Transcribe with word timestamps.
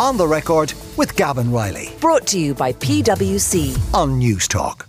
On 0.00 0.16
the 0.16 0.26
record 0.26 0.72
with 0.96 1.14
Gavan 1.14 1.52
Reilly 1.52 1.90
Brought 2.00 2.26
to 2.28 2.38
you 2.38 2.54
by 2.54 2.72
PwC. 2.72 3.76
on 3.92 4.18
Newstalk. 4.18 4.86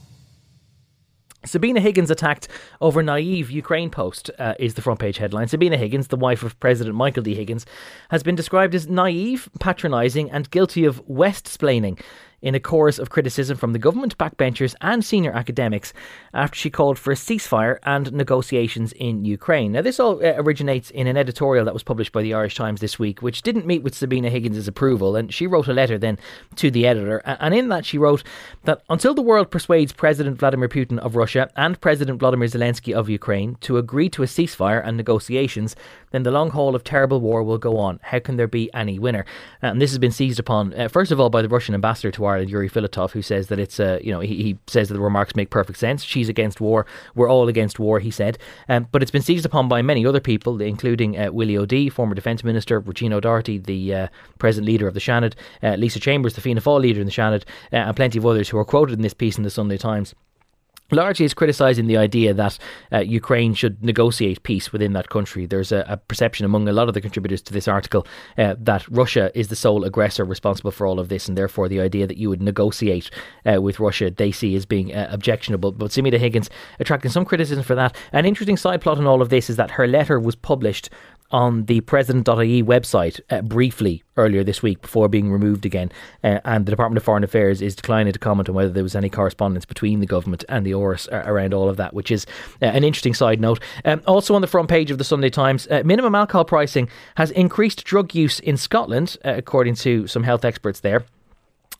Sabina 1.43 1.81
Higgins 1.81 2.09
attacked 2.09 2.47
over 2.79 3.03
naive 3.03 3.51
Ukraine 3.51 3.89
post 3.89 4.31
uh, 4.39 4.53
is 4.57 4.75
the 4.75 4.81
front 4.81 5.01
page 5.01 5.17
headline. 5.17 5.49
Sabina 5.49 5.75
Higgins, 5.75 6.07
the 6.07 6.15
wife 6.15 6.43
of 6.43 6.57
President 6.61 6.95
Michael 6.95 7.23
D. 7.23 7.35
Higgins, 7.35 7.65
has 8.09 8.23
been 8.23 8.35
described 8.35 8.73
as 8.73 8.87
naive, 8.87 9.49
patronising, 9.59 10.31
and 10.31 10.49
guilty 10.49 10.85
of 10.85 11.05
West 11.09 11.43
splaining 11.43 11.99
in 12.41 12.55
a 12.55 12.59
chorus 12.59 12.99
of 12.99 13.09
criticism 13.09 13.57
from 13.57 13.73
the 13.73 13.79
government, 13.79 14.17
backbenchers, 14.17 14.75
and 14.81 15.03
senior 15.05 15.31
academics 15.31 15.93
after 16.33 16.55
she 16.55 16.69
called 16.69 16.97
for 16.97 17.11
a 17.11 17.15
ceasefire 17.15 17.77
and 17.83 18.11
negotiations 18.11 18.91
in 18.93 19.25
Ukraine. 19.25 19.73
Now, 19.73 19.81
this 19.81 19.99
all 19.99 20.23
uh, 20.23 20.33
originates 20.37 20.89
in 20.91 21.07
an 21.07 21.17
editorial 21.17 21.65
that 21.65 21.73
was 21.73 21.83
published 21.83 22.11
by 22.11 22.21
the 22.21 22.33
Irish 22.33 22.55
Times 22.55 22.81
this 22.81 22.97
week, 22.97 23.21
which 23.21 23.41
didn't 23.41 23.65
meet 23.65 23.83
with 23.83 23.95
Sabina 23.95 24.29
Higgins' 24.29 24.67
approval, 24.67 25.15
and 25.15 25.33
she 25.33 25.47
wrote 25.47 25.67
a 25.67 25.73
letter 25.73 25.97
then 25.97 26.17
to 26.55 26.71
the 26.71 26.87
editor. 26.87 27.19
And 27.25 27.53
in 27.53 27.69
that, 27.69 27.85
she 27.85 27.97
wrote 27.97 28.23
that 28.63 28.81
until 28.89 29.13
the 29.13 29.21
world 29.21 29.51
persuades 29.51 29.91
President 29.91 30.37
Vladimir 30.37 30.69
Putin 30.69 30.99
of 30.99 31.15
Russia 31.15 31.49
and 31.55 31.79
President 31.79 32.19
Vladimir 32.19 32.47
Zelensky 32.47 32.93
of 32.93 33.09
Ukraine 33.09 33.55
to 33.61 33.77
agree 33.77 34.09
to 34.09 34.23
a 34.23 34.25
ceasefire 34.25 34.85
and 34.85 34.97
negotiations, 34.97 35.75
then 36.11 36.23
the 36.23 36.31
long 36.31 36.49
haul 36.49 36.75
of 36.75 36.83
terrible 36.83 37.21
war 37.21 37.43
will 37.43 37.57
go 37.57 37.77
on. 37.77 37.99
How 38.03 38.19
can 38.19 38.37
there 38.37 38.47
be 38.47 38.73
any 38.73 38.99
winner? 38.99 39.25
And 39.61 39.81
this 39.81 39.91
has 39.91 39.99
been 39.99 40.11
seized 40.11 40.39
upon, 40.39 40.73
uh, 40.73 40.87
first 40.87 41.11
of 41.11 41.19
all, 41.19 41.29
by 41.29 41.41
the 41.41 41.49
Russian 41.49 41.75
ambassador 41.75 42.11
to 42.11 42.25
Ireland, 42.31 42.49
Yuri 42.49 42.69
Filatov, 42.69 43.11
who 43.11 43.21
says 43.21 43.47
that 43.47 43.59
it's, 43.59 43.79
uh, 43.79 43.99
you 44.01 44.11
know, 44.11 44.19
he, 44.19 44.35
he 44.43 44.57
says 44.67 44.87
that 44.87 44.95
the 44.95 45.01
remarks 45.01 45.35
make 45.35 45.49
perfect 45.49 45.79
sense. 45.79 46.03
She's 46.03 46.29
against 46.29 46.61
war. 46.61 46.85
We're 47.15 47.29
all 47.29 47.47
against 47.47 47.79
war, 47.79 47.99
he 47.99 48.11
said. 48.11 48.37
Um, 48.69 48.87
but 48.91 49.01
it's 49.01 49.11
been 49.11 49.21
seized 49.21 49.45
upon 49.45 49.67
by 49.67 49.81
many 49.81 50.05
other 50.05 50.19
people, 50.19 50.61
including 50.61 51.17
uh, 51.17 51.31
Willie 51.31 51.57
O'Dea, 51.57 51.89
former 51.89 52.15
Defence 52.15 52.43
Minister, 52.43 52.79
Regina 52.79 53.17
O'Doherty, 53.17 53.57
the 53.57 53.93
uh, 53.93 54.07
present 54.39 54.65
leader 54.65 54.87
of 54.87 54.93
the 54.93 54.99
Seanad, 54.99 55.33
uh, 55.61 55.75
Lisa 55.75 55.99
Chambers, 55.99 56.33
the 56.33 56.41
Fianna 56.41 56.61
Fáil 56.61 56.81
leader 56.81 56.99
in 56.99 57.05
the 57.05 57.11
Seanad, 57.11 57.43
uh, 57.73 57.77
and 57.77 57.95
plenty 57.95 58.17
of 58.17 58.25
others 58.25 58.49
who 58.49 58.57
are 58.57 58.65
quoted 58.65 58.93
in 58.93 59.01
this 59.01 59.13
piece 59.13 59.37
in 59.37 59.43
the 59.43 59.49
Sunday 59.49 59.77
Times 59.77 60.15
largely 60.91 61.25
is 61.25 61.33
criticising 61.33 61.87
the 61.87 61.97
idea 61.97 62.33
that 62.33 62.57
uh, 62.91 62.99
Ukraine 62.99 63.53
should 63.53 63.83
negotiate 63.83 64.43
peace 64.43 64.71
within 64.71 64.93
that 64.93 65.09
country. 65.09 65.45
There's 65.45 65.71
a, 65.71 65.85
a 65.87 65.97
perception 65.97 66.45
among 66.45 66.67
a 66.67 66.73
lot 66.73 66.87
of 66.87 66.93
the 66.93 67.01
contributors 67.01 67.41
to 67.43 67.53
this 67.53 67.67
article 67.67 68.05
uh, 68.37 68.55
that 68.59 68.87
Russia 68.89 69.31
is 69.33 69.47
the 69.47 69.55
sole 69.55 69.83
aggressor 69.83 70.25
responsible 70.25 70.71
for 70.71 70.85
all 70.85 70.99
of 70.99 71.09
this, 71.09 71.27
and 71.27 71.37
therefore 71.37 71.67
the 71.67 71.81
idea 71.81 72.07
that 72.07 72.17
you 72.17 72.29
would 72.29 72.41
negotiate 72.41 73.09
uh, 73.45 73.61
with 73.61 73.79
Russia 73.79 74.11
they 74.11 74.31
see 74.31 74.55
as 74.55 74.65
being 74.65 74.93
uh, 74.93 75.07
objectionable. 75.11 75.71
But 75.71 75.91
Sabina 75.91 76.17
Higgins 76.17 76.49
attracting 76.79 77.11
some 77.11 77.25
criticism 77.25 77.63
for 77.63 77.75
that. 77.75 77.95
An 78.11 78.25
interesting 78.25 78.57
side 78.57 78.81
plot 78.81 78.97
in 78.97 79.07
all 79.07 79.21
of 79.21 79.29
this 79.29 79.49
is 79.49 79.55
that 79.55 79.71
her 79.71 79.87
letter 79.87 80.19
was 80.19 80.35
published 80.35 80.89
on 81.31 81.65
the 81.65 81.81
president.ie 81.81 82.63
website 82.63 83.19
uh, 83.29 83.41
briefly 83.41 84.03
earlier 84.17 84.43
this 84.43 84.61
week 84.61 84.81
before 84.81 85.07
being 85.07 85.31
removed 85.31 85.65
again. 85.65 85.91
Uh, 86.23 86.39
and 86.45 86.65
the 86.65 86.71
Department 86.71 86.97
of 86.97 87.03
Foreign 87.03 87.23
Affairs 87.23 87.61
is 87.61 87.75
declining 87.75 88.13
to 88.13 88.19
comment 88.19 88.49
on 88.49 88.55
whether 88.55 88.69
there 88.69 88.83
was 88.83 88.95
any 88.95 89.09
correspondence 89.09 89.65
between 89.65 89.99
the 89.99 90.05
government 90.05 90.43
and 90.49 90.65
the 90.65 90.71
Áras 90.71 91.11
uh, 91.11 91.23
around 91.29 91.53
all 91.53 91.69
of 91.69 91.77
that, 91.77 91.93
which 91.93 92.11
is 92.11 92.25
uh, 92.61 92.65
an 92.65 92.83
interesting 92.83 93.13
side 93.13 93.39
note. 93.39 93.61
Um, 93.85 94.01
also 94.05 94.35
on 94.35 94.41
the 94.41 94.47
front 94.47 94.69
page 94.69 94.91
of 94.91 94.97
the 94.97 95.03
Sunday 95.03 95.29
Times, 95.29 95.67
uh, 95.71 95.81
minimum 95.85 96.15
alcohol 96.15 96.45
pricing 96.45 96.89
has 97.15 97.31
increased 97.31 97.83
drug 97.83 98.13
use 98.13 98.39
in 98.39 98.57
Scotland, 98.57 99.17
uh, 99.25 99.33
according 99.35 99.75
to 99.75 100.07
some 100.07 100.23
health 100.23 100.45
experts 100.45 100.81
there. 100.81 101.05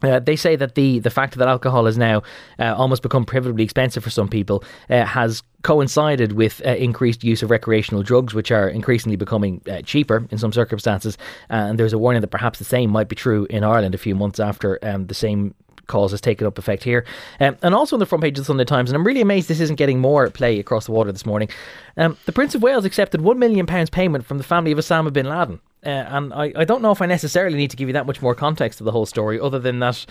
Uh, 0.03 0.19
they 0.19 0.35
say 0.35 0.55
that 0.55 0.75
the, 0.75 0.99
the 0.99 1.09
fact 1.09 1.37
that 1.37 1.47
alcohol 1.47 1.85
has 1.85 1.97
now 1.97 2.23
uh, 2.59 2.73
almost 2.75 3.03
become 3.03 3.25
prohibitively 3.25 3.63
expensive 3.63 4.03
for 4.03 4.09
some 4.09 4.27
people 4.27 4.63
uh, 4.89 5.05
has 5.05 5.43
coincided 5.63 6.33
with 6.33 6.61
uh, 6.65 6.71
increased 6.71 7.23
use 7.23 7.43
of 7.43 7.51
recreational 7.51 8.03
drugs, 8.03 8.33
which 8.33 8.51
are 8.51 8.67
increasingly 8.67 9.15
becoming 9.15 9.61
uh, 9.69 9.81
cheaper 9.81 10.27
in 10.31 10.37
some 10.37 10.51
circumstances. 10.51 11.17
and 11.49 11.79
there's 11.79 11.93
a 11.93 11.97
warning 11.97 12.21
that 12.21 12.27
perhaps 12.27 12.59
the 12.59 12.65
same 12.65 12.89
might 12.89 13.07
be 13.07 13.15
true 13.15 13.47
in 13.49 13.63
Ireland 13.63 13.95
a 13.95 13.97
few 13.97 14.15
months 14.15 14.39
after 14.39 14.79
um, 14.83 15.07
the 15.07 15.13
same 15.13 15.53
cause 15.91 16.11
has 16.11 16.21
taken 16.21 16.47
up 16.47 16.57
effect 16.57 16.83
here. 16.83 17.05
Um, 17.39 17.57
and 17.61 17.75
also 17.75 17.95
on 17.95 17.99
the 17.99 18.05
front 18.05 18.23
page 18.23 18.37
of 18.39 18.43
the 18.43 18.47
Sunday 18.47 18.63
Times, 18.63 18.89
and 18.89 18.95
I'm 18.95 19.05
really 19.05 19.21
amazed 19.21 19.47
this 19.47 19.59
isn't 19.59 19.75
getting 19.75 19.99
more 19.99 20.29
play 20.29 20.59
across 20.59 20.85
the 20.85 20.93
water 20.93 21.11
this 21.11 21.25
morning. 21.25 21.49
Um, 21.97 22.17
the 22.25 22.31
Prince 22.31 22.55
of 22.55 22.63
Wales 22.63 22.85
accepted 22.85 23.21
£1 23.21 23.37
million 23.37 23.65
payment 23.87 24.25
from 24.25 24.37
the 24.37 24.43
family 24.43 24.71
of 24.71 24.79
Osama 24.79 25.13
bin 25.13 25.27
Laden. 25.27 25.59
Uh, 25.83 25.89
and 25.89 26.33
I, 26.33 26.53
I 26.55 26.63
don't 26.63 26.81
know 26.81 26.91
if 26.91 27.01
I 27.01 27.07
necessarily 27.07 27.57
need 27.57 27.71
to 27.71 27.77
give 27.77 27.89
you 27.89 27.93
that 27.93 28.05
much 28.05 28.21
more 28.21 28.35
context 28.35 28.77
to 28.77 28.83
the 28.83 28.91
whole 28.91 29.07
story, 29.07 29.39
other 29.39 29.59
than 29.59 29.79
that 29.79 30.05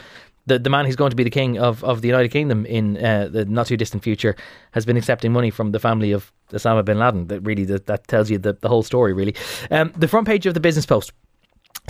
the, 0.46 0.58
the 0.58 0.70
man 0.70 0.86
who's 0.86 0.96
going 0.96 1.10
to 1.10 1.16
be 1.16 1.24
the 1.24 1.30
king 1.30 1.58
of, 1.58 1.84
of 1.84 2.02
the 2.02 2.08
United 2.08 2.30
Kingdom 2.30 2.66
in 2.66 2.96
uh, 3.04 3.28
the 3.30 3.44
not 3.44 3.66
too 3.66 3.76
distant 3.76 4.02
future 4.02 4.36
has 4.72 4.84
been 4.86 4.96
accepting 4.96 5.32
money 5.32 5.50
from 5.50 5.72
the 5.72 5.78
family 5.78 6.12
of 6.12 6.32
Osama 6.52 6.84
bin 6.84 6.98
Laden. 6.98 7.28
That 7.28 7.40
really 7.40 7.64
that, 7.64 7.86
that 7.86 8.08
tells 8.08 8.30
you 8.30 8.38
the, 8.38 8.54
the 8.54 8.68
whole 8.68 8.82
story, 8.82 9.12
really. 9.12 9.34
Um, 9.70 9.92
the 9.96 10.08
front 10.08 10.26
page 10.26 10.46
of 10.46 10.54
the 10.54 10.60
Business 10.60 10.86
Post. 10.86 11.12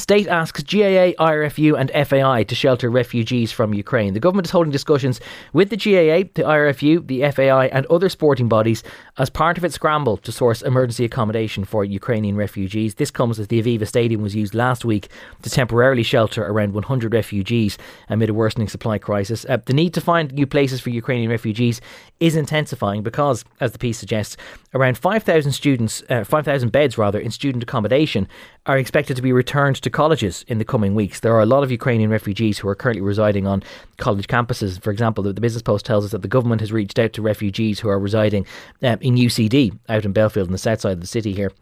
State 0.01 0.29
asks 0.29 0.63
GAA, 0.63 1.13
IRFU, 1.21 1.79
and 1.79 1.91
FAI 2.09 2.43
to 2.45 2.55
shelter 2.55 2.89
refugees 2.89 3.53
from 3.53 3.75
Ukraine. 3.75 4.15
The 4.15 4.21
government 4.21 4.47
is 4.47 4.51
holding 4.51 4.73
discussions 4.73 5.21
with 5.53 5.69
the 5.69 5.77
GAA, 5.77 6.31
the 6.35 6.49
IRFU, 6.49 7.07
the 7.07 7.31
FAI, 7.31 7.67
and 7.67 7.85
other 7.87 8.09
sporting 8.09 8.49
bodies 8.49 8.83
as 9.19 9.29
part 9.29 9.59
of 9.59 9.65
its 9.65 9.75
scramble 9.75 10.17
to 10.17 10.33
source 10.33 10.63
emergency 10.63 11.05
accommodation 11.05 11.65
for 11.65 11.85
Ukrainian 11.85 12.35
refugees. 12.35 12.95
This 12.95 13.11
comes 13.11 13.39
as 13.39 13.49
the 13.49 13.63
Aviva 13.63 13.87
Stadium 13.87 14.23
was 14.23 14.35
used 14.35 14.55
last 14.55 14.87
week 14.87 15.11
to 15.43 15.51
temporarily 15.51 16.03
shelter 16.03 16.47
around 16.47 16.73
100 16.73 17.13
refugees 17.13 17.77
amid 18.09 18.31
a 18.31 18.35
worsening 18.35 18.69
supply 18.69 18.97
crisis. 18.97 19.45
Uh, 19.49 19.59
the 19.67 19.75
need 19.75 19.93
to 19.93 20.01
find 20.01 20.33
new 20.33 20.47
places 20.47 20.81
for 20.81 20.89
Ukrainian 20.89 21.31
refugees 21.31 21.81
is 22.21 22.37
intensifying 22.37 23.03
because, 23.03 23.45
as 23.61 23.73
the 23.73 23.79
piece 23.79 23.99
suggests, 23.99 24.39
around 24.75 24.97
5,000 24.97 25.53
students, 25.53 26.03
uh, 26.09 26.25
5,000 26.25 26.71
beds 26.71 26.97
rather, 26.97 27.19
in 27.19 27.31
student 27.31 27.63
accommodation 27.63 28.27
are 28.67 28.79
expected 28.79 29.17
to 29.17 29.23
be 29.23 29.33
returned 29.33 29.77
to 29.77 29.90
colleges 29.91 30.45
in 30.49 30.59
the 30.59 30.65
coming 30.65 30.95
weeks. 30.95 31.21
There 31.21 31.35
are 31.35 31.41
a 31.41 31.47
lot 31.47 31.63
of 31.63 31.71
Ukrainian 31.71 32.11
refugees 32.11 32.59
who 32.59 32.69
are 32.69 32.75
currently 32.75 33.03
residing 33.03 33.47
on 33.47 33.63
college 33.99 34.27
campuses. 34.27 34.83
For 34.83 34.91
example, 34.91 35.25
the, 35.25 35.33
the 35.33 35.41
Business 35.41 35.63
Post 35.63 35.85
tells 35.87 36.05
us 36.05 36.11
that 36.13 36.23
the 36.23 36.29
government 36.29 36.61
has 36.61 36.73
reached 36.73 36.99
out 36.99 37.13
to 37.15 37.23
refugees 37.23 37.81
who 37.81 37.89
are 37.89 37.99
residing 37.99 38.47
um, 38.83 38.99
in 39.01 39.15
UCD 39.15 39.79
out 39.89 40.05
in 40.05 40.13
Belfield 40.13 40.49
on 40.49 40.53
the 40.53 40.59
south 40.59 40.81
side 40.81 40.93
of 40.93 41.01
the 41.01 41.07
city 41.07 41.33
here 41.33 41.53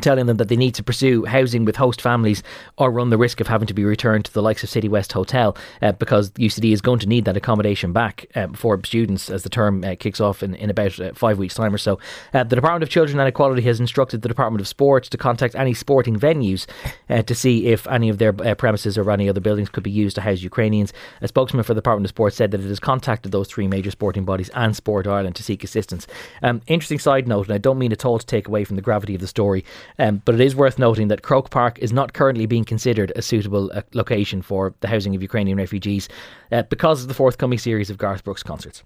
telling 0.00 0.26
them 0.26 0.36
that 0.36 0.48
they 0.48 0.56
need 0.56 0.74
to 0.74 0.82
pursue 0.82 1.24
housing 1.24 1.64
with 1.64 1.76
host 1.76 2.00
families 2.00 2.42
or 2.78 2.90
run 2.90 3.10
the 3.10 3.18
risk 3.18 3.40
of 3.40 3.46
having 3.46 3.66
to 3.66 3.74
be 3.74 3.84
returned 3.84 4.24
to 4.24 4.32
the 4.32 4.42
likes 4.42 4.62
of 4.62 4.70
Citywest 4.70 5.12
Hotel 5.12 5.56
uh, 5.82 5.92
because 5.92 6.30
UCD 6.32 6.72
is 6.72 6.80
going 6.80 6.98
to 6.98 7.06
need 7.06 7.24
that 7.24 7.36
accommodation 7.36 7.92
back 7.92 8.26
uh, 8.34 8.48
for 8.54 8.80
students 8.84 9.30
as 9.30 9.42
the 9.42 9.48
term 9.48 9.82
uh, 9.84 9.94
kicks 9.98 10.20
off 10.20 10.42
in, 10.42 10.54
in 10.54 10.70
about 10.70 10.98
uh, 11.00 11.12
five 11.14 11.38
weeks' 11.38 11.54
time 11.54 11.74
or 11.74 11.78
so. 11.78 11.98
Uh, 12.34 12.44
the 12.44 12.56
Department 12.56 12.82
of 12.82 12.88
Children 12.88 13.18
and 13.18 13.28
Equality 13.28 13.62
has 13.62 13.80
instructed 13.80 14.22
the 14.22 14.28
Department 14.28 14.60
of 14.60 14.68
Sports 14.68 15.08
to 15.08 15.16
contact 15.16 15.54
any 15.54 15.74
sporting 15.74 16.18
venues 16.18 16.66
uh, 17.08 17.22
to 17.22 17.34
see 17.34 17.66
if 17.66 17.86
any 17.88 18.08
of 18.08 18.18
their 18.18 18.32
premises 18.32 18.98
or 18.98 19.10
any 19.10 19.28
other 19.28 19.40
buildings 19.40 19.68
could 19.68 19.82
be 19.82 19.90
used 19.90 20.16
to 20.16 20.20
house 20.20 20.42
Ukrainians. 20.42 20.92
A 21.20 21.28
spokesman 21.28 21.64
for 21.64 21.74
the 21.74 21.80
Department 21.80 22.06
of 22.06 22.10
Sports 22.10 22.36
said 22.36 22.50
that 22.50 22.60
it 22.60 22.68
has 22.68 22.80
contacted 22.80 23.32
those 23.32 23.48
three 23.48 23.66
major 23.66 23.90
sporting 23.90 24.24
bodies 24.24 24.50
and 24.50 24.76
Sport 24.76 25.06
Ireland 25.06 25.36
to 25.36 25.42
seek 25.42 25.64
assistance. 25.64 26.06
Um, 26.42 26.60
interesting 26.66 26.98
side 26.98 27.26
note, 27.26 27.46
and 27.46 27.54
I 27.54 27.58
don't 27.58 27.78
mean 27.78 27.92
at 27.92 28.04
all 28.04 28.18
to 28.18 28.26
take 28.26 28.48
away 28.48 28.64
from 28.64 28.76
the 28.76 28.82
gravity 28.82 29.14
of 29.14 29.20
the 29.20 29.26
story. 29.26 29.64
Um, 29.98 30.22
but 30.24 30.34
it 30.34 30.40
is 30.40 30.54
worth 30.56 30.78
noting 30.78 31.08
that 31.08 31.22
Croke 31.22 31.50
Park 31.50 31.78
is 31.78 31.92
not 31.92 32.12
currently 32.12 32.46
being 32.46 32.64
considered 32.64 33.12
a 33.16 33.22
suitable 33.22 33.70
uh, 33.74 33.82
location 33.94 34.42
for 34.42 34.74
the 34.80 34.88
housing 34.88 35.14
of 35.14 35.22
Ukrainian 35.22 35.58
refugees 35.58 36.08
uh, 36.52 36.62
because 36.62 37.02
of 37.02 37.08
the 37.08 37.14
forthcoming 37.14 37.58
series 37.58 37.90
of 37.90 37.98
Garth 37.98 38.24
Brooks 38.24 38.42
concerts. 38.42 38.82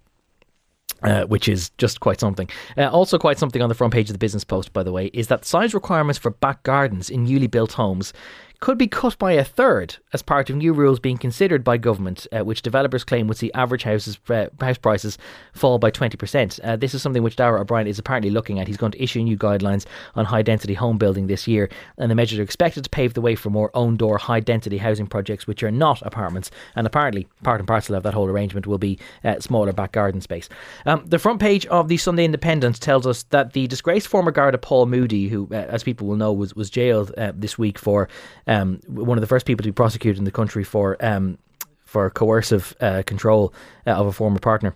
Uh, 1.02 1.24
which 1.24 1.48
is 1.48 1.70
just 1.78 2.00
quite 2.00 2.20
something. 2.20 2.46
Uh, 2.76 2.86
also, 2.90 3.16
quite 3.16 3.38
something 3.38 3.62
on 3.62 3.70
the 3.70 3.74
front 3.74 3.90
page 3.90 4.10
of 4.10 4.12
the 4.12 4.18
Business 4.18 4.44
Post, 4.44 4.74
by 4.74 4.82
the 4.82 4.92
way, 4.92 5.06
is 5.14 5.28
that 5.28 5.46
size 5.46 5.72
requirements 5.72 6.18
for 6.18 6.30
back 6.30 6.62
gardens 6.62 7.08
in 7.08 7.24
newly 7.24 7.46
built 7.46 7.72
homes 7.72 8.12
could 8.60 8.76
be 8.76 8.86
cut 8.86 9.18
by 9.18 9.32
a 9.32 9.42
third 9.42 9.96
as 10.12 10.20
part 10.20 10.50
of 10.50 10.56
new 10.56 10.74
rules 10.74 11.00
being 11.00 11.16
considered 11.16 11.64
by 11.64 11.78
government, 11.78 12.26
uh, 12.30 12.44
which 12.44 12.60
developers 12.60 13.04
claim 13.04 13.26
would 13.26 13.38
see 13.38 13.50
average 13.52 13.84
houses 13.84 14.18
uh, 14.28 14.46
house 14.60 14.76
prices 14.76 15.16
fall 15.54 15.78
by 15.78 15.90
20%. 15.90 16.60
Uh, 16.62 16.76
this 16.76 16.94
is 16.94 17.00
something 17.00 17.22
which 17.22 17.36
Darragh 17.36 17.62
O'Brien 17.62 17.86
is 17.86 17.98
apparently 17.98 18.30
looking 18.30 18.60
at. 18.60 18.68
He's 18.68 18.76
going 18.76 18.92
to 18.92 19.02
issue 19.02 19.22
new 19.22 19.36
guidelines 19.36 19.86
on 20.14 20.26
high 20.26 20.42
density 20.42 20.74
home 20.74 20.98
building 20.98 21.26
this 21.26 21.48
year, 21.48 21.70
and 21.96 22.10
the 22.10 22.14
measures 22.14 22.38
are 22.38 22.42
expected 22.42 22.84
to 22.84 22.90
pave 22.90 23.14
the 23.14 23.22
way 23.22 23.34
for 23.34 23.48
more 23.48 23.70
own 23.72 23.96
door 23.96 24.18
high 24.18 24.40
density 24.40 24.76
housing 24.76 25.06
projects, 25.06 25.46
which 25.46 25.62
are 25.62 25.70
not 25.70 26.02
apartments. 26.02 26.50
And 26.76 26.86
apparently, 26.86 27.28
part 27.42 27.60
and 27.60 27.68
parcel 27.68 27.94
of 27.94 28.02
that 28.02 28.14
whole 28.14 28.28
arrangement 28.28 28.66
will 28.66 28.78
be 28.78 28.98
uh, 29.24 29.40
smaller 29.40 29.72
back 29.72 29.92
garden 29.92 30.20
space. 30.20 30.50
Um, 30.84 31.04
the 31.06 31.18
front 31.18 31.40
page 31.40 31.64
of 31.66 31.88
the 31.88 31.96
Sunday 31.96 32.26
Independent 32.26 32.78
tells 32.80 33.06
us 33.06 33.22
that 33.30 33.54
the 33.54 33.66
disgraced 33.68 34.08
former 34.08 34.30
Garda 34.30 34.58
Paul 34.58 34.84
Moody, 34.84 35.28
who, 35.28 35.48
uh, 35.50 35.54
as 35.54 35.82
people 35.82 36.06
will 36.06 36.16
know, 36.16 36.32
was 36.32 36.54
was 36.54 36.68
jailed 36.68 37.12
uh, 37.16 37.32
this 37.34 37.56
week 37.56 37.78
for 37.78 38.08
um, 38.50 38.80
one 38.86 39.16
of 39.16 39.22
the 39.22 39.28
first 39.28 39.46
people 39.46 39.62
to 39.62 39.68
be 39.68 39.72
prosecuted 39.72 40.18
in 40.18 40.24
the 40.24 40.30
country 40.30 40.64
for 40.64 40.96
um, 41.00 41.38
for 41.84 42.10
coercive 42.10 42.76
uh, 42.80 43.02
control 43.06 43.54
uh, 43.86 43.92
of 43.92 44.06
a 44.06 44.12
former 44.12 44.38
partner. 44.38 44.74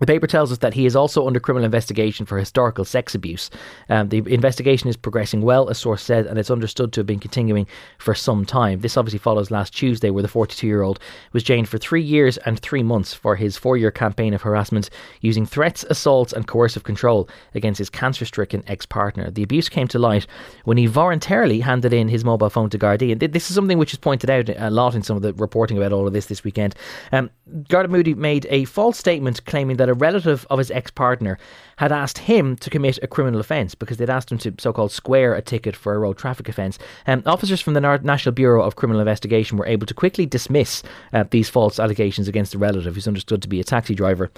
The 0.00 0.06
paper 0.06 0.26
tells 0.26 0.50
us 0.50 0.58
that 0.58 0.74
he 0.74 0.86
is 0.86 0.96
also 0.96 1.26
under 1.26 1.38
criminal 1.38 1.64
investigation 1.64 2.26
for 2.26 2.38
historical 2.38 2.84
sex 2.84 3.14
abuse. 3.14 3.50
Um, 3.88 4.08
the 4.08 4.18
investigation 4.26 4.88
is 4.88 4.96
progressing 4.96 5.42
well, 5.42 5.68
a 5.68 5.74
source 5.74 6.02
said, 6.02 6.26
and 6.26 6.38
it's 6.38 6.50
understood 6.50 6.92
to 6.92 7.00
have 7.00 7.06
been 7.06 7.20
continuing 7.20 7.66
for 7.98 8.14
some 8.14 8.44
time. 8.44 8.80
This 8.80 8.96
obviously 8.96 9.18
follows 9.18 9.50
last 9.50 9.74
Tuesday, 9.74 10.10
where 10.10 10.22
the 10.22 10.28
42 10.28 10.66
year 10.66 10.82
old 10.82 10.98
was 11.32 11.42
jailed 11.42 11.68
for 11.68 11.78
three 11.78 12.02
years 12.02 12.38
and 12.38 12.58
three 12.58 12.82
months 12.82 13.12
for 13.12 13.36
his 13.36 13.56
four 13.56 13.76
year 13.76 13.90
campaign 13.90 14.32
of 14.32 14.42
harassment 14.42 14.88
using 15.20 15.44
threats, 15.44 15.84
assaults, 15.90 16.32
and 16.32 16.46
coercive 16.46 16.84
control 16.84 17.28
against 17.54 17.78
his 17.78 17.90
cancer 17.90 18.24
stricken 18.24 18.62
ex 18.66 18.86
partner. 18.86 19.30
The 19.30 19.42
abuse 19.42 19.68
came 19.68 19.88
to 19.88 19.98
light 19.98 20.26
when 20.64 20.78
he 20.78 20.86
voluntarily 20.86 21.60
handed 21.60 21.92
in 21.92 22.08
his 22.08 22.24
mobile 22.24 22.50
phone 22.50 22.70
to 22.70 22.78
Gardaí. 22.78 23.12
And 23.12 23.20
this 23.20 23.50
is 23.50 23.54
something 23.54 23.78
which 23.78 23.92
is 23.92 23.98
pointed 23.98 24.30
out 24.30 24.48
a 24.48 24.70
lot 24.70 24.94
in 24.94 25.02
some 25.02 25.16
of 25.16 25.22
the 25.22 25.34
reporting 25.34 25.76
about 25.76 25.92
all 25.92 26.06
of 26.06 26.12
this 26.12 26.26
this 26.26 26.44
weekend. 26.44 26.74
Um, 27.12 27.30
Garda 27.68 27.88
Moody 27.88 28.14
made 28.14 28.46
a 28.48 28.64
false 28.64 28.96
statement 28.96 29.44
claiming 29.44 29.76
that 29.76 29.89
a 29.90 29.94
relative 29.94 30.46
of 30.50 30.58
his 30.58 30.70
ex 30.70 30.90
partner 30.90 31.38
had 31.76 31.92
asked 31.92 32.18
him 32.18 32.56
to 32.56 32.70
commit 32.70 32.98
a 33.02 33.06
criminal 33.06 33.40
offence 33.40 33.74
because 33.74 33.96
they'd 33.96 34.10
asked 34.10 34.30
him 34.32 34.38
to 34.38 34.54
so 34.58 34.72
called 34.72 34.92
square 34.92 35.34
a 35.34 35.42
ticket 35.42 35.76
for 35.76 35.94
a 35.94 35.98
road 35.98 36.16
traffic 36.16 36.48
offence. 36.48 36.78
Um, 37.06 37.22
officers 37.26 37.60
from 37.60 37.74
the 37.74 37.80
National 37.80 38.32
Bureau 38.32 38.62
of 38.62 38.76
Criminal 38.76 39.00
Investigation 39.00 39.58
were 39.58 39.66
able 39.66 39.86
to 39.86 39.94
quickly 39.94 40.26
dismiss 40.26 40.82
uh, 41.12 41.24
these 41.30 41.48
false 41.48 41.78
allegations 41.78 42.28
against 42.28 42.52
the 42.52 42.58
relative, 42.58 42.94
who's 42.94 43.08
understood 43.08 43.42
to 43.42 43.48
be 43.48 43.60
a 43.60 43.64
taxi 43.64 43.94
driver. 43.94 44.30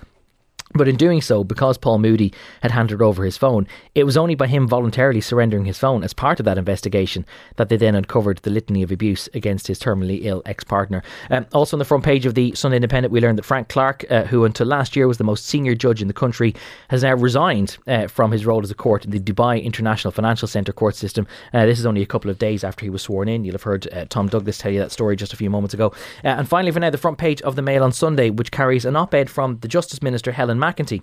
But 0.75 0.89
in 0.89 0.97
doing 0.97 1.21
so, 1.21 1.45
because 1.45 1.77
Paul 1.77 1.99
Moody 1.99 2.33
had 2.63 2.71
handed 2.71 3.03
over 3.03 3.25
his 3.25 3.37
phone, 3.37 3.67
it 3.95 4.05
was 4.05 4.17
only 4.17 4.35
by 4.35 4.47
him 4.47 4.67
voluntarily 4.67 5.21
surrendering 5.21 5.67
his 5.67 5.79
phone 5.79 6.03
as 6.03 6.15
part 6.15 6.41
of 6.41 6.45
that 6.45 6.59
investigation 6.59 7.27
that 7.57 7.69
they 7.69 7.77
then 7.77 7.95
uncovered 7.95 8.39
the 8.39 8.51
litany 8.51 8.83
of 8.83 8.91
abuse 8.91 9.29
against 9.35 9.67
his 9.67 9.79
terminally 9.79 10.21
ill 10.23 10.43
ex 10.47 10.65
partner. 10.65 11.03
Um, 11.31 11.47
also, 11.53 11.77
on 11.77 11.79
the 11.79 11.85
front 11.85 12.05
page 12.05 12.25
of 12.25 12.35
the 12.35 12.55
Sunday 12.55 12.77
Independent, 12.77 13.13
we 13.13 13.21
learned 13.21 13.39
that 13.39 13.45
Frank 13.45 13.69
Clarke, 13.69 14.05
uh, 14.11 14.25
who 14.25 14.45
until 14.45 14.67
last 14.67 14.97
year 14.97 15.07
was 15.07 15.19
the 15.19 15.25
most 15.25 15.47
senior 15.47 15.75
judge 15.75 16.01
in 16.01 16.09
the 16.09 16.15
country, 16.15 16.55
has 16.89 17.03
now 17.03 17.15
resigned 17.15 17.77
uh, 17.87 18.07
from 18.07 18.33
his 18.33 18.47
role 18.47 18.63
as 18.63 18.71
a 18.71 18.75
court 18.75 19.05
in 19.05 19.11
the 19.11 19.21
Dubai 19.21 19.63
International 19.63 20.11
Financial 20.11 20.49
Centre 20.49 20.73
court 20.73 20.95
system. 20.95 21.27
Uh, 21.53 21.67
this 21.67 21.79
is 21.79 21.87
only 21.87 22.03
a 22.03 22.07
couple 22.07 22.31
of 22.31 22.39
days 22.39 22.65
after 22.65 22.85
he 22.85 22.91
was 22.91 23.03
sworn 23.03 23.29
in. 23.29 23.45
You'll 23.45 23.55
have 23.55 23.63
heard 23.63 23.93
uh, 23.93 24.07
Tom 24.09 24.29
Douglas 24.29 24.59
tell 24.59 24.73
you 24.73 24.79
that 24.79 24.93
story 24.93 25.17
just 25.17 25.33
a 25.33 25.37
few 25.37 25.51
moments 25.51 25.75
ago. 25.75 25.89
Uh, 26.25 26.29
and 26.29 26.49
finally, 26.49 26.73
for 26.73 26.81
now, 26.81 26.91
the 26.91 26.99
front 26.99 27.19
page 27.19 27.43
of 27.43 27.57
the 27.57 27.63
Mail 27.63 27.85
on 27.85 27.93
Sunday, 27.93 28.31
which 28.31 28.51
carries 28.51 28.85
an 28.85 28.97
op 28.97 29.13
ed 29.15 29.29
from 29.29 29.59
the 29.59 29.69
Justice 29.69 30.03
Minister, 30.03 30.33
Helen 30.33 30.59
McEntee 30.63 31.03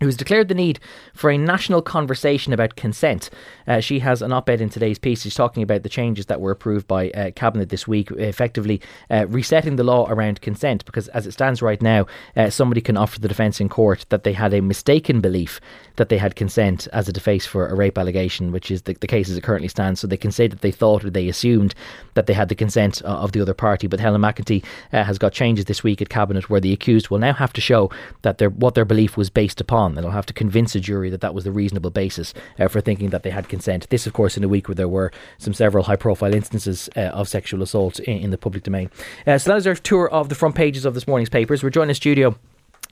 who 0.00 0.06
has 0.06 0.16
declared 0.16 0.48
the 0.48 0.54
need 0.54 0.78
for 1.12 1.30
a 1.30 1.38
national 1.38 1.82
conversation 1.82 2.52
about 2.52 2.76
consent. 2.76 3.30
Uh, 3.66 3.80
she 3.80 3.98
has 3.98 4.22
an 4.22 4.32
op 4.32 4.48
ed 4.48 4.60
in 4.60 4.68
today's 4.68 4.98
piece. 4.98 5.22
She's 5.22 5.34
talking 5.34 5.62
about 5.62 5.82
the 5.82 5.88
changes 5.88 6.26
that 6.26 6.40
were 6.40 6.52
approved 6.52 6.86
by 6.86 7.10
uh, 7.10 7.30
Cabinet 7.32 7.68
this 7.68 7.88
week, 7.88 8.10
effectively 8.12 8.80
uh, 9.10 9.26
resetting 9.26 9.76
the 9.76 9.84
law 9.84 10.06
around 10.08 10.40
consent. 10.40 10.84
Because 10.84 11.08
as 11.08 11.26
it 11.26 11.32
stands 11.32 11.62
right 11.62 11.82
now, 11.82 12.06
uh, 12.36 12.50
somebody 12.50 12.80
can 12.80 12.96
offer 12.96 13.18
the 13.18 13.28
defence 13.28 13.60
in 13.60 13.68
court 13.68 14.06
that 14.10 14.24
they 14.24 14.32
had 14.32 14.54
a 14.54 14.62
mistaken 14.62 15.20
belief 15.20 15.60
that 15.96 16.08
they 16.08 16.18
had 16.18 16.36
consent 16.36 16.86
as 16.92 17.08
a 17.08 17.12
defence 17.12 17.44
for 17.44 17.66
a 17.66 17.74
rape 17.74 17.98
allegation, 17.98 18.52
which 18.52 18.70
is 18.70 18.82
the, 18.82 18.94
the 19.00 19.06
case 19.06 19.28
as 19.28 19.36
it 19.36 19.42
currently 19.42 19.68
stands. 19.68 20.00
So 20.00 20.06
they 20.06 20.16
can 20.16 20.30
say 20.30 20.46
that 20.46 20.60
they 20.60 20.70
thought 20.70 21.04
or 21.04 21.10
they 21.10 21.28
assumed 21.28 21.74
that 22.14 22.26
they 22.26 22.34
had 22.34 22.48
the 22.48 22.54
consent 22.54 23.02
uh, 23.04 23.08
of 23.08 23.32
the 23.32 23.40
other 23.40 23.54
party. 23.54 23.88
But 23.88 23.98
Helen 24.00 24.22
McEntee 24.22 24.64
uh, 24.92 25.02
has 25.02 25.18
got 25.18 25.32
changes 25.32 25.64
this 25.64 25.82
week 25.82 26.00
at 26.00 26.08
Cabinet 26.08 26.48
where 26.48 26.60
the 26.60 26.72
accused 26.72 27.08
will 27.08 27.18
now 27.18 27.32
have 27.32 27.52
to 27.54 27.60
show 27.60 27.90
that 28.22 28.38
their, 28.38 28.50
what 28.50 28.76
their 28.76 28.84
belief 28.84 29.16
was 29.16 29.28
based 29.28 29.60
upon 29.60 29.87
on. 29.96 30.02
They'll 30.02 30.10
have 30.10 30.26
to 30.26 30.32
convince 30.32 30.74
a 30.74 30.80
jury 30.80 31.10
that 31.10 31.20
that 31.20 31.34
was 31.34 31.44
the 31.44 31.52
reasonable 31.52 31.90
basis 31.90 32.34
uh, 32.58 32.68
for 32.68 32.80
thinking 32.80 33.10
that 33.10 33.22
they 33.22 33.30
had 33.30 33.48
consent. 33.48 33.88
This, 33.90 34.06
of 34.06 34.12
course, 34.12 34.36
in 34.36 34.44
a 34.44 34.48
week 34.48 34.68
where 34.68 34.74
there 34.74 34.88
were 34.88 35.10
some 35.38 35.54
several 35.54 35.84
high 35.84 35.96
profile 35.96 36.34
instances 36.34 36.88
uh, 36.96 37.00
of 37.00 37.28
sexual 37.28 37.62
assault 37.62 37.98
in, 38.00 38.18
in 38.18 38.30
the 38.30 38.38
public 38.38 38.64
domain. 38.64 38.90
Uh, 39.26 39.38
so 39.38 39.50
that 39.50 39.56
is 39.56 39.66
our 39.66 39.74
tour 39.74 40.08
of 40.10 40.28
the 40.28 40.34
front 40.34 40.54
pages 40.54 40.84
of 40.84 40.94
this 40.94 41.06
morning's 41.06 41.30
papers. 41.30 41.62
We're 41.62 41.70
joined 41.70 41.90
in 41.90 41.94
studio 41.94 42.36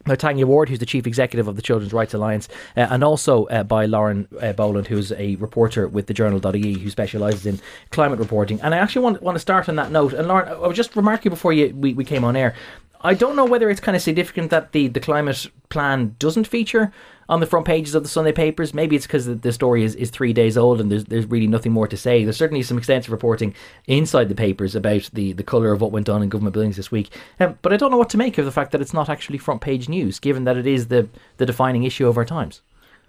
by 0.07 0.15
Tanya 0.15 0.47
Ward, 0.47 0.69
who's 0.69 0.79
the 0.79 0.87
chief 0.87 1.07
executive 1.07 1.49
of 1.49 1.57
the 1.57 1.63
Children's 1.63 1.93
Rights 1.93 2.15
Alliance, 2.15 2.49
uh, 2.77 2.87
and 2.91 3.03
also 3.03 3.47
uh, 3.47 3.65
by 3.65 3.87
Lauren 3.87 4.29
uh, 4.41 4.53
Boland, 4.53 4.87
who's 4.87 5.13
a 5.13 5.37
reporter 5.37 5.89
with 5.89 6.07
the 6.07 6.15
Journal.ie 6.15 6.79
who 6.79 6.91
specialises 6.91 7.45
in 7.47 7.61
climate 7.91 8.19
reporting. 8.19 8.61
And 8.61 8.75
I 8.75 8.79
actually 8.79 9.03
want, 9.03 9.23
want 9.23 9.35
to 9.35 9.41
start 9.41 9.69
on 9.69 9.77
that 9.77 9.91
note. 9.91 10.13
And 10.13 10.29
Lauren, 10.29 10.49
I 10.49 10.67
was 10.67 10.77
just 10.77 10.95
remarking 10.97 11.31
before 11.31 11.53
you, 11.53 11.75
we, 11.75 11.95
we 11.95 12.05
came 12.05 12.25
on 12.25 12.37
air, 12.37 12.55
I 13.01 13.15
don't 13.15 13.37
know 13.37 13.45
whether 13.45 13.71
it's 13.71 13.81
kind 13.81 13.97
of 13.97 14.03
significant 14.03 14.51
that 14.51 14.73
the, 14.73 14.89
the 14.89 15.01
climate 15.01 15.47
plan 15.69 16.17
doesn't 16.19 16.47
feature 16.47 16.93
on 17.29 17.41
the 17.41 17.47
front 17.47 17.67
pages 17.67 17.95
of 17.95 18.03
the 18.03 18.09
Sunday 18.09 18.33
papers. 18.33 18.73
Maybe 18.73 18.95
it's 18.95 19.07
because 19.07 19.27
the 19.27 19.53
story 19.53 19.83
is, 19.83 19.95
is 19.97 20.11
three 20.11 20.33
days 20.33 20.57
old 20.57 20.81
and 20.81 20.91
there's 20.91 21.05
there's 21.05 21.27
really 21.27 21.47
nothing 21.47 21.73
more 21.73 21.89
to 21.89 21.97
say. 21.97 22.25
There's 22.25 22.37
certainly 22.37 22.63
some 22.63 22.79
extensive 22.79 23.13
reporting 23.13 23.55
inside 23.87 24.29
the 24.29 24.35
papers 24.35 24.75
about 24.75 25.11
the, 25.13 25.33
the 25.33 25.43
colour 25.43 25.73
of 25.73 25.81
what 25.81 25.93
went 25.93 26.09
on 26.09 26.23
in 26.23 26.29
government 26.29 26.55
buildings 26.55 26.77
this 26.77 26.91
week. 26.91 27.13
Um, 27.41 27.59
but 27.63 27.73
I 27.73 27.77
don't 27.77 27.91
know 27.91 27.97
what 27.97 28.11
to 28.11 28.19
make 28.19 28.39
of 28.39 28.45
the 28.45 28.53
fact 28.53 28.73
that 28.73 28.81
it's 28.81 28.95
not 28.95 29.09
actually 29.09 29.39
front 29.39 29.61
page 29.61 29.89
news, 29.89 30.21
given 30.21 30.45
that 30.45 30.57
it 30.57 30.67
is 30.67 30.87
the, 30.87 31.09
the 31.39 31.47
defining 31.47 31.83
issue 31.85 32.07
of 32.07 32.17
our 32.17 32.25
times. 32.25 32.63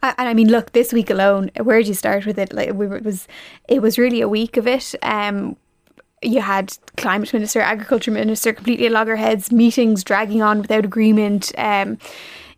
And 0.03 0.29
I 0.29 0.33
mean, 0.33 0.49
look, 0.49 0.73
this 0.73 0.93
week 0.93 1.09
alone, 1.09 1.49
where 1.61 1.79
did 1.79 1.87
you 1.87 1.93
start 1.95 2.25
with 2.25 2.37
it? 2.37 2.53
Like, 2.53 2.73
we 2.73 2.85
were, 2.85 2.97
it 2.97 3.03
was, 3.03 3.27
it 3.67 3.81
was 3.81 3.97
really 3.97 4.21
a 4.21 4.29
week 4.29 4.55
of 4.55 4.67
it. 4.67 4.93
Um, 5.01 5.57
you 6.21 6.41
had 6.41 6.75
climate 6.97 7.31
minister, 7.33 7.61
agriculture 7.61 8.11
minister, 8.11 8.53
completely 8.53 8.89
loggerheads, 8.89 9.51
meetings 9.51 10.03
dragging 10.03 10.41
on 10.41 10.61
without 10.61 10.83
agreement. 10.85 11.51
Um, 11.57 11.97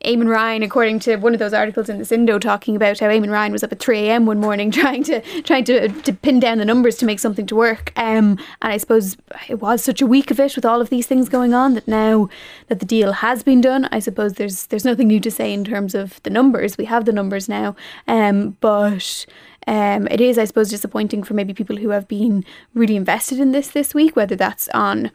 Eamon 0.05 0.29
Ryan, 0.29 0.63
according 0.63 0.99
to 0.99 1.17
one 1.17 1.33
of 1.33 1.39
those 1.39 1.53
articles 1.53 1.89
in 1.89 1.97
the 1.97 2.05
Sindo, 2.05 2.39
talking 2.39 2.77
about 2.77 2.99
how 2.99 3.07
Eamon 3.07 3.31
Ryan 3.31 3.51
was 3.51 3.65
up 3.65 3.73
at 3.73 3.79
3 3.79 3.99
a.m. 4.07 4.25
one 4.25 4.39
morning 4.39 4.71
trying 4.79 5.03
to 5.03 5.19
trying 5.41 5.65
to, 5.65 5.89
to 5.89 6.13
pin 6.13 6.39
down 6.39 6.57
the 6.57 6.65
numbers 6.65 6.95
to 6.97 7.05
make 7.05 7.19
something 7.19 7.45
to 7.47 7.55
work. 7.55 7.91
Um, 7.97 8.39
and 8.61 8.73
I 8.73 8.77
suppose 8.77 9.17
it 9.49 9.55
was 9.55 9.83
such 9.83 10.01
a 10.01 10.07
week 10.07 10.31
of 10.31 10.39
it 10.39 10.55
with 10.55 10.63
all 10.63 10.79
of 10.79 10.89
these 10.89 11.05
things 11.05 11.27
going 11.27 11.53
on 11.53 11.73
that 11.73 11.87
now 11.87 12.29
that 12.67 12.79
the 12.79 12.85
deal 12.85 13.11
has 13.11 13.43
been 13.43 13.59
done, 13.59 13.89
I 13.91 13.99
suppose 13.99 14.33
there's 14.33 14.67
there's 14.67 14.85
nothing 14.85 15.09
new 15.09 15.19
to 15.19 15.31
say 15.31 15.51
in 15.53 15.65
terms 15.65 15.93
of 15.93 16.23
the 16.23 16.29
numbers. 16.29 16.77
We 16.77 16.85
have 16.85 17.03
the 17.03 17.13
numbers 17.13 17.49
now, 17.49 17.75
um, 18.07 18.55
but. 18.61 19.25
Um, 19.69 20.07
it 20.07 20.19
is, 20.19 20.39
I 20.39 20.45
suppose, 20.45 20.71
disappointing 20.71 21.21
for 21.21 21.35
maybe 21.35 21.53
people 21.53 21.77
who 21.77 21.89
have 21.89 22.07
been 22.07 22.43
really 22.73 22.95
invested 22.95 23.39
in 23.39 23.51
this 23.51 23.67
this 23.67 23.93
week, 23.93 24.15
whether 24.15 24.35
that's 24.35 24.67
on 24.69 25.11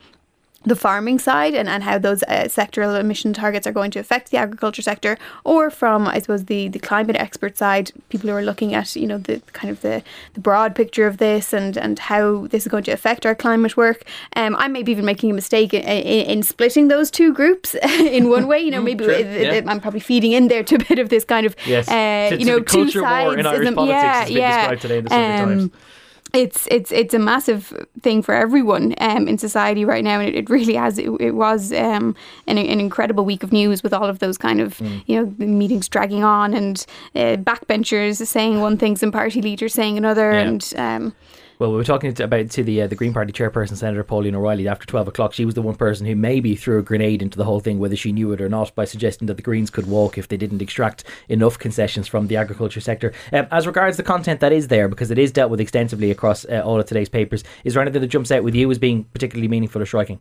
the 0.65 0.77
farming 0.77 1.19
side 1.19 1.55
and, 1.55 1.69
and 1.69 1.83
how 1.83 1.99
those 1.99 2.23
uh, 2.25 2.45
sectoral 2.47 2.99
emission 2.99 3.33
targets 3.33 3.67
are 3.67 3.73
going 3.73 3.91
to 3.91 3.99
affect 3.99 4.31
the 4.31 4.37
agriculture 4.37 4.83
sector 4.83 5.19
or 5.45 5.71
from 5.71 6.09
I 6.09 6.19
suppose 6.19 6.47
the, 6.47 6.69
the 6.69 6.79
climate 6.79 7.17
expert 7.17 7.57
side 7.57 7.93
people 8.09 8.31
who 8.31 8.37
are 8.37 8.43
looking 8.43 8.75
at 8.75 8.97
you 8.97 9.07
know 9.07 9.19
the 9.19 9.41
kind 9.53 9.71
of 9.71 9.81
the, 9.83 10.03
the 10.33 10.41
broad 10.41 10.75
picture 10.75 11.07
of 11.07 11.19
this 11.19 11.53
and 11.53 11.77
and 11.77 11.99
how 11.99 12.47
this 12.49 12.65
is 12.65 12.71
going 12.71 12.85
to 12.85 12.93
affect 12.93 13.27
our 13.27 13.35
climate 13.35 13.77
work 13.77 14.05
um, 14.37 14.57
I 14.57 14.69
may 14.69 14.83
be 14.83 14.93
even 14.93 15.05
making 15.05 15.31
a 15.31 15.35
mistake 15.35 15.75
in, 15.75 15.83
in, 15.83 16.27
in 16.27 16.43
splitting 16.43 16.89
those 16.89 17.11
two 17.11 17.33
groups 17.33 17.75
in 17.85 18.31
one 18.31 18.47
way 18.47 18.61
you 18.61 18.71
know 18.71 18.83
maybe 18.83 19.05
sure, 19.05 19.19
yeah. 19.19 19.61
I'm 19.67 19.81
probably 19.81 20.01
feeding 20.01 20.33
in 20.33 20.49
there 20.49 20.63
to 20.65 20.77
a 20.77 20.79
bit 20.79 20.99
of 20.99 21.11
this 21.11 21.25
kind 21.25 21.47
of 21.47 21.55
yes. 21.67 21.89
uh, 21.89 22.35
you 22.37 22.47
know 22.47 22.61
two 22.61 22.91
sides 22.91 23.35
in 23.35 23.47
Irish 23.47 23.75
politics 23.75 24.31
yeah, 24.31 24.69
yeah. 24.71 24.75
today 24.75 24.99
in 24.99 25.05
the 25.05 25.11
Sunday 25.11 25.43
um, 25.43 25.49
Times 25.49 25.71
it's 26.35 26.67
it's 26.71 26.91
it's 26.93 27.15
a 27.15 27.19
massive 27.19 27.87
thing 28.03 28.23
for 28.23 28.35
everyone 28.35 28.95
um, 28.99 29.29
in 29.29 29.39
society 29.39 29.85
right 29.85 30.05
now, 30.05 30.21
and 30.21 30.29
it, 30.29 30.35
it 30.35 30.51
really 30.51 30.75
has. 30.75 30.99
It, 30.99 31.11
it 31.21 31.33
was 31.33 31.73
um, 31.73 32.15
an, 32.47 32.59
an 32.59 32.81
incredible 32.81 33.25
week 33.25 33.43
of 33.43 33.53
news 33.53 33.83
with 33.83 33.93
all 33.93 34.05
of 34.05 34.19
those 34.19 34.37
kind 34.37 34.61
of 34.61 34.79
mm. 34.79 35.03
you 35.07 35.17
know 35.17 35.47
meetings 35.47 35.89
dragging 35.89 36.25
on 36.25 36.55
and 36.55 36.85
uh, 37.15 37.37
backbenchers 37.37 38.25
saying 38.27 38.61
one 38.61 38.77
thing, 38.77 38.97
and 39.03 39.13
party 39.13 39.41
leaders 39.41 39.75
saying 39.75 39.97
another, 39.97 40.33
yeah. 40.33 40.41
and. 40.41 40.75
Um, 40.77 41.15
well, 41.59 41.71
we 41.71 41.77
were 41.77 41.85
talking 41.85 42.21
about 42.21 42.51
to 42.51 42.65
the 42.65 42.83
uh, 42.83 42.87
the 42.87 42.95
Green 42.95 43.12
Party 43.12 43.33
chairperson, 43.33 43.77
Senator 43.77 44.05
Pauline 44.05 44.35
O'Reilly, 44.35 44.69
after 44.69 44.87
twelve 44.87 45.09
o'clock. 45.09 45.33
She 45.33 45.45
was 45.45 45.55
the 45.55 45.63
one 45.63 45.77
person 45.77 46.06
who 46.06 46.17
maybe 46.17 46.56
threw 46.56 46.79
a 46.79 46.82
grenade 46.82 47.23
into 47.23 47.39
the 47.39 47.44
whole 47.44 47.61
thing, 47.61 47.79
whether 47.79 47.96
she 47.96 48.13
knew 48.13 48.32
it 48.32 48.41
or 48.41 48.49
not, 48.49 48.75
by 48.75 48.84
suggesting 48.84 49.27
that 49.27 49.37
the 49.37 49.43
Greens 49.43 49.70
could 49.70 49.87
walk 49.87 50.19
if 50.19 50.29
they 50.29 50.37
didn't 50.37 50.63
extract 50.63 51.05
enough 51.29 51.58
concessions 51.58 52.08
from 52.08 52.27
the 52.27 52.37
agriculture 52.37 52.81
sector. 52.81 53.13
Um, 53.32 53.46
as 53.51 53.67
regards 53.67 53.96
the 53.96 54.03
content 54.03 54.41
that 54.41 54.53
is 54.53 54.69
there, 54.69 54.89
because 54.89 55.11
it 55.11 55.19
is 55.19 55.32
dealt 55.32 55.51
with 55.51 55.61
extensively 55.61 56.11
across 56.11 56.44
uh, 56.46 56.63
all 56.65 56.81
of 56.81 56.87
today's 56.87 57.08
papers, 57.08 57.44
is 57.65 57.75
there 57.75 57.82
anything 57.82 58.01
that 58.01 58.08
jumps 58.08 58.31
out 58.31 58.44
with 58.44 58.55
you 58.55 58.70
as 58.70 58.79
being 58.79 59.05
particularly 59.05 59.49
meaningful 59.49 59.81
or 59.81 59.87
striking? 59.87 60.20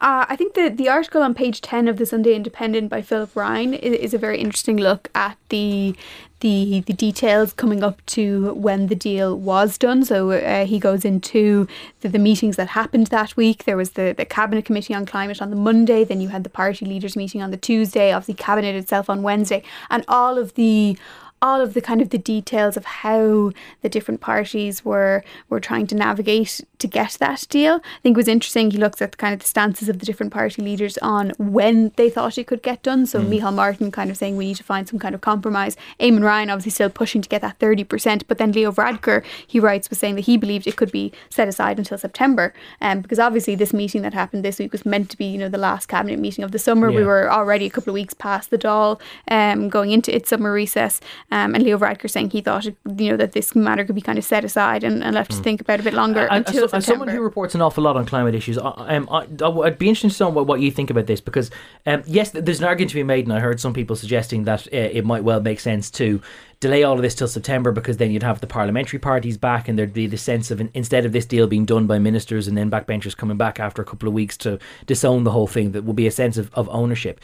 Uh, 0.00 0.24
I 0.28 0.36
think 0.36 0.54
the, 0.54 0.68
the 0.68 0.88
article 0.88 1.22
on 1.22 1.34
page 1.34 1.60
10 1.60 1.88
of 1.88 1.98
the 1.98 2.06
Sunday 2.06 2.34
Independent 2.34 2.88
by 2.88 3.02
Philip 3.02 3.34
Ryan 3.34 3.74
is, 3.74 3.94
is 3.96 4.14
a 4.14 4.18
very 4.18 4.38
interesting 4.38 4.76
look 4.76 5.10
at 5.14 5.36
the 5.48 5.94
the 6.40 6.80
the 6.80 6.92
details 6.92 7.52
coming 7.52 7.82
up 7.82 8.04
to 8.06 8.54
when 8.54 8.88
the 8.88 8.94
deal 8.94 9.38
was 9.38 9.78
done. 9.78 10.04
So 10.04 10.30
uh, 10.32 10.66
he 10.66 10.78
goes 10.78 11.04
into 11.04 11.66
the, 12.00 12.08
the, 12.08 12.18
meetings 12.18 12.56
that 12.56 12.68
happened 12.68 13.08
that 13.08 13.36
week. 13.36 13.64
There 13.64 13.76
was 13.76 13.92
the, 13.92 14.14
the 14.16 14.24
cabinet 14.24 14.64
committee 14.64 14.94
on 14.94 15.06
climate 15.06 15.40
on 15.40 15.50
the 15.50 15.56
Monday. 15.56 16.04
Then 16.04 16.20
you 16.20 16.28
had 16.28 16.44
the 16.44 16.50
party 16.50 16.84
leaders 16.84 17.16
meeting 17.16 17.42
on 17.42 17.50
the 17.50 17.56
Tuesday. 17.56 18.12
Obviously, 18.12 18.34
cabinet 18.34 18.74
itself 18.74 19.08
on 19.08 19.22
Wednesday, 19.22 19.62
and 19.90 20.04
all 20.08 20.38
of 20.38 20.54
the 20.54 20.98
all 21.46 21.60
of 21.60 21.74
the 21.74 21.80
kind 21.80 22.00
of 22.02 22.10
the 22.10 22.18
details 22.34 22.76
of 22.76 22.84
how 22.84 23.52
the 23.82 23.88
different 23.88 24.20
parties 24.20 24.84
were 24.84 25.22
were 25.48 25.60
trying 25.60 25.86
to 25.86 25.94
navigate 25.94 26.60
to 26.78 26.88
get 26.88 27.12
that 27.20 27.46
deal. 27.48 27.74
I 27.76 28.00
think 28.02 28.16
it 28.16 28.22
was 28.24 28.28
interesting. 28.36 28.70
He 28.70 28.78
looks 28.78 29.00
at 29.00 29.12
the 29.12 29.16
kind 29.16 29.32
of 29.32 29.40
the 29.40 29.46
stances 29.46 29.88
of 29.88 29.98
the 30.00 30.06
different 30.06 30.32
party 30.32 30.60
leaders 30.60 30.98
on 30.98 31.32
when 31.38 31.92
they 31.96 32.10
thought 32.10 32.36
it 32.36 32.48
could 32.50 32.62
get 32.62 32.82
done. 32.82 33.06
So 33.06 33.20
mm. 33.20 33.54
Martin 33.54 33.90
kind 33.92 34.10
of 34.10 34.16
saying 34.16 34.36
we 34.36 34.46
need 34.46 34.56
to 34.56 34.64
find 34.64 34.88
some 34.88 34.98
kind 34.98 35.14
of 35.14 35.20
compromise. 35.20 35.76
Eamon 36.00 36.24
Ryan 36.24 36.50
obviously 36.50 36.72
still 36.72 36.90
pushing 36.90 37.22
to 37.22 37.28
get 37.28 37.42
that 37.42 37.58
thirty 37.58 37.84
percent, 37.84 38.26
but 38.28 38.38
then 38.38 38.50
Leo 38.52 38.72
Varadkar, 38.72 39.24
he 39.46 39.60
writes, 39.60 39.88
was 39.88 39.98
saying 39.98 40.16
that 40.16 40.26
he 40.30 40.36
believed 40.36 40.66
it 40.66 40.76
could 40.76 40.90
be 40.90 41.12
set 41.30 41.46
aside 41.46 41.78
until 41.78 41.98
September, 41.98 42.52
um, 42.80 43.00
because 43.00 43.18
obviously 43.18 43.54
this 43.54 43.72
meeting 43.72 44.02
that 44.02 44.14
happened 44.14 44.44
this 44.44 44.58
week 44.58 44.72
was 44.72 44.84
meant 44.84 45.10
to 45.10 45.16
be 45.16 45.26
you 45.26 45.38
know 45.38 45.48
the 45.48 45.58
last 45.68 45.86
cabinet 45.86 46.18
meeting 46.18 46.44
of 46.44 46.50
the 46.50 46.58
summer. 46.58 46.90
Yeah. 46.90 46.96
We 46.98 47.04
were 47.04 47.30
already 47.30 47.66
a 47.66 47.70
couple 47.70 47.90
of 47.92 47.94
weeks 47.94 48.14
past 48.14 48.50
the 48.50 48.58
Dáil 48.58 49.00
um, 49.28 49.68
going 49.68 49.90
into 49.90 50.14
its 50.14 50.28
summer 50.28 50.52
recess, 50.52 51.00
um, 51.30 51.35
and 51.36 51.62
Leo 51.62 51.78
Varadkar 51.78 52.10
saying 52.10 52.30
he 52.30 52.40
thought 52.40 52.64
you 52.64 52.74
know 53.10 53.16
that 53.16 53.32
this 53.32 53.54
matter 53.54 53.84
could 53.84 53.94
be 53.94 54.00
kind 54.00 54.18
of 54.18 54.24
set 54.24 54.44
aside 54.44 54.84
and, 54.84 55.02
and 55.02 55.14
left 55.14 55.32
mm. 55.32 55.36
to 55.36 55.42
think 55.42 55.60
about 55.60 55.80
a 55.80 55.82
bit 55.82 55.94
longer 55.94 56.30
uh, 56.30 56.36
until 56.36 56.68
as, 56.72 56.84
someone 56.84 57.08
who 57.08 57.20
reports 57.20 57.54
an 57.54 57.62
awful 57.62 57.84
lot 57.84 57.96
on 57.96 58.06
climate 58.06 58.34
issues, 58.34 58.58
I, 58.58 58.96
um, 58.96 59.08
I, 59.10 59.48
would 59.48 59.78
be 59.78 59.88
interested 59.88 60.18
to 60.18 60.24
know 60.24 60.30
what, 60.30 60.46
what 60.46 60.60
you 60.60 60.70
think 60.70 60.90
about 60.90 61.06
this 61.06 61.20
because 61.20 61.50
um, 61.86 62.02
yes, 62.06 62.30
there's 62.30 62.60
an 62.60 62.66
argument 62.66 62.90
to 62.90 62.96
be 62.96 63.02
made, 63.02 63.26
and 63.26 63.32
I 63.32 63.40
heard 63.40 63.60
some 63.60 63.74
people 63.74 63.96
suggesting 63.96 64.44
that 64.44 64.66
uh, 64.68 64.76
it 64.76 65.04
might 65.04 65.24
well 65.24 65.40
make 65.40 65.60
sense 65.60 65.90
to 65.92 66.20
delay 66.60 66.82
all 66.82 66.94
of 66.94 67.02
this 67.02 67.14
till 67.14 67.28
September 67.28 67.70
because 67.70 67.98
then 67.98 68.10
you'd 68.10 68.22
have 68.22 68.40
the 68.40 68.46
parliamentary 68.46 68.98
parties 68.98 69.36
back 69.36 69.68
and 69.68 69.78
there'd 69.78 69.92
be 69.92 70.06
the 70.06 70.16
sense 70.16 70.50
of 70.50 70.60
instead 70.72 71.04
of 71.04 71.12
this 71.12 71.26
deal 71.26 71.46
being 71.46 71.66
done 71.66 71.86
by 71.86 71.98
ministers 71.98 72.48
and 72.48 72.56
then 72.56 72.70
backbenchers 72.70 73.16
coming 73.16 73.36
back 73.36 73.60
after 73.60 73.82
a 73.82 73.84
couple 73.84 74.08
of 74.08 74.14
weeks 74.14 74.36
to 74.38 74.58
disown 74.86 75.24
the 75.24 75.30
whole 75.30 75.46
thing, 75.46 75.72
that 75.72 75.84
would 75.84 75.96
be 75.96 76.06
a 76.06 76.10
sense 76.10 76.36
of, 76.36 76.52
of 76.54 76.68
ownership. 76.70 77.20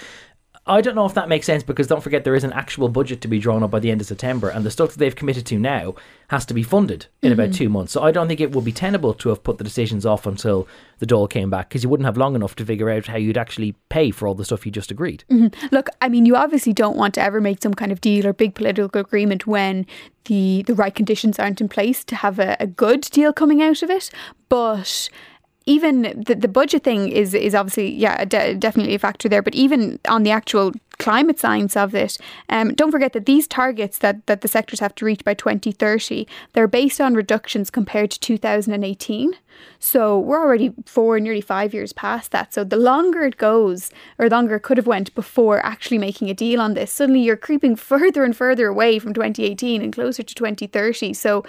I 0.64 0.80
don't 0.80 0.94
know 0.94 1.06
if 1.06 1.14
that 1.14 1.28
makes 1.28 1.46
sense 1.46 1.64
because 1.64 1.88
don't 1.88 2.02
forget 2.02 2.22
there 2.22 2.36
is 2.36 2.44
an 2.44 2.52
actual 2.52 2.88
budget 2.88 3.20
to 3.22 3.28
be 3.28 3.40
drawn 3.40 3.64
up 3.64 3.72
by 3.72 3.80
the 3.80 3.90
end 3.90 4.00
of 4.00 4.06
September, 4.06 4.48
and 4.48 4.64
the 4.64 4.70
stuff 4.70 4.90
that 4.90 4.98
they've 4.98 5.14
committed 5.14 5.44
to 5.46 5.58
now 5.58 5.96
has 6.28 6.46
to 6.46 6.54
be 6.54 6.62
funded 6.62 7.06
in 7.20 7.32
mm-hmm. 7.32 7.40
about 7.40 7.54
two 7.54 7.68
months. 7.68 7.92
So 7.92 8.02
I 8.02 8.12
don't 8.12 8.28
think 8.28 8.40
it 8.40 8.52
would 8.52 8.64
be 8.64 8.72
tenable 8.72 9.12
to 9.14 9.28
have 9.30 9.42
put 9.42 9.58
the 9.58 9.64
decisions 9.64 10.06
off 10.06 10.24
until 10.24 10.68
the 11.00 11.06
Dáil 11.06 11.28
came 11.28 11.50
back 11.50 11.68
because 11.68 11.82
you 11.82 11.88
wouldn't 11.88 12.06
have 12.06 12.16
long 12.16 12.36
enough 12.36 12.54
to 12.56 12.64
figure 12.64 12.90
out 12.90 13.08
how 13.08 13.16
you'd 13.16 13.36
actually 13.36 13.74
pay 13.88 14.12
for 14.12 14.28
all 14.28 14.34
the 14.34 14.44
stuff 14.44 14.64
you 14.64 14.70
just 14.70 14.92
agreed. 14.92 15.24
Mm-hmm. 15.28 15.66
Look, 15.74 15.88
I 16.00 16.08
mean, 16.08 16.26
you 16.26 16.36
obviously 16.36 16.72
don't 16.72 16.96
want 16.96 17.14
to 17.14 17.22
ever 17.22 17.40
make 17.40 17.60
some 17.60 17.74
kind 17.74 17.90
of 17.90 18.00
deal 18.00 18.24
or 18.24 18.32
big 18.32 18.54
political 18.54 19.00
agreement 19.00 19.48
when 19.48 19.84
the 20.26 20.62
the 20.68 20.74
right 20.74 20.94
conditions 20.94 21.40
aren't 21.40 21.60
in 21.60 21.68
place 21.68 22.04
to 22.04 22.14
have 22.14 22.38
a, 22.38 22.56
a 22.60 22.68
good 22.68 23.00
deal 23.00 23.32
coming 23.32 23.60
out 23.60 23.82
of 23.82 23.90
it, 23.90 24.10
but 24.48 25.10
even 25.66 26.02
the, 26.26 26.34
the 26.34 26.48
budget 26.48 26.82
thing 26.84 27.08
is 27.08 27.34
is 27.34 27.54
obviously 27.54 27.90
yeah 27.90 28.24
de- 28.24 28.54
definitely 28.54 28.94
a 28.94 28.98
factor 28.98 29.28
there 29.28 29.42
but 29.42 29.54
even 29.54 29.98
on 30.08 30.22
the 30.22 30.30
actual 30.30 30.72
climate 30.98 31.38
science 31.38 31.76
of 31.76 31.94
it. 31.94 32.18
Um, 32.48 32.74
don't 32.74 32.90
forget 32.90 33.12
that 33.12 33.26
these 33.26 33.46
targets 33.46 33.98
that, 33.98 34.26
that 34.26 34.40
the 34.40 34.48
sectors 34.48 34.80
have 34.80 34.94
to 34.96 35.04
reach 35.04 35.24
by 35.24 35.34
2030 35.34 36.26
they're 36.52 36.68
based 36.68 37.00
on 37.00 37.14
reductions 37.14 37.70
compared 37.70 38.10
to 38.10 38.20
2018 38.20 39.34
so 39.78 40.18
we're 40.18 40.40
already 40.40 40.72
four 40.86 41.18
nearly 41.20 41.40
five 41.40 41.74
years 41.74 41.92
past 41.92 42.30
that. 42.32 42.54
So 42.54 42.64
the 42.64 42.76
longer 42.76 43.22
it 43.22 43.36
goes 43.36 43.90
or 44.18 44.28
longer 44.28 44.56
it 44.56 44.60
could 44.62 44.76
have 44.76 44.86
went 44.86 45.14
before 45.14 45.64
actually 45.64 45.98
making 45.98 46.30
a 46.30 46.34
deal 46.34 46.60
on 46.60 46.74
this 46.74 46.92
suddenly 46.92 47.20
you're 47.20 47.36
creeping 47.36 47.76
further 47.92 48.24
and 48.24 48.36
further 48.36 48.68
away 48.68 48.98
from 48.98 49.12
2018 49.14 49.82
and 49.82 49.92
closer 49.92 50.22
to 50.22 50.34
2030 50.34 51.12
so 51.14 51.44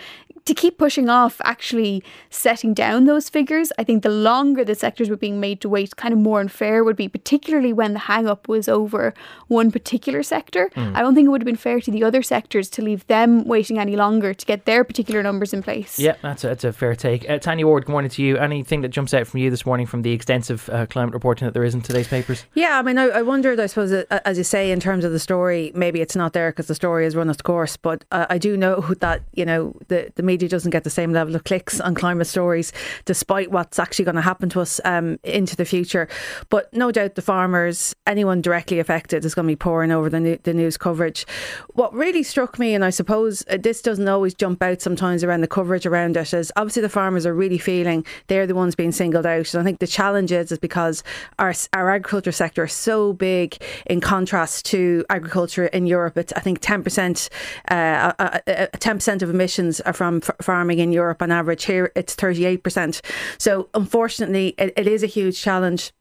to 0.46 0.54
keep 0.54 0.78
pushing 0.78 1.10
off 1.10 1.40
actually 1.46 2.04
setting 2.30 2.74
down 2.74 3.06
those 3.06 3.30
figures, 3.30 3.72
I 3.78 3.84
think 3.84 4.04
the 4.04 4.10
longer 4.10 4.66
the 4.66 4.76
sectors 4.76 5.10
were 5.10 5.16
being 5.16 5.40
made 5.40 5.62
to 5.62 5.70
wait, 5.70 5.96
kind 5.96 6.14
of 6.14 6.20
more 6.20 6.42
unfair 6.42 6.84
would 6.84 6.98
be, 6.98 7.08
particularly 7.08 7.72
when 7.72 7.94
the 7.94 8.00
hang 8.00 8.28
up 8.28 8.48
was 8.50 8.68
over 8.68 9.14
one 9.48 9.72
particular 9.72 10.24
sector. 10.24 10.70
Mm. 10.76 10.96
I 10.96 11.02
don't 11.02 11.16
think 11.16 11.28
it 11.28 11.30
would 11.30 11.42
have 11.42 11.46
been 11.46 11.56
fair 11.56 11.80
to 11.82 11.92
the 11.92 12.04
other 12.04 12.22
sectors 12.22 12.70
to 12.72 12.82
leave 12.82 13.06
them 13.08 13.46
waiting 13.46 13.80
any 13.80 13.96
longer 13.96 14.34
to 14.34 14.46
get 14.46 14.66
their 14.66 14.84
particular 14.84 15.24
numbers 15.24 15.54
in 15.54 15.64
place. 15.64 16.00
Yeah, 16.00 16.16
that's 16.22 16.44
a, 16.44 16.48
that's 16.48 16.64
a 16.64 16.74
fair 16.74 16.96
take. 16.96 17.30
Uh, 17.30 17.40
Tanya 17.40 17.68
Ward, 17.68 17.86
good 17.86 17.92
morning 17.92 18.12
to 18.12 18.24
you. 18.24 18.38
Anything 18.38 18.82
that 18.82 18.90
jumps 18.90 19.14
out 19.14 19.28
from 19.28 19.40
you 19.40 19.50
this 19.50 19.66
morning 19.66 19.86
from 19.86 20.02
the 20.02 20.12
extensive 20.12 20.70
uh, 20.70 20.86
climate 20.86 21.14
reporting 21.14 21.46
that 21.46 21.54
there 21.54 21.64
is 21.64 21.74
in 21.74 21.82
today's 21.82 22.08
papers? 22.08 22.46
Yeah, 22.54 22.80
I 22.80 22.82
mean, 22.82 22.98
I, 22.98 23.06
I 23.06 23.22
wondered, 23.22 23.60
I 23.60 23.66
suppose, 23.68 23.92
uh, 23.92 24.06
as 24.26 24.38
you 24.38 24.44
say, 24.44 24.72
in 24.72 24.80
terms 24.80 25.06
of 25.06 25.12
the 25.12 25.20
story, 25.20 25.72
maybe 25.76 26.02
it's 26.02 26.16
not 26.16 26.34
there 26.34 26.52
because 26.52 26.68
the 26.68 26.76
story 26.76 27.04
has 27.04 27.16
run 27.16 27.30
its 27.30 27.42
course, 27.42 27.78
but 27.78 28.04
uh, 28.12 28.26
I 28.30 28.38
do 28.38 28.58
know 28.58 28.82
that, 29.00 29.24
you 29.34 29.46
know, 29.46 29.76
the, 29.88 30.12
the 30.16 30.24
media 30.24 30.50
doesn't 30.50 30.72
get 30.72 30.84
the 30.84 30.90
same 30.90 31.12
level 31.12 31.36
of 31.36 31.44
clicks 31.44 31.80
on 31.80 31.96
climate 31.96 32.28
stories, 32.28 32.72
despite 33.06 33.52
what's 33.52 33.80
actually 33.80 34.06
going 34.06 34.16
to 34.16 34.22
happen 34.22 34.50
to 34.50 34.62
us 34.62 34.80
um, 34.86 35.20
into 35.24 35.56
the 35.56 35.66
future. 35.66 36.08
But 36.50 36.74
no 36.74 36.92
doubt 36.92 37.16
the 37.16 37.22
farmers, 37.22 37.96
anyone 38.08 38.42
directly 38.42 38.80
affected, 38.80 39.23
is 39.26 39.36
going 39.36 39.48
to 39.48 39.52
be 39.52 39.56
pouring 39.56 39.92
over 39.92 40.10
the, 40.10 40.40
the 40.44 40.54
news 40.54 40.78
coverage. 40.78 41.26
What 41.74 41.94
really 41.94 42.24
struck 42.24 42.60
me, 42.60 42.74
and 42.74 42.84
I 42.84 42.90
suppose 42.90 43.44
uh, 43.50 43.58
this 43.58 43.82
doesn't 43.82 44.08
always 44.08 44.34
jump 44.34 44.62
out 44.62 44.82
sometimes 44.82 45.24
around 45.24 45.42
the 45.42 45.48
coverage 45.48 45.86
around 45.86 46.18
it, 46.18 46.34
is 46.34 46.52
obviously 46.56 46.82
the 46.82 46.90
farmers 46.90 47.26
are 47.26 47.34
really 47.34 47.58
feeling 47.58 48.06
they're 48.28 48.48
the 48.48 48.56
ones 48.56 48.76
being 48.76 48.92
singled 48.92 49.26
out. 49.26 49.54
And 49.54 49.62
I 49.62 49.64
think 49.64 49.80
the 49.80 49.88
challenge 49.88 50.32
is, 50.32 50.52
is 50.52 50.60
because 50.60 51.04
our, 51.40 51.54
our 51.74 51.90
agriculture 51.92 52.32
sector 52.32 52.66
is 52.66 52.74
so 52.74 53.14
big 53.14 53.62
in 53.86 54.02
contrast 54.02 54.66
to 54.68 55.06
agriculture 55.10 55.66
in 55.68 55.88
Europe. 55.88 56.18
It's, 56.18 56.34
I 56.34 56.40
think, 56.40 56.62
10%, 56.62 57.30
uh, 57.70 57.74
uh, 57.74 58.40
uh, 58.48 58.68
10% 58.78 59.22
of 59.22 59.30
emissions 59.30 59.82
are 59.82 59.94
from 59.94 60.18
f- 60.18 60.36
farming 60.42 60.80
in 60.80 60.92
Europe 60.92 61.22
on 61.22 61.32
average. 61.32 61.66
Here 61.66 61.92
it's 61.96 62.16
38%. 62.16 63.02
So 63.38 63.70
unfortunately, 63.74 64.56
it, 64.58 64.74
it 64.78 64.88
is 64.88 65.04
a 65.04 65.08
huge 65.08 65.42
challenge. 65.42 65.92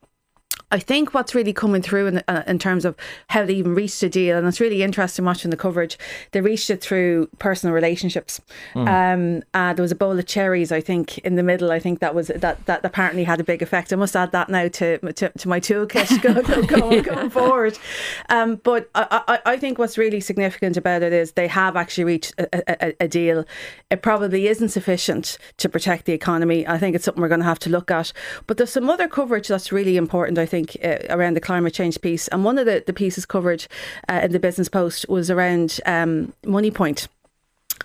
I 0.72 0.78
think 0.78 1.12
what's 1.12 1.34
really 1.34 1.52
coming 1.52 1.82
through 1.82 2.06
in, 2.06 2.22
uh, 2.28 2.42
in 2.46 2.58
terms 2.58 2.86
of 2.86 2.96
how 3.28 3.44
they 3.44 3.52
even 3.52 3.74
reached 3.74 4.02
a 4.02 4.08
deal, 4.08 4.38
and 4.38 4.46
it's 4.48 4.58
really 4.58 4.82
interesting 4.82 5.24
watching 5.24 5.50
the 5.50 5.56
coverage. 5.56 5.98
They 6.32 6.40
reached 6.40 6.70
it 6.70 6.82
through 6.82 7.28
personal 7.38 7.74
relationships. 7.74 8.40
Mm. 8.74 8.88
Um, 8.88 9.42
uh, 9.52 9.74
there 9.74 9.82
was 9.82 9.92
a 9.92 9.96
bowl 9.96 10.18
of 10.18 10.26
cherries, 10.26 10.72
I 10.72 10.80
think, 10.80 11.18
in 11.18 11.36
the 11.36 11.42
middle. 11.42 11.70
I 11.70 11.78
think 11.78 12.00
that 12.00 12.14
was 12.14 12.28
that 12.28 12.64
that 12.64 12.84
apparently 12.84 13.24
had 13.24 13.38
a 13.38 13.44
big 13.44 13.60
effect. 13.60 13.92
I 13.92 13.96
must 13.96 14.16
add 14.16 14.32
that 14.32 14.48
now 14.48 14.68
to 14.68 14.98
to, 15.12 15.28
to 15.28 15.48
my 15.48 15.60
toolkit 15.60 16.22
going, 16.46 16.66
going, 16.66 17.02
going 17.14 17.30
forward. 17.30 17.78
Um, 18.30 18.56
but 18.56 18.88
I, 18.94 19.22
I, 19.28 19.52
I, 19.52 19.56
think 19.58 19.78
what's 19.78 19.98
really 19.98 20.20
significant 20.20 20.78
about 20.78 21.02
it 21.02 21.12
is 21.12 21.32
they 21.32 21.48
have 21.48 21.76
actually 21.76 22.04
reached 22.04 22.34
a, 22.38 22.86
a, 22.86 22.94
a 23.00 23.08
deal. 23.08 23.44
It 23.90 24.00
probably 24.00 24.48
isn't 24.48 24.70
sufficient 24.70 25.36
to 25.58 25.68
protect 25.68 26.06
the 26.06 26.12
economy. 26.12 26.66
I 26.66 26.78
think 26.78 26.96
it's 26.96 27.04
something 27.04 27.20
we're 27.20 27.28
going 27.28 27.40
to 27.40 27.46
have 27.46 27.58
to 27.60 27.70
look 27.70 27.90
at. 27.90 28.12
But 28.46 28.56
there's 28.56 28.72
some 28.72 28.88
other 28.88 29.08
coverage 29.08 29.48
that's 29.48 29.70
really 29.70 29.96
important. 29.96 30.38
I 30.38 30.46
think 30.46 30.61
think, 30.64 30.84
uh, 30.84 31.14
around 31.14 31.34
the 31.34 31.40
climate 31.40 31.74
change 31.74 32.00
piece. 32.00 32.28
And 32.28 32.44
one 32.44 32.58
of 32.58 32.66
the, 32.66 32.82
the 32.86 32.92
pieces 32.92 33.26
covered 33.26 33.66
uh, 34.08 34.20
in 34.24 34.32
the 34.32 34.38
Business 34.38 34.68
Post 34.68 35.08
was 35.08 35.30
around 35.30 35.80
um, 35.86 36.32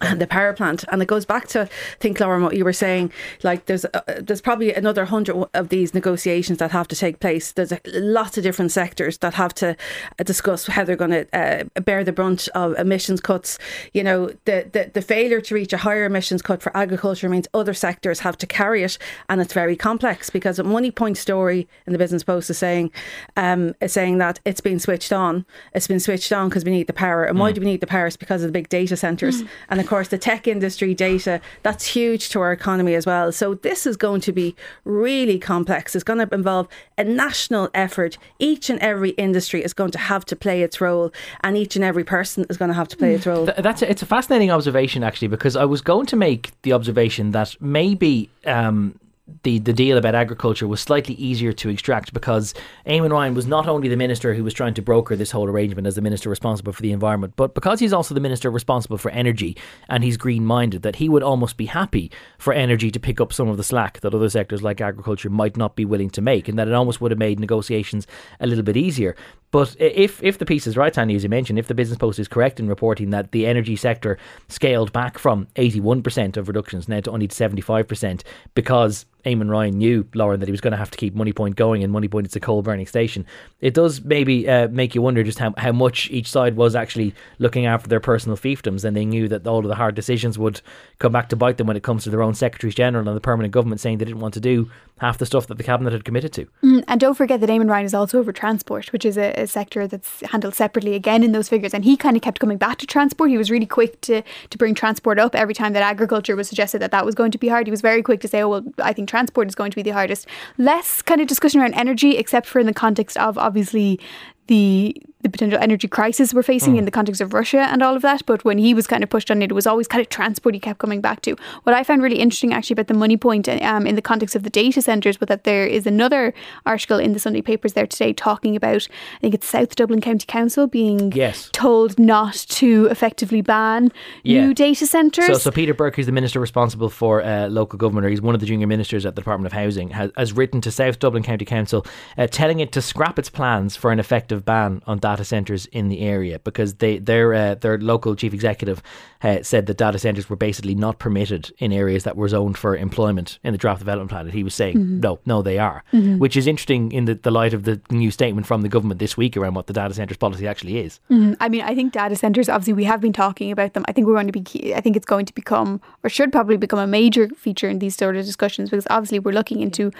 Moneypoint 0.01 0.19
the 0.19 0.27
power 0.27 0.53
plant. 0.53 0.83
And 0.91 1.01
it 1.01 1.07
goes 1.07 1.25
back 1.25 1.47
to 1.49 1.61
I 1.61 1.97
think 1.99 2.19
Laura 2.19 2.41
what 2.41 2.55
you 2.55 2.65
were 2.65 2.73
saying 2.73 3.11
like 3.43 3.65
there's 3.65 3.85
uh, 3.85 4.01
there's 4.21 4.41
probably 4.41 4.73
another 4.73 5.05
hundred 5.05 5.45
of 5.53 5.69
these 5.69 5.93
negotiations 5.93 6.59
that 6.59 6.71
have 6.71 6.87
to 6.89 6.95
take 6.95 7.19
place. 7.19 7.51
There's 7.51 7.71
a, 7.71 7.79
lots 7.85 8.37
of 8.37 8.43
different 8.43 8.71
sectors 8.71 9.17
that 9.19 9.33
have 9.35 9.53
to 9.55 9.75
uh, 10.19 10.23
discuss 10.23 10.67
how 10.67 10.83
they're 10.83 10.95
going 10.95 11.11
to 11.11 11.37
uh, 11.37 11.81
bear 11.81 12.03
the 12.03 12.11
brunt 12.11 12.47
of 12.55 12.77
emissions 12.77 13.21
cuts. 13.21 13.57
You 13.93 14.03
know 14.03 14.27
the, 14.45 14.69
the 14.71 14.91
the 14.93 15.01
failure 15.01 15.41
to 15.41 15.55
reach 15.55 15.73
a 15.73 15.77
higher 15.77 16.05
emissions 16.05 16.41
cut 16.41 16.61
for 16.61 16.75
agriculture 16.75 17.29
means 17.29 17.47
other 17.53 17.73
sectors 17.73 18.19
have 18.19 18.37
to 18.37 18.47
carry 18.47 18.83
it 18.83 18.97
and 19.29 19.41
it's 19.41 19.53
very 19.53 19.75
complex 19.75 20.29
because 20.29 20.59
a 20.59 20.63
Moneypoint 20.63 21.17
story 21.17 21.67
in 21.85 21.93
the 21.93 21.99
business 21.99 22.23
post 22.23 22.49
is 22.49 22.57
saying 22.57 22.91
um, 23.35 23.73
is 23.81 23.93
saying 23.93 24.17
that 24.19 24.39
it's 24.45 24.61
been 24.61 24.79
switched 24.79 25.11
on 25.11 25.45
it's 25.73 25.87
been 25.87 25.99
switched 25.99 26.31
on 26.31 26.49
because 26.49 26.65
we 26.65 26.71
need 26.71 26.87
the 26.87 26.93
power. 26.93 27.23
And 27.23 27.37
mm. 27.37 27.41
why 27.41 27.51
do 27.51 27.61
we 27.61 27.65
need 27.67 27.81
the 27.81 27.87
power? 27.87 28.07
It's 28.07 28.17
because 28.17 28.43
of 28.43 28.49
the 28.49 28.51
big 28.51 28.69
data 28.69 28.97
centers. 28.97 29.43
Mm. 29.43 29.47
and 29.69 29.79
of 29.87 29.89
course, 29.89 30.09
the 30.09 30.17
tech 30.17 30.49
industry 30.49 30.93
data, 30.93 31.39
that's 31.63 31.85
huge 31.85 32.27
to 32.27 32.41
our 32.41 32.51
economy 32.51 32.93
as 32.93 33.05
well. 33.05 33.31
So 33.31 33.53
this 33.53 33.87
is 33.87 33.95
going 33.95 34.19
to 34.21 34.33
be 34.33 34.53
really 34.83 35.39
complex. 35.39 35.95
It's 35.95 36.03
going 36.03 36.19
to 36.19 36.35
involve 36.35 36.67
a 36.97 37.05
national 37.05 37.69
effort. 37.73 38.17
Each 38.37 38.69
and 38.69 38.79
every 38.79 39.11
industry 39.11 39.63
is 39.63 39.71
going 39.71 39.91
to 39.91 39.97
have 39.97 40.25
to 40.25 40.35
play 40.35 40.61
its 40.61 40.81
role, 40.81 41.13
and 41.41 41.55
each 41.55 41.77
and 41.77 41.85
every 41.85 42.03
person 42.03 42.45
is 42.49 42.57
going 42.57 42.67
to 42.67 42.75
have 42.75 42.89
to 42.89 42.97
play 42.97 43.13
its 43.15 43.25
role. 43.25 43.45
That's 43.45 43.81
a, 43.81 43.89
it's 43.89 44.01
a 44.01 44.05
fascinating 44.05 44.51
observation, 44.51 45.05
actually, 45.05 45.29
because 45.29 45.55
I 45.55 45.63
was 45.63 45.79
going 45.79 46.05
to 46.07 46.17
make 46.17 46.51
the 46.63 46.73
observation 46.73 47.31
that 47.31 47.55
maybe. 47.61 48.29
Um, 48.45 48.99
the, 49.43 49.59
the 49.59 49.73
deal 49.73 49.97
about 49.97 50.15
agriculture 50.15 50.67
was 50.67 50.79
slightly 50.79 51.15
easier 51.15 51.51
to 51.51 51.69
extract 51.69 52.13
because 52.13 52.53
Eamon 52.85 53.11
Ryan 53.11 53.33
was 53.33 53.45
not 53.45 53.67
only 53.67 53.89
the 53.89 53.97
minister 53.97 54.33
who 54.33 54.43
was 54.43 54.53
trying 54.53 54.73
to 54.75 54.81
broker 54.81 55.15
this 55.15 55.31
whole 55.31 55.49
arrangement 55.49 55.85
as 55.85 55.95
the 55.95 56.01
minister 56.01 56.29
responsible 56.29 56.71
for 56.71 56.81
the 56.81 56.93
environment, 56.93 57.33
but 57.35 57.53
because 57.53 57.79
he's 57.79 57.91
also 57.91 58.13
the 58.13 58.21
minister 58.21 58.49
responsible 58.49 58.97
for 58.97 59.11
energy 59.11 59.57
and 59.89 60.03
he's 60.03 60.15
green 60.15 60.45
minded, 60.45 60.81
that 60.81 60.97
he 60.97 61.09
would 61.09 61.23
almost 61.23 61.57
be 61.57 61.65
happy 61.65 62.09
for 62.37 62.53
energy 62.53 62.89
to 62.89 62.99
pick 62.99 63.19
up 63.19 63.33
some 63.33 63.49
of 63.49 63.57
the 63.57 63.63
slack 63.63 63.99
that 63.99 64.13
other 64.13 64.29
sectors 64.29 64.63
like 64.63 64.79
agriculture 64.79 65.29
might 65.29 65.57
not 65.57 65.75
be 65.75 65.83
willing 65.83 66.09
to 66.09 66.21
make, 66.21 66.47
and 66.47 66.57
that 66.57 66.67
it 66.67 66.73
almost 66.73 67.01
would 67.01 67.11
have 67.11 67.19
made 67.19 67.39
negotiations 67.39 68.07
a 68.39 68.47
little 68.47 68.63
bit 68.63 68.77
easier. 68.77 69.15
But 69.51 69.75
if 69.79 70.21
if 70.21 70.37
the 70.37 70.45
piece 70.45 70.67
is 70.67 70.75
right, 70.75 70.93
Tanya, 70.93 71.15
as 71.15 71.23
you 71.23 71.29
mentioned, 71.29 71.57
if 71.57 71.67
the 71.67 71.73
Business 71.73 71.97
Post 71.97 72.19
is 72.19 72.27
correct 72.27 72.59
in 72.59 72.67
reporting 72.67 73.11
that 73.11 73.31
the 73.31 73.45
energy 73.45 73.75
sector 73.75 74.17
scaled 74.49 74.91
back 74.91 75.17
from 75.17 75.47
81% 75.55 76.35
of 76.35 76.47
reductions 76.47 76.89
now 76.89 76.99
to 76.99 77.11
only 77.11 77.29
75% 77.29 78.23
because 78.55 79.05
Eamon 79.27 79.49
Ryan 79.49 79.77
knew, 79.77 80.07
Lauren, 80.13 80.39
that 80.39 80.47
he 80.47 80.51
was 80.51 80.61
going 80.61 80.71
to 80.71 80.77
have 80.77 80.91
to 80.91 80.97
keep 80.97 81.15
Moneypoint 81.15 81.55
going, 81.55 81.83
and 81.83 81.93
Moneypoint 81.93 82.25
is 82.25 82.35
a 82.35 82.39
coal 82.39 82.61
burning 82.61 82.87
station. 82.87 83.25
It 83.61 83.73
does 83.73 84.03
maybe 84.03 84.47
uh, 84.49 84.67
make 84.69 84.95
you 84.95 85.01
wonder 85.01 85.23
just 85.23 85.39
how, 85.39 85.53
how 85.57 85.71
much 85.71 86.09
each 86.09 86.29
side 86.29 86.55
was 86.55 86.75
actually 86.75 87.13
looking 87.39 87.65
after 87.65 87.87
their 87.87 87.99
personal 87.99 88.37
fiefdoms, 88.37 88.83
and 88.83 88.95
they 88.95 89.05
knew 89.05 89.27
that 89.27 89.45
all 89.45 89.59
of 89.59 89.67
the 89.67 89.75
hard 89.75 89.95
decisions 89.95 90.39
would 90.39 90.61
come 90.99 91.11
back 91.11 91.29
to 91.29 91.35
bite 91.35 91.57
them 91.57 91.67
when 91.67 91.77
it 91.77 91.83
comes 91.83 92.03
to 92.03 92.09
their 92.09 92.23
own 92.23 92.33
secretaries 92.33 92.75
general 92.75 93.07
and 93.07 93.15
the 93.15 93.21
permanent 93.21 93.53
government 93.53 93.81
saying 93.81 93.97
they 93.97 94.05
didn't 94.05 94.21
want 94.21 94.33
to 94.33 94.39
do 94.39 94.69
half 94.99 95.17
the 95.17 95.25
stuff 95.25 95.47
that 95.47 95.57
the 95.57 95.63
cabinet 95.63 95.93
had 95.93 96.03
committed 96.03 96.33
to. 96.33 96.47
Mm, 96.63 96.83
and 96.87 96.99
don't 96.99 97.13
forget 97.13 97.39
that 97.41 97.49
Eamon 97.49 97.69
Ryan 97.69 97.85
is 97.85 97.93
also 97.93 98.19
over 98.19 98.31
transport, 98.31 98.91
which 98.91 99.05
is 99.05 99.17
a, 99.17 99.31
a, 99.33 99.47
sector 99.47 99.87
that's 99.87 100.21
handled 100.31 100.55
separately 100.55 100.93
again 100.95 101.23
in 101.23 101.31
those 101.31 101.47
figures. 101.47 101.73
And 101.73 101.85
he 101.85 101.95
kind 101.95 102.15
of 102.15 102.23
kept 102.23 102.39
coming 102.39 102.57
back 102.57 102.77
to 102.79 102.87
transport. 102.87 103.29
He 103.29 103.37
was 103.37 103.51
really 103.51 103.65
quick 103.65 104.01
to, 104.01 104.23
to 104.49 104.57
bring 104.57 104.73
transport 104.73 105.19
up 105.19 105.35
every 105.35 105.53
time 105.53 105.73
that 105.73 105.83
agriculture 105.83 106.35
was 106.35 106.49
suggested 106.49 106.79
that 106.79 106.91
that 106.91 107.05
was 107.05 107.15
going 107.15 107.31
to 107.31 107.37
be 107.37 107.47
hard. 107.47 107.67
He 107.67 107.71
was 107.71 107.81
very 107.81 108.01
quick 108.01 108.21
to 108.21 108.27
say, 108.27 108.41
oh, 108.41 108.49
well, 108.49 108.63
I 108.79 108.93
think 108.93 109.07
transport 109.17 109.47
is 109.47 109.55
going 109.55 109.71
to 109.71 109.75
be 109.75 109.81
the 109.81 109.95
hardest. 109.99 110.27
Less 110.59 111.01
kind 111.01 111.19
of 111.21 111.27
discussion 111.27 111.59
around 111.59 111.73
energy, 111.73 112.17
except 112.17 112.45
for 112.45 112.59
in 112.59 112.67
the 112.67 112.73
context 112.73 113.17
of 113.17 113.37
obviously 113.37 113.99
the 114.45 114.95
the 115.27 115.31
potential 115.31 115.59
energy 115.61 115.87
crisis 115.87 116.33
we're 116.33 116.43
facing 116.43 116.75
mm. 116.75 116.79
in 116.79 116.85
the 116.85 116.91
context 116.91 117.21
of 117.21 117.33
Russia 117.33 117.67
and 117.69 117.83
all 117.83 117.95
of 117.95 118.01
that. 118.01 118.25
But 118.25 118.43
when 118.45 118.57
he 118.57 118.73
was 118.73 118.87
kind 118.87 119.03
of 119.03 119.09
pushed 119.09 119.29
on 119.29 119.41
it, 119.41 119.51
it 119.51 119.53
was 119.53 119.67
always 119.67 119.87
kind 119.87 120.01
of 120.01 120.09
transport 120.09 120.55
he 120.55 120.59
kept 120.59 120.79
coming 120.79 121.01
back 121.01 121.21
to. 121.21 121.35
What 121.63 121.75
I 121.75 121.83
found 121.83 122.01
really 122.01 122.19
interesting 122.19 122.53
actually 122.53 122.75
about 122.75 122.87
the 122.87 122.93
Moneypoint 122.93 123.61
um, 123.63 123.85
in 123.85 123.95
the 123.95 124.01
context 124.01 124.35
of 124.35 124.43
the 124.43 124.49
data 124.49 124.81
centres 124.81 125.19
was 125.19 125.27
that 125.27 125.43
there 125.43 125.65
is 125.65 125.85
another 125.85 126.33
article 126.65 126.99
in 126.99 127.13
the 127.13 127.19
Sunday 127.19 127.41
papers 127.41 127.73
there 127.73 127.87
today 127.87 128.13
talking 128.13 128.55
about, 128.55 128.87
I 129.17 129.19
think 129.21 129.33
it's 129.33 129.47
South 129.47 129.75
Dublin 129.75 130.01
County 130.01 130.25
Council 130.25 130.67
being 130.67 131.11
yes. 131.11 131.49
told 131.53 131.99
not 131.99 132.33
to 132.33 132.87
effectively 132.87 133.41
ban 133.41 133.91
yeah. 134.23 134.45
new 134.45 134.53
data 134.53 134.87
centres. 134.87 135.27
So, 135.27 135.33
so 135.33 135.51
Peter 135.51 135.73
Burke, 135.73 135.95
who's 135.95 136.05
the 136.05 136.11
minister 136.11 136.39
responsible 136.39 136.89
for 136.89 137.23
uh, 137.23 137.47
local 137.47 137.77
government, 137.77 138.05
or 138.05 138.09
he's 138.09 138.21
one 138.21 138.35
of 138.35 138.41
the 138.41 138.47
junior 138.47 138.67
ministers 138.67 139.05
at 139.05 139.15
the 139.15 139.21
Department 139.21 139.47
of 139.47 139.53
Housing, 139.53 139.89
has, 139.89 140.11
has 140.17 140.33
written 140.33 140.61
to 140.61 140.71
South 140.71 140.99
Dublin 140.99 141.23
County 141.23 141.45
Council 141.45 141.85
uh, 142.17 142.27
telling 142.27 142.59
it 142.59 142.71
to 142.71 142.81
scrap 142.81 143.19
its 143.19 143.29
plans 143.29 143.75
for 143.75 143.91
an 143.91 143.99
effective 143.99 144.45
ban 144.45 144.81
on 144.87 144.99
data 144.99 145.16
centres 145.23 145.65
in 145.67 145.89
the 145.89 146.01
area 146.01 146.39
because 146.39 146.75
they 146.75 146.99
their 146.99 147.33
uh, 147.33 147.55
their 147.55 147.77
local 147.77 148.15
chief 148.15 148.33
executive 148.33 148.81
uh, 149.23 149.41
said 149.41 149.65
that 149.65 149.77
data 149.77 149.99
centres 149.99 150.29
were 150.29 150.35
basically 150.35 150.75
not 150.75 150.99
permitted 150.99 151.51
in 151.57 151.71
areas 151.71 152.03
that 152.03 152.15
were 152.15 152.27
zoned 152.27 152.57
for 152.57 152.75
employment 152.75 153.39
in 153.43 153.51
the 153.51 153.57
draft 153.57 153.79
development 153.79 154.09
plan. 154.09 154.25
And 154.25 154.33
he 154.33 154.43
was 154.43 154.55
saying 154.55 154.77
mm-hmm. 154.77 154.99
no, 154.99 155.19
no, 155.25 155.41
they 155.41 155.57
are, 155.57 155.83
mm-hmm. 155.93 156.19
which 156.19 156.37
is 156.37 156.47
interesting 156.47 156.91
in 156.91 157.05
the, 157.05 157.15
the 157.15 157.31
light 157.31 157.53
of 157.53 157.63
the 157.63 157.81
new 157.89 158.11
statement 158.11 158.47
from 158.47 158.61
the 158.61 158.69
government 158.69 158.99
this 158.99 159.17
week 159.17 159.35
around 159.37 159.55
what 159.55 159.67
the 159.67 159.73
data 159.73 159.93
centres 159.93 160.17
policy 160.17 160.47
actually 160.47 160.77
is. 160.79 160.99
Mm-hmm. 161.09 161.33
I 161.39 161.49
mean, 161.49 161.61
I 161.61 161.75
think 161.75 161.93
data 161.93 162.15
centres. 162.15 162.49
Obviously, 162.49 162.73
we 162.73 162.83
have 162.85 163.01
been 163.01 163.13
talking 163.13 163.51
about 163.51 163.73
them. 163.73 163.85
I 163.87 163.91
think 163.91 164.07
we're 164.07 164.13
going 164.13 164.27
to 164.27 164.33
be. 164.33 164.41
Key, 164.41 164.73
I 164.75 164.81
think 164.81 164.95
it's 164.95 165.05
going 165.05 165.25
to 165.25 165.33
become 165.33 165.81
or 166.03 166.09
should 166.09 166.31
probably 166.31 166.57
become 166.57 166.79
a 166.79 166.87
major 166.87 167.27
feature 167.29 167.67
in 167.67 167.79
these 167.79 167.95
sort 167.95 168.15
of 168.15 168.25
discussions 168.25 168.69
because 168.69 168.87
obviously 168.89 169.19
we're 169.19 169.31
looking 169.31 169.61
into 169.61 169.91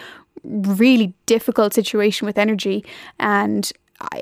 really 0.44 1.14
difficult 1.26 1.74
situation 1.74 2.26
with 2.26 2.38
energy 2.38 2.84
and 3.18 3.72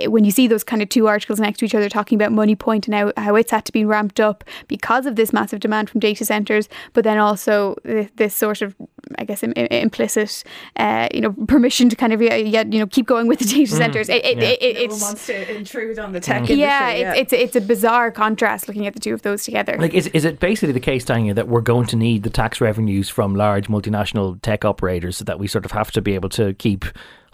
when 0.07 0.25
you 0.25 0.31
see 0.31 0.47
those 0.47 0.65
kind 0.65 0.81
of 0.81 0.89
two 0.89 1.07
articles 1.07 1.39
next 1.39 1.59
to 1.59 1.65
each 1.65 1.75
other 1.75 1.89
talking 1.89 2.17
about 2.17 2.33
Moneypoint 2.33 2.87
and 2.87 2.95
how, 2.95 3.13
how 3.17 3.35
it's 3.35 3.51
had 3.51 3.65
to 3.67 3.73
be 3.73 3.85
ramped 3.85 4.21
up 4.21 4.43
because 4.69 5.05
of 5.05 5.17
this 5.17 5.33
massive 5.33 5.61
demand 5.61 5.91
from 5.91 6.01
data 6.01 6.25
centres, 6.25 6.69
but 6.95 7.05
then 7.05 7.19
also 7.19 7.77
this, 7.85 8.11
this 8.17 8.35
sort 8.35 8.63
of, 8.63 8.75
I 9.19 9.25
guess, 9.25 9.43
Im- 9.43 9.53
implicit, 9.53 10.45
uh, 10.77 11.09
you 11.13 11.21
know, 11.21 11.33
permission 11.47 11.89
to 11.91 11.97
kind 11.97 12.13
of, 12.13 12.23
yeah, 12.23 12.37
you 12.37 12.79
know, 12.79 12.87
keep 12.87 13.07
going 13.07 13.27
with 13.27 13.39
the 13.39 13.45
data 13.45 13.71
mm. 13.73 13.77
centres. 13.77 14.09
It, 14.09 14.25
it, 14.25 14.39
yeah. 14.39 14.45
it, 14.45 14.63
it, 14.63 14.77
it's, 14.79 15.03
wants 15.03 15.27
to 15.27 15.57
intrude 15.57 15.99
on 15.99 16.13
the 16.13 16.21
tech 16.21 16.37
mm. 16.37 16.51
industry. 16.51 16.61
Yeah, 16.61 16.95
yeah. 16.95 17.15
It's, 17.15 17.33
it's, 17.33 17.55
it's 17.55 17.65
a 17.65 17.67
bizarre 17.67 18.11
contrast 18.11 18.69
looking 18.69 18.87
at 18.87 18.95
the 18.95 19.01
two 19.01 19.13
of 19.13 19.23
those 19.23 19.45
together. 19.45 19.77
Like, 19.79 19.95
is, 19.95 20.07
is 20.09 20.25
it 20.25 20.41
basically 20.41 20.73
the 20.73 20.81
case, 20.81 21.05
Tanya, 21.05 21.35
that 21.35 21.49
we're 21.49 21.61
going 21.61 21.87
to 21.89 21.97
need 21.97 22.23
the 22.23 22.31
tax 22.31 22.61
revenues 22.61 23.11
from 23.11 23.35
large 23.35 23.69
multinational 23.69 24.41
tech 24.41 24.65
operators 24.65 25.19
so 25.19 25.25
that 25.25 25.39
we 25.39 25.47
sort 25.47 25.67
of 25.67 25.73
have 25.73 25.91
to 25.93 26.01
be 26.01 26.15
able 26.15 26.31
to 26.31 26.55
keep 26.55 26.87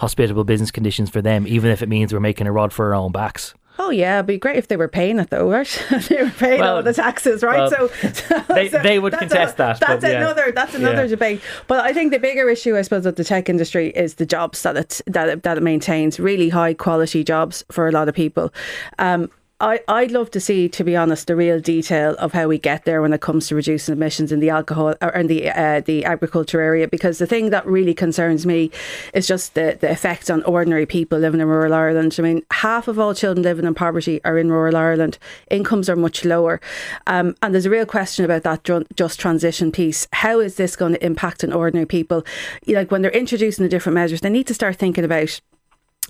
hospitable 0.03 0.43
business 0.43 0.73
conditions 0.73 1.09
for 1.09 1.23
them, 1.23 1.47
even 1.47 1.71
if 1.71 1.81
it 1.81 1.89
means 1.89 2.13
we're 2.13 2.19
making 2.19 2.49
a 2.49 2.53
rod 2.53 2.73
for 2.73 2.87
our 2.87 2.95
own 2.95 3.13
backs. 3.13 3.55
Oh 3.79 3.91
yeah, 3.91 4.17
it'd 4.17 4.27
be 4.27 4.37
great 4.37 4.57
if 4.57 4.67
they 4.67 4.77
were 4.77 4.89
paying 4.89 5.21
it 5.21 5.31
though, 5.31 5.49
right? 5.57 5.85
they 6.09 6.25
were 6.25 6.31
paying 6.31 6.61
well, 6.61 6.77
all 6.77 6.83
the 6.83 6.93
taxes, 6.93 7.45
right? 7.45 7.71
Well, 7.71 7.89
so, 7.89 8.11
so, 8.13 8.39
they, 8.49 8.67
they 8.67 8.99
would 8.99 9.13
contest 9.13 9.55
a, 9.55 9.59
that. 9.59 9.81
That's 9.81 10.05
yeah. 10.05 10.19
another 10.19 10.51
that's 10.51 10.75
another 10.75 11.03
yeah. 11.03 11.07
debate. 11.07 11.41
But 11.69 11.85
I 11.85 11.93
think 11.93 12.11
the 12.11 12.19
bigger 12.19 12.49
issue, 12.49 12.77
I 12.77 12.83
suppose, 12.83 13.07
of 13.07 13.15
the 13.15 13.23
tech 13.23 13.49
industry 13.49 13.91
is 13.91 14.17
the 14.17 14.27
jobs 14.27 14.63
that 14.63 14.77
it 14.77 15.01
that 15.07 15.29
it, 15.29 15.43
that 15.45 15.57
it 15.57 15.63
maintains, 15.63 16.19
really 16.19 16.49
high 16.49 16.75
quality 16.75 17.23
jobs 17.23 17.65
for 17.71 17.87
a 17.87 17.93
lot 17.93 18.09
of 18.09 18.15
people. 18.17 18.53
Um, 18.99 19.31
I, 19.63 19.79
I'd 19.87 20.11
love 20.11 20.29
to 20.33 20.41
see, 20.41 20.69
to 20.71 20.83
be 20.83 20.97
honest, 20.97 21.29
the 21.29 21.37
real 21.37 21.61
detail 21.61 22.17
of 22.19 22.33
how 22.33 22.49
we 22.49 22.59
get 22.59 22.85
there 22.85 23.01
when 23.01 23.13
it 23.13 23.21
comes 23.21 23.47
to 23.47 23.55
reducing 23.55 23.93
emissions 23.93 24.33
in 24.33 24.41
the 24.41 24.51
alcohol 24.51 24.97
or 25.01 25.11
in 25.11 25.29
the 25.29 25.51
uh, 25.51 25.81
the 25.81 26.05
agriculture 26.05 26.61
area. 26.61 26.89
Because 26.89 27.19
the 27.19 27.29
thing 27.29 27.51
that 27.51 27.65
really 27.65 27.95
concerns 27.95 28.45
me 28.45 28.73
is 29.15 29.29
just 29.29 29.55
the, 29.55 29.79
the 29.81 29.89
effect 29.89 30.33
on 30.33 30.43
ordinary 30.43 30.85
people 30.85 31.21
living 31.21 31.41
in 31.41 31.47
rural 31.47 31.73
Ireland. 31.73 32.17
I 32.19 32.23
mean, 32.23 32.43
half 32.51 32.89
of 32.89 32.99
all 32.99 33.15
children 33.15 33.45
living 33.45 33.65
in 33.65 33.73
poverty 33.73 34.21
are 34.25 34.37
in 34.37 34.51
rural 34.51 34.77
Ireland. 34.77 35.17
Incomes 35.49 35.89
are 35.89 35.95
much 35.95 36.25
lower. 36.25 36.61
Um, 37.07 37.37
and 37.41 37.55
there's 37.55 37.67
a 37.67 37.71
real 37.71 37.87
question 37.87 38.25
about 38.25 38.43
that 38.43 38.69
just 38.97 39.21
transition 39.21 39.71
piece. 39.71 40.09
How 40.13 40.41
is 40.41 40.57
this 40.57 40.75
going 40.75 40.95
to 40.95 41.07
impact 41.07 41.45
on 41.45 41.53
ordinary 41.53 41.87
people? 41.87 42.25
Like 42.67 42.91
when 42.91 43.03
they're 43.03 43.13
introducing 43.13 43.63
the 43.63 43.69
different 43.69 43.95
measures, 43.95 44.23
they 44.23 44.31
need 44.31 44.49
to 44.49 44.55
start 44.55 44.75
thinking 44.75 45.05
about 45.05 45.41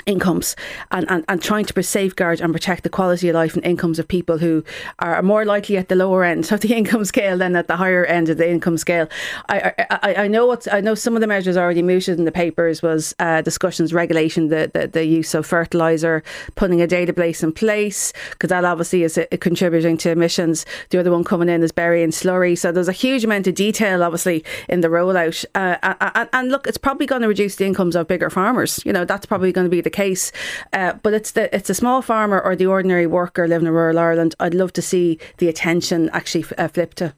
incomes 0.06 0.56
and, 0.90 1.08
and, 1.10 1.24
and 1.28 1.42
trying 1.42 1.64
to 1.64 1.82
safeguard 1.82 2.40
and 2.40 2.52
protect 2.52 2.82
the 2.82 2.88
quality 2.88 3.28
of 3.28 3.34
life 3.34 3.54
and 3.54 3.64
incomes 3.64 3.98
of 3.98 4.08
people 4.08 4.38
who 4.38 4.64
are 4.98 5.22
more 5.22 5.44
likely 5.44 5.76
at 5.76 5.88
the 5.88 5.94
lower 5.94 6.24
end 6.24 6.50
of 6.50 6.60
the 6.60 6.74
income 6.76 7.04
scale 7.04 7.38
than 7.38 7.56
at 7.56 7.68
the 7.68 7.76
higher 7.76 8.04
end 8.04 8.28
of 8.28 8.38
the 8.38 8.48
income 8.48 8.76
scale. 8.76 9.08
I 9.48 9.72
I, 9.90 10.14
I 10.14 10.28
know 10.28 10.46
what 10.46 10.72
I 10.72 10.80
know 10.80 10.94
some 10.94 11.14
of 11.14 11.20
the 11.20 11.26
measures 11.26 11.56
already 11.56 11.82
mooted 11.82 12.18
in 12.18 12.24
the 12.24 12.32
papers 12.32 12.82
was 12.82 13.14
uh, 13.18 13.42
discussions 13.42 13.92
regulating 13.92 14.48
the, 14.48 14.70
the, 14.72 14.86
the, 14.86 15.04
use 15.04 15.34
of 15.34 15.44
fertilizer, 15.44 16.22
putting 16.54 16.80
a 16.80 16.86
database 16.86 17.42
in 17.42 17.52
place 17.52 18.12
because 18.30 18.48
that 18.48 18.64
obviously 18.64 19.02
is 19.02 19.18
a 19.18 19.26
contributing 19.38 19.96
to 19.98 20.10
emissions. 20.10 20.64
The 20.90 20.98
other 20.98 21.10
one 21.10 21.24
coming 21.24 21.48
in 21.48 21.62
is 21.62 21.72
burying 21.72 22.10
slurry. 22.10 22.56
So 22.56 22.72
there's 22.72 22.88
a 22.88 22.92
huge 22.92 23.24
amount 23.24 23.46
of 23.46 23.54
detail 23.54 24.02
obviously 24.02 24.44
in 24.68 24.80
the 24.80 24.88
rollout. 24.88 25.44
Uh, 25.54 25.76
and, 26.14 26.28
and 26.32 26.50
look, 26.50 26.66
it's 26.66 26.78
probably 26.78 27.06
going 27.06 27.22
to 27.22 27.28
reduce 27.28 27.56
the 27.56 27.66
incomes 27.66 27.96
of 27.96 28.08
bigger 28.08 28.30
farmers. 28.30 28.80
You 28.84 28.92
know, 28.92 29.04
that's 29.04 29.26
probably 29.26 29.52
going 29.52 29.66
to 29.66 29.70
be 29.70 29.81
the 29.82 29.90
case. 29.90 30.32
Uh, 30.72 30.94
but 31.02 31.14
it's 31.14 31.32
the 31.32 31.54
it's 31.54 31.68
the 31.68 31.74
small 31.74 32.02
farmer 32.02 32.40
or 32.40 32.56
the 32.56 32.66
ordinary 32.66 33.06
worker 33.06 33.46
living 33.46 33.66
in 33.66 33.72
rural 33.72 33.98
Ireland. 33.98 34.34
I'd 34.40 34.54
love 34.54 34.72
to 34.74 34.82
see 34.82 35.18
the 35.38 35.48
attention 35.48 36.10
actually 36.12 36.44
uh, 36.58 36.68
flip 36.68 36.94
to. 36.94 37.14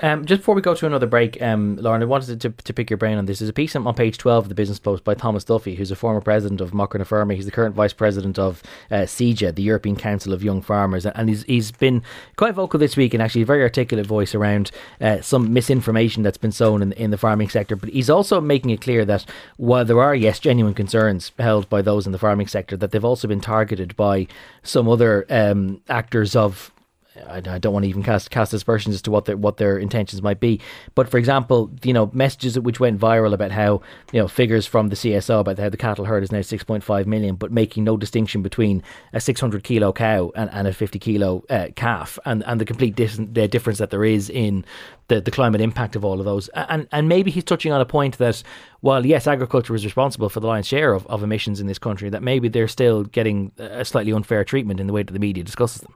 Um, 0.00 0.24
just 0.24 0.42
before 0.42 0.54
we 0.54 0.62
go 0.62 0.74
to 0.74 0.86
another 0.86 1.06
break, 1.06 1.40
um, 1.42 1.76
Lauren, 1.76 2.02
I 2.02 2.04
wanted 2.04 2.40
to, 2.40 2.50
to 2.50 2.72
pick 2.72 2.88
your 2.88 2.96
brain 2.96 3.18
on 3.18 3.26
this. 3.26 3.40
There's 3.40 3.48
a 3.48 3.54
piece 3.54 3.74
on 3.74 3.94
page 3.94 4.16
12 4.18 4.44
of 4.44 4.48
the 4.48 4.54
Business 4.54 4.78
Post 4.78 5.02
by 5.02 5.14
Thomas 5.14 5.42
Duffy, 5.42 5.74
who's 5.74 5.90
a 5.90 5.96
former 5.96 6.20
president 6.20 6.60
of 6.60 6.70
Macra 6.70 6.98
na 6.98 7.04
Feirme. 7.04 7.34
He's 7.34 7.46
the 7.46 7.50
current 7.50 7.74
vice 7.74 7.92
president 7.92 8.38
of 8.38 8.62
uh, 8.90 9.06
the 9.06 9.54
European 9.56 9.96
Council 9.96 10.32
of 10.32 10.42
Young 10.42 10.62
Farmers. 10.62 11.04
And 11.04 11.28
he's, 11.28 11.42
he's 11.44 11.72
been 11.72 12.02
quite 12.36 12.54
vocal 12.54 12.78
this 12.78 12.96
week 12.96 13.12
and 13.12 13.22
actually 13.22 13.42
a 13.42 13.46
very 13.46 13.62
articulate 13.62 14.06
voice 14.06 14.34
around 14.34 14.70
uh, 15.00 15.20
some 15.20 15.52
misinformation 15.52 16.22
that's 16.22 16.38
been 16.38 16.52
sown 16.52 16.80
in, 16.80 16.92
in 16.92 17.10
the 17.10 17.18
farming 17.18 17.48
sector. 17.48 17.74
But 17.74 17.88
he's 17.88 18.10
also 18.10 18.40
making 18.40 18.70
it 18.70 18.80
clear 18.80 19.04
that 19.04 19.24
while 19.56 19.84
there 19.84 20.00
are, 20.00 20.14
yes, 20.14 20.38
genuine 20.38 20.74
concerns 20.74 21.32
held 21.38 21.68
by 21.68 21.82
those 21.82 22.06
in 22.06 22.12
the 22.12 22.18
farming 22.18 22.46
sector, 22.46 22.76
that 22.76 22.92
they've 22.92 23.04
also 23.04 23.26
been 23.26 23.40
targeted 23.40 23.96
by 23.96 24.28
some 24.62 24.88
other 24.88 25.26
um, 25.28 25.80
actors 25.88 26.36
of 26.36 26.70
I, 27.26 27.36
I, 27.36 27.58
don't 27.58 27.72
want 27.72 27.84
to 27.84 27.88
even 27.88 28.02
cast 28.02 28.30
cast 28.30 28.52
aspersions 28.52 28.94
as 28.94 29.02
to 29.02 29.10
what 29.10 29.24
their 29.24 29.36
what 29.36 29.56
their 29.56 29.78
intentions 29.78 30.22
might 30.22 30.40
be. 30.40 30.60
But 30.94 31.08
for 31.08 31.18
example, 31.18 31.70
you 31.82 31.92
know, 31.92 32.10
messages 32.12 32.58
which 32.58 32.80
went 32.80 33.00
viral 33.00 33.32
about 33.32 33.50
how 33.50 33.82
you 34.12 34.20
know 34.20 34.28
figures 34.28 34.66
from 34.66 34.88
the 34.88 34.96
CSO 34.96 35.40
about 35.40 35.58
how 35.58 35.68
the 35.68 35.76
cattle 35.76 36.04
herd 36.04 36.22
is 36.22 36.32
now 36.32 36.38
6.5 36.38 37.06
million, 37.06 37.36
but 37.36 37.52
making 37.52 37.84
no 37.84 37.96
distinction 37.96 38.42
between 38.42 38.82
a 39.12 39.20
600 39.20 39.64
kilo 39.64 39.92
cow 39.92 40.30
and, 40.34 40.50
and 40.52 40.68
a 40.68 40.72
50 40.72 40.98
kilo 40.98 41.44
uh, 41.50 41.68
calf, 41.76 42.18
and 42.24 42.44
and 42.46 42.60
the 42.60 42.64
complete 42.64 42.94
dis- 42.94 43.18
the 43.18 43.48
difference 43.48 43.78
that 43.78 43.90
there 43.90 44.04
is 44.04 44.30
in 44.30 44.64
the, 45.08 45.20
the 45.20 45.30
climate 45.30 45.60
impact 45.60 45.96
of 45.96 46.04
all 46.04 46.18
of 46.20 46.24
those. 46.24 46.48
And 46.48 46.86
and 46.92 47.08
maybe 47.08 47.30
he's 47.30 47.44
touching 47.44 47.72
on 47.72 47.80
a 47.80 47.86
point 47.86 48.18
that 48.18 48.42
while 48.80 49.04
yes, 49.04 49.26
agriculture 49.26 49.74
is 49.74 49.84
responsible 49.84 50.28
for 50.28 50.40
the 50.40 50.46
lion's 50.46 50.66
share 50.66 50.92
of, 50.92 51.06
of 51.08 51.22
emissions 51.22 51.60
in 51.60 51.66
this 51.66 51.78
country, 51.78 52.10
that 52.10 52.22
maybe 52.22 52.48
they're 52.48 52.68
still 52.68 53.04
getting 53.04 53.52
a 53.58 53.84
slightly 53.84 54.12
unfair 54.12 54.44
treatment 54.44 54.80
in 54.80 54.86
the 54.86 54.92
way 54.92 55.02
that 55.02 55.12
the 55.12 55.18
media 55.18 55.42
discusses 55.42 55.82
them. 55.82 55.94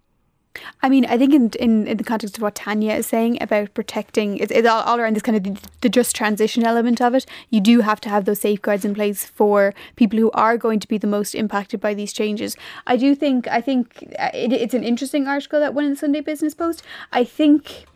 I 0.83 0.88
mean, 0.88 1.07
I 1.07 1.17
think 1.17 1.35
in, 1.35 1.51
in, 1.59 1.87
in 1.87 1.97
the 1.97 2.05
context 2.05 2.37
of 2.37 2.43
what 2.43 2.55
Tanya 2.55 2.95
is 2.95 3.07
saying 3.07 3.43
about 3.43 3.73
protecting, 3.75 4.38
it's, 4.38 4.53
it's 4.53 4.69
all, 4.69 4.83
all 4.83 4.99
around 4.99 5.15
this 5.15 5.23
kind 5.23 5.37
of 5.37 5.45
the, 5.45 5.69
the, 5.81 5.88
just 5.88 6.15
transition 6.15 6.65
element 6.65 7.01
of 7.01 7.15
it. 7.15 7.27
You 7.51 7.61
do 7.61 7.81
have 7.81 8.01
to 8.03 8.09
have 8.09 8.25
those 8.25 8.41
safeguards 8.41 8.85
in 8.85 8.95
place 8.95 9.25
for 9.25 9.75
people 9.97 10.19
who 10.19 10.31
are 10.33 10.57
going 10.57 10.81
to 10.81 10.88
be 10.88 10.99
the 10.99 11.07
most 11.07 11.35
impacted 11.35 11.81
by 11.81 11.95
these 11.95 12.12
changes. 12.12 12.57
I 12.87 12.97
do 12.97 13.15
think, 13.15 13.49
I 13.49 13.61
think 13.61 14.15
uh, 14.19 14.31
it, 14.35 14.53
it's 14.53 14.75
an 14.75 14.85
interesting 14.85 15.27
article 15.27 15.61
that 15.61 15.75
went 15.75 15.87
in 15.87 15.93
the 15.93 15.99
Sunday 15.99 16.21
Business 16.21 16.55
Post. 16.55 16.83
I 17.12 17.25
think 17.25 17.87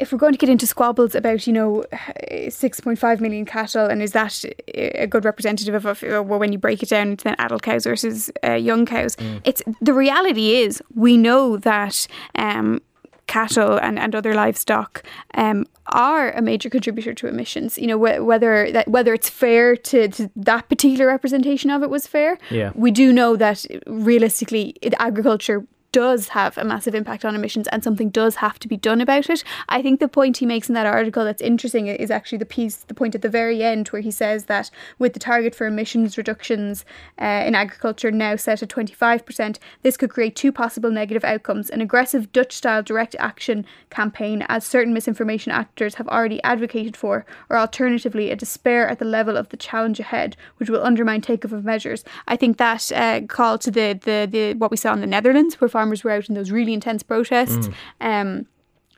if 0.00 0.12
we're 0.12 0.18
going 0.18 0.32
to 0.32 0.38
get 0.38 0.48
into 0.48 0.66
squabbles 0.66 1.14
about, 1.14 1.46
you 1.46 1.52
know, 1.52 1.84
6.5 1.92 3.20
million 3.20 3.44
cattle, 3.44 3.86
and 3.86 4.02
is 4.02 4.12
that 4.12 4.44
a 4.74 5.06
good 5.06 5.24
representative 5.24 5.84
of, 5.86 6.02
of 6.02 6.26
when 6.26 6.52
you 6.52 6.58
break 6.58 6.82
it 6.82 6.88
down 6.88 7.10
into 7.10 7.24
then 7.24 7.36
adult 7.38 7.62
cows 7.62 7.84
versus 7.84 8.30
uh, 8.42 8.52
young 8.52 8.86
cows? 8.86 9.16
Mm. 9.16 9.40
It's 9.44 9.62
the 9.80 9.92
reality 9.92 10.56
is 10.56 10.82
we 10.94 11.16
know 11.16 11.56
that 11.58 12.06
um, 12.34 12.80
cattle 13.26 13.78
and, 13.78 13.98
and 13.98 14.14
other 14.14 14.34
livestock 14.34 15.02
um, 15.34 15.66
are 15.86 16.32
a 16.32 16.42
major 16.42 16.70
contributor 16.70 17.14
to 17.14 17.26
emissions. 17.26 17.78
You 17.78 17.86
know, 17.86 17.98
wh- 17.98 18.24
whether 18.24 18.70
that 18.72 18.88
whether 18.88 19.14
it's 19.14 19.28
fair 19.28 19.76
to, 19.76 20.08
to, 20.08 20.30
that 20.36 20.68
particular 20.68 21.06
representation 21.06 21.70
of 21.70 21.82
it 21.82 21.90
was 21.90 22.06
fair. 22.06 22.38
Yeah. 22.50 22.72
We 22.74 22.90
do 22.90 23.12
know 23.12 23.36
that 23.36 23.64
realistically, 23.86 24.76
agriculture 24.98 25.66
does 25.94 26.26
have 26.30 26.58
a 26.58 26.64
massive 26.64 26.92
impact 26.92 27.24
on 27.24 27.36
emissions 27.36 27.68
and 27.68 27.84
something 27.84 28.10
does 28.10 28.34
have 28.34 28.58
to 28.58 28.66
be 28.66 28.76
done 28.76 29.00
about 29.00 29.30
it. 29.30 29.44
I 29.68 29.80
think 29.80 30.00
the 30.00 30.08
point 30.08 30.38
he 30.38 30.44
makes 30.44 30.68
in 30.68 30.74
that 30.74 30.86
article 30.86 31.24
that's 31.24 31.40
interesting 31.40 31.86
is 31.86 32.10
actually 32.10 32.38
the 32.38 32.44
piece, 32.44 32.78
the 32.78 32.94
point 32.94 33.14
at 33.14 33.22
the 33.22 33.28
very 33.28 33.62
end 33.62 33.86
where 33.88 34.02
he 34.02 34.10
says 34.10 34.46
that 34.46 34.72
with 34.98 35.12
the 35.12 35.20
target 35.20 35.54
for 35.54 35.68
emissions 35.68 36.18
reductions 36.18 36.84
uh, 37.22 37.44
in 37.46 37.54
agriculture 37.54 38.10
now 38.10 38.34
set 38.34 38.60
at 38.60 38.70
25%, 38.70 39.58
this 39.82 39.96
could 39.96 40.10
create 40.10 40.34
two 40.34 40.50
possible 40.50 40.90
negative 40.90 41.22
outcomes 41.22 41.70
an 41.70 41.80
aggressive 41.80 42.32
Dutch 42.32 42.52
style 42.52 42.82
direct 42.82 43.14
action 43.20 43.64
campaign, 43.90 44.44
as 44.48 44.66
certain 44.66 44.92
misinformation 44.92 45.52
actors 45.52 45.94
have 45.94 46.08
already 46.08 46.42
advocated 46.42 46.96
for, 46.96 47.24
or 47.48 47.56
alternatively, 47.56 48.30
a 48.32 48.36
despair 48.36 48.88
at 48.88 48.98
the 48.98 49.04
level 49.04 49.36
of 49.36 49.50
the 49.50 49.56
challenge 49.56 50.00
ahead, 50.00 50.36
which 50.56 50.68
will 50.68 50.82
undermine 50.82 51.20
take 51.20 51.44
of 51.44 51.64
measures. 51.64 52.04
I 52.26 52.36
think 52.36 52.56
that 52.56 52.90
uh, 52.90 53.20
call 53.28 53.58
to 53.58 53.70
the, 53.70 53.98
the, 54.02 54.28
the 54.28 54.54
what 54.54 54.72
we 54.72 54.76
saw 54.76 54.92
in 54.92 55.00
the 55.00 55.06
Netherlands, 55.06 55.60
where 55.60 55.68
farmers 55.68 55.83
were 55.90 56.10
out 56.10 56.28
in 56.28 56.34
those 56.34 56.50
really 56.50 56.72
intense 56.72 57.02
protests. 57.02 57.68
Mm. 57.68 57.74
Um, 58.00 58.46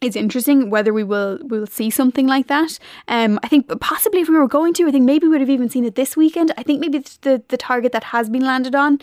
it's 0.02 0.16
interesting 0.16 0.70
whether 0.70 0.92
we 0.92 1.04
will 1.04 1.38
will 1.42 1.66
see 1.66 1.90
something 1.90 2.26
like 2.26 2.48
that. 2.48 2.78
Um, 3.08 3.40
I 3.42 3.48
think 3.48 3.68
possibly 3.80 4.20
if 4.20 4.28
we 4.28 4.36
were 4.36 4.48
going 4.48 4.74
to, 4.74 4.86
I 4.86 4.90
think 4.90 5.04
maybe 5.04 5.26
we 5.26 5.30
would 5.30 5.40
have 5.40 5.50
even 5.50 5.70
seen 5.70 5.84
it 5.84 5.94
this 5.94 6.16
weekend. 6.16 6.52
I 6.58 6.62
think 6.62 6.80
maybe 6.80 6.98
it's 6.98 7.16
the 7.18 7.42
the 7.48 7.56
target 7.56 7.92
that 7.92 8.04
has 8.04 8.28
been 8.28 8.44
landed 8.44 8.74
on. 8.74 9.00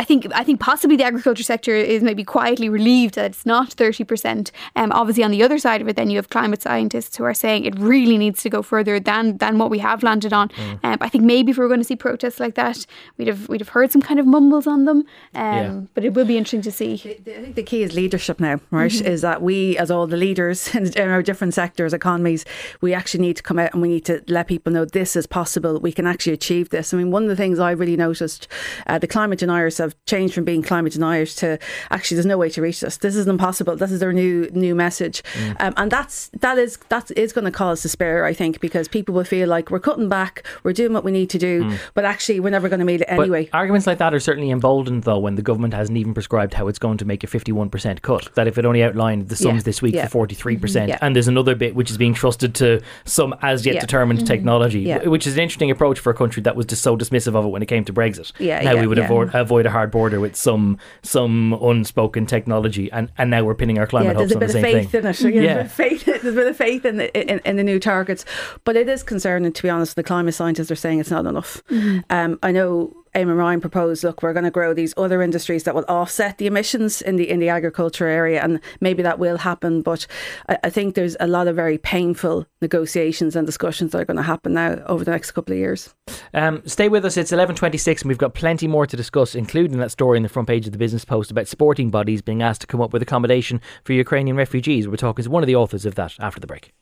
I 0.00 0.04
think 0.04 0.26
I 0.34 0.44
think 0.44 0.60
possibly 0.60 0.96
the 0.96 1.04
agriculture 1.04 1.42
sector 1.42 1.74
is 1.74 2.02
maybe 2.02 2.24
quietly 2.24 2.70
relieved 2.70 3.16
that 3.16 3.26
it's 3.26 3.44
not 3.44 3.74
thirty 3.74 4.02
percent. 4.02 4.50
Um, 4.74 4.92
obviously, 4.92 5.24
on 5.24 5.30
the 5.30 5.42
other 5.42 5.58
side 5.58 5.82
of 5.82 5.88
it, 5.88 5.96
then 5.96 6.08
you 6.08 6.16
have 6.16 6.30
climate 6.30 6.62
scientists 6.62 7.18
who 7.18 7.24
are 7.24 7.34
saying 7.34 7.66
it 7.66 7.78
really 7.78 8.16
needs 8.16 8.42
to 8.44 8.48
go 8.48 8.62
further 8.62 8.98
than 8.98 9.36
than 9.36 9.58
what 9.58 9.68
we 9.68 9.78
have 9.80 10.02
landed 10.02 10.32
on. 10.32 10.48
Mm. 10.48 10.84
Um, 10.84 10.98
I 11.02 11.10
think 11.10 11.24
maybe 11.24 11.50
if 11.50 11.58
we 11.58 11.62
were 11.62 11.68
going 11.68 11.80
to 11.80 11.90
see 11.92 11.96
protests 11.96 12.40
like 12.40 12.54
that, 12.54 12.86
we'd 13.18 13.28
have 13.28 13.46
we'd 13.50 13.60
have 13.60 13.68
heard 13.68 13.92
some 13.92 14.00
kind 14.00 14.18
of 14.18 14.26
mumbles 14.26 14.66
on 14.66 14.86
them. 14.86 15.04
Um, 15.34 15.60
Yeah. 15.60 15.80
But 15.94 16.04
it 16.04 16.14
will 16.14 16.24
be 16.24 16.38
interesting 16.38 16.62
to 16.62 16.72
see. 16.72 16.94
I 16.94 17.42
think 17.42 17.54
the 17.56 17.62
key 17.62 17.82
is 17.82 17.92
leadership 17.92 18.40
now, 18.40 18.60
right? 18.70 18.94
Is 19.14 19.20
that 19.20 19.42
we, 19.42 19.76
as 19.76 19.90
all 19.90 20.06
the 20.06 20.16
leaders 20.16 20.74
in 20.74 21.10
our 21.10 21.22
different 21.22 21.52
sectors, 21.52 21.92
economies, 21.92 22.46
we 22.80 22.94
actually 22.94 23.20
need 23.20 23.36
to 23.36 23.42
come 23.42 23.58
out 23.58 23.72
and 23.74 23.82
we 23.82 23.88
need 23.88 24.06
to 24.06 24.22
let 24.28 24.48
people 24.48 24.72
know 24.72 24.86
this 24.86 25.14
is 25.14 25.26
possible. 25.26 25.78
We 25.78 25.92
can 25.92 26.06
actually 26.06 26.32
achieve 26.32 26.70
this. 26.70 26.94
I 26.94 26.96
mean, 26.96 27.10
one 27.10 27.24
of 27.24 27.28
the 27.28 27.36
things 27.36 27.58
I 27.58 27.72
really 27.72 27.96
noticed, 27.96 28.48
uh, 28.86 28.98
the 28.98 29.06
climate 29.06 29.40
deniers 29.40 29.78
have 29.78 29.89
changed 30.06 30.34
from 30.34 30.44
being 30.44 30.62
climate 30.62 30.92
deniers 30.92 31.34
to 31.36 31.58
actually 31.90 32.16
there's 32.16 32.26
no 32.26 32.38
way 32.38 32.50
to 32.50 32.62
reach 32.62 32.80
this. 32.80 32.96
This 32.98 33.16
is 33.16 33.26
impossible. 33.26 33.76
This 33.76 33.92
is 33.92 34.00
their 34.00 34.12
new 34.12 34.48
new 34.52 34.74
message, 34.74 35.22
mm. 35.34 35.56
um, 35.60 35.74
and 35.76 35.90
that's 35.90 36.30
that 36.40 36.58
is 36.58 36.78
that 36.88 37.10
is 37.16 37.32
going 37.32 37.44
to 37.44 37.50
cause 37.50 37.82
despair. 37.82 38.24
I 38.24 38.32
think 38.34 38.60
because 38.60 38.88
people 38.88 39.14
will 39.14 39.24
feel 39.24 39.48
like 39.48 39.70
we're 39.70 39.80
cutting 39.80 40.08
back, 40.08 40.44
we're 40.62 40.72
doing 40.72 40.92
what 40.92 41.04
we 41.04 41.12
need 41.12 41.30
to 41.30 41.38
do, 41.38 41.64
mm. 41.64 41.78
but 41.94 42.04
actually 42.04 42.40
we're 42.40 42.50
never 42.50 42.68
going 42.68 42.80
to 42.80 42.86
meet 42.86 43.00
it 43.00 43.08
But 43.08 43.20
anyway. 43.20 43.48
arguments 43.52 43.86
like 43.86 43.98
that 43.98 44.14
are 44.14 44.20
certainly 44.20 44.50
emboldened, 44.50 45.04
though, 45.04 45.18
when 45.18 45.34
the 45.34 45.42
government 45.42 45.74
hasn't 45.74 45.96
even 45.96 46.14
prescribed 46.14 46.54
how 46.54 46.68
it's 46.68 46.78
going 46.78 46.98
to 46.98 47.04
make 47.04 47.24
a 47.24 47.26
51% 47.26 48.02
cut. 48.02 48.34
That 48.34 48.46
if 48.46 48.58
it 48.58 48.64
only 48.64 48.82
outlined 48.82 49.28
the 49.28 49.36
sums 49.36 49.60
Yeah, 49.60 49.62
this 49.62 49.82
week 49.82 49.94
yeah. 49.94 50.06
for 50.08 50.26
43%, 50.26 50.58
mm-hmm, 50.58 50.88
Yeah. 50.88 50.98
and 51.00 51.14
there's 51.14 51.28
another 51.28 51.54
bit 51.54 51.74
which 51.74 51.90
is 51.90 51.98
being 51.98 52.14
trusted 52.14 52.54
to 52.56 52.80
some 53.04 53.34
as 53.42 53.64
yet 53.66 53.80
determined 53.80 54.20
mm-hmm. 54.20 54.26
technology, 54.26 54.80
Yeah. 54.80 55.00
wh- 55.00 55.10
which 55.10 55.26
is 55.26 55.34
an 55.34 55.42
interesting 55.42 55.70
approach 55.70 55.98
for 55.98 56.10
a 56.10 56.14
country 56.14 56.42
that 56.42 56.56
was 56.56 56.66
just 56.66 56.82
so 56.82 56.96
dismissive 56.96 57.34
of 57.34 57.44
it 57.44 57.48
when 57.48 57.62
it 57.62 57.66
came 57.66 57.84
to 57.84 57.92
Brexit. 57.92 58.32
Yeah, 58.38 58.62
now 58.62 58.72
yeah, 58.72 58.80
we 58.80 58.86
would 58.86 58.98
yeah. 58.98 59.04
avoid, 59.04 59.34
avoid 59.34 59.66
a 59.70 59.72
hard 59.72 59.90
border 59.90 60.20
with 60.20 60.36
some 60.36 60.78
some 61.02 61.52
unspoken 61.54 62.26
technology, 62.26 62.90
and, 62.92 63.10
and 63.16 63.30
now 63.30 63.44
we're 63.44 63.54
pinning 63.54 63.78
our 63.78 63.86
climate 63.86 64.16
there's 64.16 64.32
hopes 64.32 64.34
on 64.34 64.40
the 64.40 64.46
bit 64.46 64.56
of 64.56 64.62
same 64.62 64.62
faith 64.62 64.90
thing. 64.90 65.00
in 65.00 65.06
it. 65.06 65.34
Yeah. 65.34 65.54
there's 65.54 65.56
a 65.56 65.56
bit 65.56 65.66
of 65.66 65.72
faith. 65.72 66.04
There's 66.20 66.34
a 66.34 66.36
bit 66.36 66.46
of 66.48 66.56
faith 66.56 66.84
in 66.84 66.96
the, 66.98 67.30
in, 67.32 67.40
in 67.44 67.56
the 67.56 67.64
new 67.64 67.80
targets, 67.80 68.24
but 68.64 68.76
it 68.76 68.88
is 68.88 69.02
concerning 69.02 69.52
to 69.52 69.62
be 69.62 69.70
honest. 69.70 69.96
The 69.96 70.02
climate 70.02 70.34
scientists 70.34 70.70
are 70.70 70.76
saying 70.76 71.00
it's 71.00 71.10
not 71.10 71.26
enough. 71.26 71.62
Um, 72.10 72.38
I 72.42 72.52
know. 72.52 72.94
Eamon 73.14 73.36
Ryan 73.36 73.60
proposed, 73.60 74.04
look, 74.04 74.22
we're 74.22 74.32
going 74.32 74.44
to 74.44 74.50
grow 74.50 74.72
these 74.72 74.94
other 74.96 75.20
industries 75.20 75.64
that 75.64 75.74
will 75.74 75.84
offset 75.88 76.38
the 76.38 76.46
emissions 76.46 77.02
in 77.02 77.16
the 77.16 77.28
in 77.28 77.40
the 77.40 77.48
agriculture 77.48 78.06
area, 78.06 78.40
and 78.42 78.60
maybe 78.80 79.02
that 79.02 79.18
will 79.18 79.38
happen. 79.38 79.82
But 79.82 80.06
I, 80.48 80.58
I 80.64 80.70
think 80.70 80.94
there's 80.94 81.16
a 81.18 81.26
lot 81.26 81.48
of 81.48 81.56
very 81.56 81.78
painful 81.78 82.46
negotiations 82.62 83.34
and 83.34 83.46
discussions 83.46 83.92
that 83.92 84.00
are 84.00 84.04
going 84.04 84.16
to 84.16 84.22
happen 84.22 84.54
now 84.54 84.82
over 84.86 85.04
the 85.04 85.10
next 85.10 85.32
couple 85.32 85.52
of 85.52 85.58
years. 85.58 85.94
Um, 86.34 86.62
stay 86.66 86.88
with 86.88 87.04
us. 87.04 87.16
It's 87.16 87.32
eleven 87.32 87.56
twenty 87.56 87.78
six, 87.78 88.02
and 88.02 88.08
we've 88.08 88.18
got 88.18 88.34
plenty 88.34 88.68
more 88.68 88.86
to 88.86 88.96
discuss, 88.96 89.34
including 89.34 89.78
that 89.78 89.90
story 89.90 90.16
in 90.16 90.22
the 90.22 90.28
front 90.28 90.48
page 90.48 90.66
of 90.66 90.72
the 90.72 90.78
Business 90.78 91.04
Post 91.04 91.30
about 91.30 91.48
sporting 91.48 91.90
bodies 91.90 92.22
being 92.22 92.42
asked 92.42 92.60
to 92.60 92.66
come 92.66 92.80
up 92.80 92.92
with 92.92 93.02
accommodation 93.02 93.60
for 93.84 93.92
Ukrainian 93.92 94.36
refugees. 94.36 94.86
We're 94.86 94.96
talking 94.96 95.24
to 95.24 95.30
one 95.30 95.42
of 95.42 95.48
the 95.48 95.56
authors 95.56 95.84
of 95.84 95.96
that 95.96 96.14
after 96.20 96.40
the 96.40 96.46
break. 96.46 96.72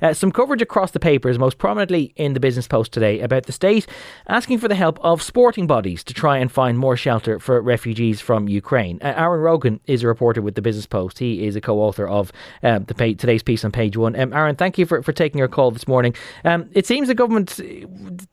Uh, 0.00 0.12
some 0.12 0.32
coverage 0.32 0.62
across 0.62 0.92
the 0.92 1.00
papers, 1.00 1.38
most 1.38 1.58
prominently 1.58 2.12
in 2.16 2.32
the 2.32 2.40
Business 2.40 2.66
Post 2.66 2.92
today, 2.92 3.20
about 3.20 3.46
the 3.46 3.52
state 3.52 3.86
asking 4.28 4.58
for 4.58 4.68
the 4.68 4.74
help 4.74 4.98
of 5.02 5.22
sporting 5.22 5.66
bodies 5.66 6.02
to 6.04 6.14
try 6.14 6.38
and 6.38 6.50
find 6.50 6.78
more 6.78 6.96
shelter 6.96 7.38
for 7.38 7.60
refugees 7.60 8.20
from 8.20 8.48
Ukraine. 8.48 8.98
Uh, 9.02 9.14
Aaron 9.16 9.40
Rogan 9.40 9.80
is 9.86 10.02
a 10.02 10.06
reporter 10.06 10.42
with 10.42 10.54
the 10.54 10.62
Business 10.62 10.86
Post. 10.86 11.18
He 11.18 11.46
is 11.46 11.56
a 11.56 11.60
co-author 11.60 12.06
of 12.06 12.32
um, 12.62 12.84
the 12.84 12.94
today's 12.94 13.42
piece 13.42 13.64
on 13.64 13.72
page 13.72 13.96
one. 13.96 14.18
Um, 14.18 14.32
Aaron, 14.32 14.56
thank 14.56 14.78
you 14.78 14.86
for, 14.86 15.02
for 15.02 15.12
taking 15.12 15.40
our 15.40 15.48
call 15.48 15.70
this 15.70 15.88
morning. 15.88 16.14
Um, 16.44 16.68
it 16.72 16.86
seems 16.86 17.08
the 17.08 17.14
government 17.14 17.60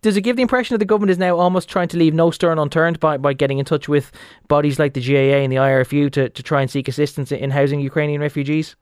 does 0.02 0.18
it 0.18 0.22
give 0.22 0.36
the 0.36 0.42
impression 0.42 0.74
that 0.74 0.80
the 0.80 0.86
government 0.86 1.12
is 1.12 1.18
now 1.18 1.38
almost 1.38 1.70
trying 1.70 1.88
to 1.90 1.98
leave 1.98 2.14
no 2.14 2.32
stone 2.32 2.60
unturned 2.60 3.00
by, 3.00 3.18
by 3.18 3.34
getting 3.34 3.60
in 3.60 3.66
touch 3.66 3.88
with 3.88 4.12
bodies 4.48 4.80
like 4.80 4.94
the 4.94 5.02
GAA 5.02 5.40
and 5.44 5.52
the 5.52 5.58
IRFU 5.58 6.12
to, 6.12 6.30
to 6.30 6.44
try 6.44 6.62
and 6.62 6.70
seek 6.70 6.88
assistance 6.88 7.32
in 7.32 7.52
housing 7.52 7.80
Ukrainian 7.80 8.22
refugees? 8.22 8.76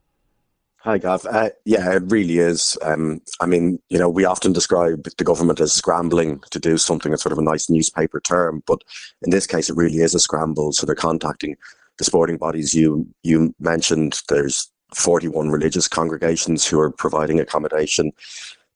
Hi, 0.81 0.99
Gav. 0.99 1.25
Uh, 1.25 1.49
yeah, 1.65 1.95
it 1.95 2.03
really 2.07 2.37
is. 2.37 2.77
Um, 2.83 3.19
I 3.41 3.47
mean, 3.47 3.79
you 3.89 3.97
know, 3.97 4.09
we 4.09 4.25
often 4.25 4.53
describe 4.53 5.03
the 5.17 5.23
government 5.23 5.59
as 5.59 5.73
scrambling 5.73 6.39
to 6.51 6.59
do 6.59 6.77
something. 6.77 7.11
It's 7.11 7.23
sort 7.23 7.33
of 7.33 7.39
a 7.39 7.43
nice 7.43 7.69
newspaper 7.69 8.19
term, 8.19 8.61
but 8.67 8.83
in 9.23 9.31
this 9.31 9.47
case, 9.47 9.69
it 9.69 9.75
really 9.75 9.97
is 9.97 10.13
a 10.13 10.19
scramble. 10.19 10.71
So 10.71 10.85
they're 10.85 10.95
contacting 10.95 11.55
the 11.97 12.03
sporting 12.03 12.37
bodies 12.37 12.75
you 12.75 13.07
you 13.23 13.55
mentioned. 13.59 14.21
There's 14.29 14.71
41 14.93 15.49
religious 15.49 15.87
congregations 15.87 16.65
who 16.65 16.79
are 16.79 16.91
providing 16.91 17.39
accommodation. 17.39 18.11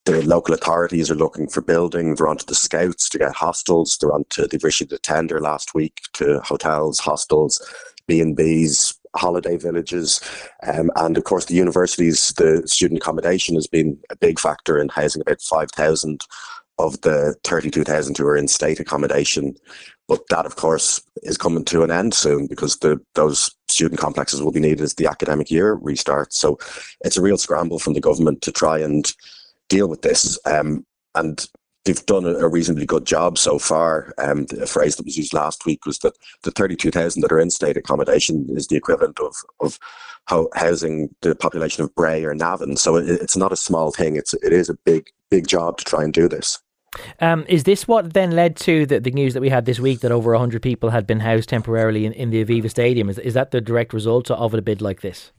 The 0.05 0.23
local 0.23 0.55
authorities 0.55 1.11
are 1.11 1.15
looking 1.15 1.47
for 1.47 1.61
building. 1.61 2.15
They're 2.15 2.27
onto 2.27 2.45
the 2.45 2.55
scouts 2.55 3.09
to 3.09 3.19
get 3.19 3.35
hostels. 3.35 3.97
They're 4.01 4.11
onto 4.11 4.47
they've 4.47 4.65
issued 4.65 4.91
a 4.91 4.97
tender 4.97 5.39
last 5.39 5.75
week 5.75 6.01
to 6.13 6.39
hotels, 6.39 6.97
hostels, 6.97 7.61
B 8.07 8.19
and 8.19 8.35
B's, 8.35 8.95
holiday 9.15 9.57
villages, 9.57 10.21
um, 10.63 10.89
and 10.95 11.17
of 11.17 11.23
course 11.23 11.45
the 11.45 11.55
universities. 11.55 12.33
The 12.37 12.63
student 12.65 13.01
accommodation 13.01 13.55
has 13.55 13.67
been 13.67 13.97
a 14.09 14.15
big 14.15 14.39
factor 14.39 14.79
in 14.79 14.89
housing 14.89 15.21
about 15.21 15.41
five 15.41 15.71
thousand 15.71 16.21
of 16.77 16.99
the 17.01 17.35
thirty-two 17.43 17.83
thousand 17.83 18.17
who 18.17 18.25
are 18.25 18.37
in 18.37 18.47
state 18.47 18.79
accommodation. 18.79 19.55
But 20.07 20.27
that, 20.29 20.45
of 20.45 20.57
course, 20.57 21.01
is 21.23 21.37
coming 21.37 21.63
to 21.65 21.83
an 21.83 21.91
end 21.91 22.13
soon 22.13 22.47
because 22.47 22.77
the 22.77 22.99
those 23.15 23.55
student 23.69 24.01
complexes 24.01 24.41
will 24.41 24.51
be 24.51 24.59
needed 24.59 24.81
as 24.81 24.95
the 24.95 25.07
academic 25.07 25.49
year 25.49 25.77
restarts. 25.77 26.33
So 26.33 26.59
it's 27.05 27.17
a 27.17 27.21
real 27.21 27.37
scramble 27.37 27.79
from 27.79 27.93
the 27.93 28.01
government 28.01 28.41
to 28.41 28.51
try 28.51 28.79
and 28.79 29.09
deal 29.69 29.87
with 29.87 30.01
this. 30.01 30.37
Um, 30.45 30.85
and 31.15 31.47
they've 31.85 32.05
done 32.05 32.25
a, 32.25 32.47
reasonably 32.47 32.85
good 32.85 33.05
job 33.05 33.37
so 33.37 33.57
far. 33.57 34.13
Um, 34.17 34.45
the 34.45 34.67
phrase 34.67 34.95
that 34.95 35.05
was 35.05 35.17
used 35.17 35.33
last 35.33 35.65
week 35.65 35.85
was 35.85 35.99
that 35.99 36.13
the 36.43 36.51
32,000 36.51 37.21
that 37.21 37.31
are 37.31 37.39
in 37.39 37.49
state 37.49 37.77
accommodation 37.77 38.47
is 38.51 38.67
the 38.67 38.75
equivalent 38.75 39.19
of, 39.19 39.35
of 39.59 39.79
housing 40.53 41.13
the 41.21 41.35
population 41.35 41.83
of 41.83 41.93
Bray 41.95 42.23
or 42.23 42.33
Navan. 42.35 42.77
So 42.77 42.97
it, 42.97 43.09
it's 43.09 43.37
not 43.37 43.51
a 43.51 43.57
small 43.57 43.91
thing. 43.91 44.15
It's 44.15 44.33
it 44.35 44.53
is 44.53 44.69
a 44.69 44.75
big 44.85 45.09
big 45.29 45.47
job 45.47 45.77
to 45.77 45.85
try 45.85 46.03
and 46.03 46.13
do 46.13 46.27
this. 46.27 46.59
Um, 47.21 47.45
is 47.47 47.63
this 47.63 47.87
what 47.87 48.13
then 48.13 48.31
led 48.31 48.57
to 48.57 48.85
the, 48.85 48.99
the 48.99 49.11
news 49.11 49.33
that 49.33 49.41
we 49.41 49.49
had 49.49 49.65
this 49.65 49.79
week 49.79 50.01
that 50.01 50.11
over 50.11 50.31
100 50.31 50.61
people 50.61 50.89
had 50.89 51.07
been 51.07 51.21
housed 51.21 51.47
temporarily 51.47 52.05
in, 52.05 52.11
in 52.13 52.31
the 52.31 52.43
Aviva 52.43 52.69
Stadium? 52.69 53.09
Is, 53.09 53.17
is 53.17 53.33
that 53.33 53.51
the 53.51 53.61
direct 53.61 53.93
result 53.93 54.29
of 54.29 54.53
a 54.53 54.61
bid 54.61 54.81
like 54.81 54.99
this? 54.99 55.31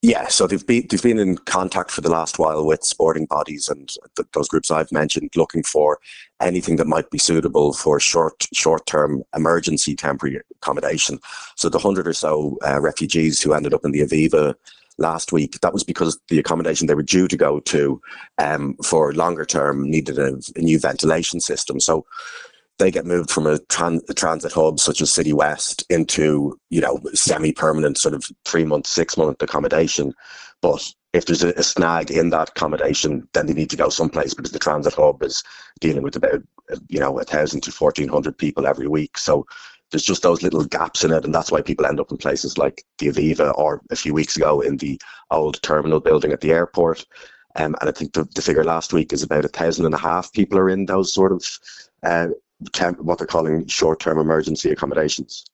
Yeah, 0.00 0.28
so 0.28 0.46
they've 0.46 0.64
been 0.64 0.86
they've 0.88 1.02
been 1.02 1.18
in 1.18 1.38
contact 1.38 1.90
for 1.90 2.02
the 2.02 2.10
last 2.10 2.38
while 2.38 2.64
with 2.64 2.84
sporting 2.84 3.26
bodies 3.26 3.68
and 3.68 3.88
th- 4.14 4.28
those 4.32 4.48
groups 4.48 4.70
I've 4.70 4.92
mentioned, 4.92 5.30
looking 5.34 5.64
for 5.64 5.98
anything 6.40 6.76
that 6.76 6.86
might 6.86 7.10
be 7.10 7.18
suitable 7.18 7.72
for 7.72 7.98
short 7.98 8.46
short 8.54 8.86
term 8.86 9.24
emergency 9.34 9.96
temporary 9.96 10.40
accommodation. 10.62 11.18
So 11.56 11.68
the 11.68 11.80
hundred 11.80 12.06
or 12.06 12.12
so 12.12 12.58
uh, 12.64 12.80
refugees 12.80 13.42
who 13.42 13.52
ended 13.54 13.74
up 13.74 13.84
in 13.84 13.90
the 13.90 14.02
Aviva 14.02 14.54
last 14.98 15.32
week, 15.32 15.58
that 15.60 15.72
was 15.72 15.82
because 15.82 16.16
the 16.28 16.38
accommodation 16.38 16.86
they 16.86 16.94
were 16.94 17.02
due 17.02 17.26
to 17.26 17.36
go 17.36 17.58
to 17.60 18.00
um, 18.38 18.76
for 18.84 19.12
longer 19.14 19.44
term 19.44 19.90
needed 19.90 20.16
a, 20.16 20.38
a 20.54 20.60
new 20.60 20.78
ventilation 20.78 21.40
system. 21.40 21.80
So 21.80 22.06
they 22.78 22.90
get 22.90 23.06
moved 23.06 23.30
from 23.30 23.46
a, 23.46 23.54
a 23.54 24.14
transit 24.14 24.52
hub 24.52 24.78
such 24.78 25.00
as 25.00 25.10
Citywest 25.10 25.84
into, 25.90 26.58
you 26.70 26.80
know, 26.80 27.00
semi-permanent 27.12 27.98
sort 27.98 28.14
of 28.14 28.24
three 28.44 28.64
month, 28.64 28.86
six 28.86 29.16
month 29.16 29.42
accommodation. 29.42 30.14
But 30.62 30.86
if 31.12 31.26
there's 31.26 31.42
a, 31.42 31.50
a 31.50 31.62
snag 31.62 32.10
in 32.10 32.30
that 32.30 32.50
accommodation, 32.50 33.28
then 33.32 33.46
they 33.46 33.54
need 33.54 33.70
to 33.70 33.76
go 33.76 33.88
someplace 33.88 34.34
because 34.34 34.52
the 34.52 34.58
transit 34.58 34.94
hub 34.94 35.22
is 35.22 35.42
dealing 35.80 36.02
with 36.02 36.16
about, 36.16 36.42
you 36.88 37.00
know, 37.00 37.18
a 37.18 37.24
thousand 37.24 37.62
to 37.62 37.72
fourteen 37.72 38.08
hundred 38.08 38.36
people 38.36 38.66
every 38.66 38.86
week. 38.86 39.18
So 39.18 39.46
there's 39.90 40.04
just 40.04 40.22
those 40.22 40.42
little 40.42 40.64
gaps 40.64 41.02
in 41.02 41.12
it, 41.12 41.24
and 41.24 41.34
that's 41.34 41.50
why 41.50 41.62
people 41.62 41.86
end 41.86 41.98
up 41.98 42.10
in 42.10 42.18
places 42.18 42.58
like 42.58 42.84
the 42.98 43.08
Aviva 43.08 43.56
or 43.56 43.80
a 43.90 43.96
few 43.96 44.12
weeks 44.12 44.36
ago 44.36 44.60
in 44.60 44.76
the 44.76 45.00
old 45.30 45.62
terminal 45.62 46.00
building 46.00 46.30
at 46.30 46.42
the 46.42 46.52
airport. 46.52 47.06
Um, 47.56 47.74
and 47.80 47.88
I 47.88 47.92
think 47.92 48.12
the, 48.12 48.28
the 48.34 48.42
figure 48.42 48.64
last 48.64 48.92
week 48.92 49.12
is 49.12 49.22
about 49.22 49.46
a 49.46 49.48
thousand 49.48 49.86
and 49.86 49.94
a 49.94 49.98
half 49.98 50.32
people 50.32 50.58
are 50.58 50.68
in 50.68 50.84
those 50.84 51.12
sort 51.12 51.32
of 51.32 51.58
uh, 52.02 52.28
temp, 52.72 53.00
what 53.00 53.18
they're 53.18 53.26
calling 53.26 53.66
short-term 53.66 54.18
emergency 54.18 54.70
accommodations. 54.70 55.44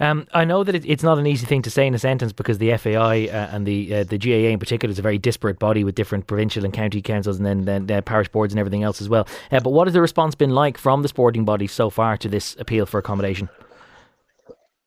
Um, 0.00 0.26
I 0.32 0.44
know 0.44 0.64
that 0.64 0.74
it, 0.74 0.84
it's 0.86 1.02
not 1.02 1.18
an 1.18 1.26
easy 1.26 1.46
thing 1.46 1.62
to 1.62 1.70
say 1.70 1.86
in 1.86 1.94
a 1.94 1.98
sentence 1.98 2.32
because 2.32 2.58
the 2.58 2.76
FAI 2.76 3.28
uh, 3.28 3.48
and 3.52 3.66
the 3.66 3.94
uh, 3.94 4.04
the 4.04 4.18
GAA 4.18 4.50
in 4.50 4.58
particular 4.58 4.90
is 4.90 4.98
a 4.98 5.02
very 5.02 5.18
disparate 5.18 5.58
body 5.58 5.84
with 5.84 5.94
different 5.94 6.26
provincial 6.26 6.64
and 6.64 6.72
county 6.72 7.02
councils 7.02 7.36
and 7.36 7.46
then, 7.46 7.64
then 7.64 7.90
uh, 7.90 8.00
parish 8.00 8.28
boards 8.28 8.52
and 8.52 8.60
everything 8.60 8.82
else 8.82 9.00
as 9.00 9.08
well. 9.08 9.26
Uh, 9.50 9.60
but 9.60 9.70
what 9.70 9.86
has 9.86 9.94
the 9.94 10.00
response 10.00 10.34
been 10.34 10.50
like 10.50 10.78
from 10.78 11.02
the 11.02 11.08
sporting 11.08 11.44
bodies 11.44 11.72
so 11.72 11.90
far 11.90 12.16
to 12.16 12.28
this 12.28 12.56
appeal 12.58 12.86
for 12.86 12.98
accommodation? 12.98 13.48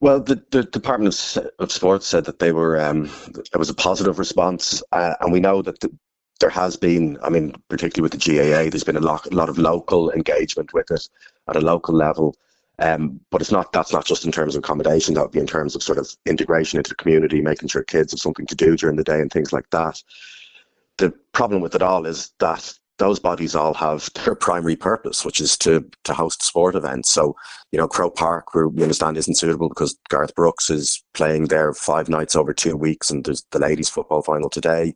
Well, 0.02 0.22
the, 0.22 0.42
the 0.52 0.64
Department 0.64 1.14
of, 1.14 1.50
of 1.60 1.72
Sports 1.72 2.08
said 2.08 2.24
that 2.26 2.40
they 2.40 2.54
were 2.54 2.80
um, 2.80 3.12
it 3.54 3.58
was 3.58 3.70
a 3.70 3.74
positive 3.74 4.18
response, 4.18 4.82
uh, 4.92 5.16
and 5.20 5.32
we 5.32 5.42
know 5.42 5.62
that 5.62 5.82
the, 5.82 5.92
there 6.40 6.50
has 6.50 6.76
been, 6.76 7.18
I 7.22 7.30
mean, 7.30 7.54
particularly 7.70 8.04
with 8.10 8.20
the 8.20 8.38
GAA, 8.38 8.70
there's 8.70 8.84
been 8.84 8.96
a 8.96 9.02
lot, 9.02 9.26
a 9.28 9.36
lot 9.36 9.50
of 9.50 9.58
local 9.58 10.12
engagement 10.12 10.74
with 10.74 10.90
it 10.92 11.08
at 11.50 11.56
a 11.56 11.62
local 11.62 11.94
level. 11.94 12.36
Um, 12.80 13.20
but 13.30 13.42
it's 13.42 13.52
not 13.52 13.74
that's 13.74 13.92
not 13.92 14.06
just 14.06 14.24
in 14.24 14.32
terms 14.32 14.56
of 14.56 14.64
accommodation. 14.64 15.14
That 15.14 15.24
would 15.24 15.32
be 15.32 15.40
in 15.40 15.48
terms 15.48 15.76
of 15.76 15.84
sort 15.84 15.98
of 15.98 16.10
integration 16.26 16.78
into 16.78 16.90
the 16.90 16.96
community, 16.96 17.42
making 17.42 17.68
sure 17.68 17.84
kids 17.84 18.14
have 18.14 18.22
something 18.22 18.46
to 18.46 18.56
do 18.56 18.78
during 18.78 18.96
the 18.96 19.04
day 19.04 19.20
and 19.20 19.30
things 19.30 19.52
like 19.52 19.70
that. 19.72 20.02
The 20.98 21.14
problem 21.34 21.62
with 21.62 21.76
it 21.76 21.82
all 21.82 22.06
is 22.06 22.32
that 22.40 22.74
those 22.98 23.20
bodies 23.20 23.54
all 23.54 23.74
have 23.74 24.10
their 24.24 24.34
primary 24.34 24.78
purpose, 24.78 25.26
which 25.26 25.42
is 25.42 25.58
to 25.58 25.90
to 26.06 26.14
host 26.14 26.42
sport 26.42 26.76
events. 26.76 27.12
So, 27.12 27.36
you 27.74 27.78
know, 27.78 27.88
Croke 27.90 28.16
Park, 28.16 28.56
where 28.56 28.70
we 28.70 28.82
understand 28.82 29.18
isn't 29.18 29.36
suitable 29.36 29.68
because 29.68 29.98
Garth 30.08 30.34
Brooks 30.34 30.70
is 30.70 31.04
playing 31.14 31.48
there 31.48 31.74
five 31.74 32.08
nights 32.08 32.34
over 32.38 32.54
two 32.54 32.78
weeks, 32.78 33.10
and 33.10 33.26
there's 33.26 33.46
the 33.52 33.60
ladies' 33.60 33.90
football 33.90 34.22
final 34.22 34.50
today 34.50 34.94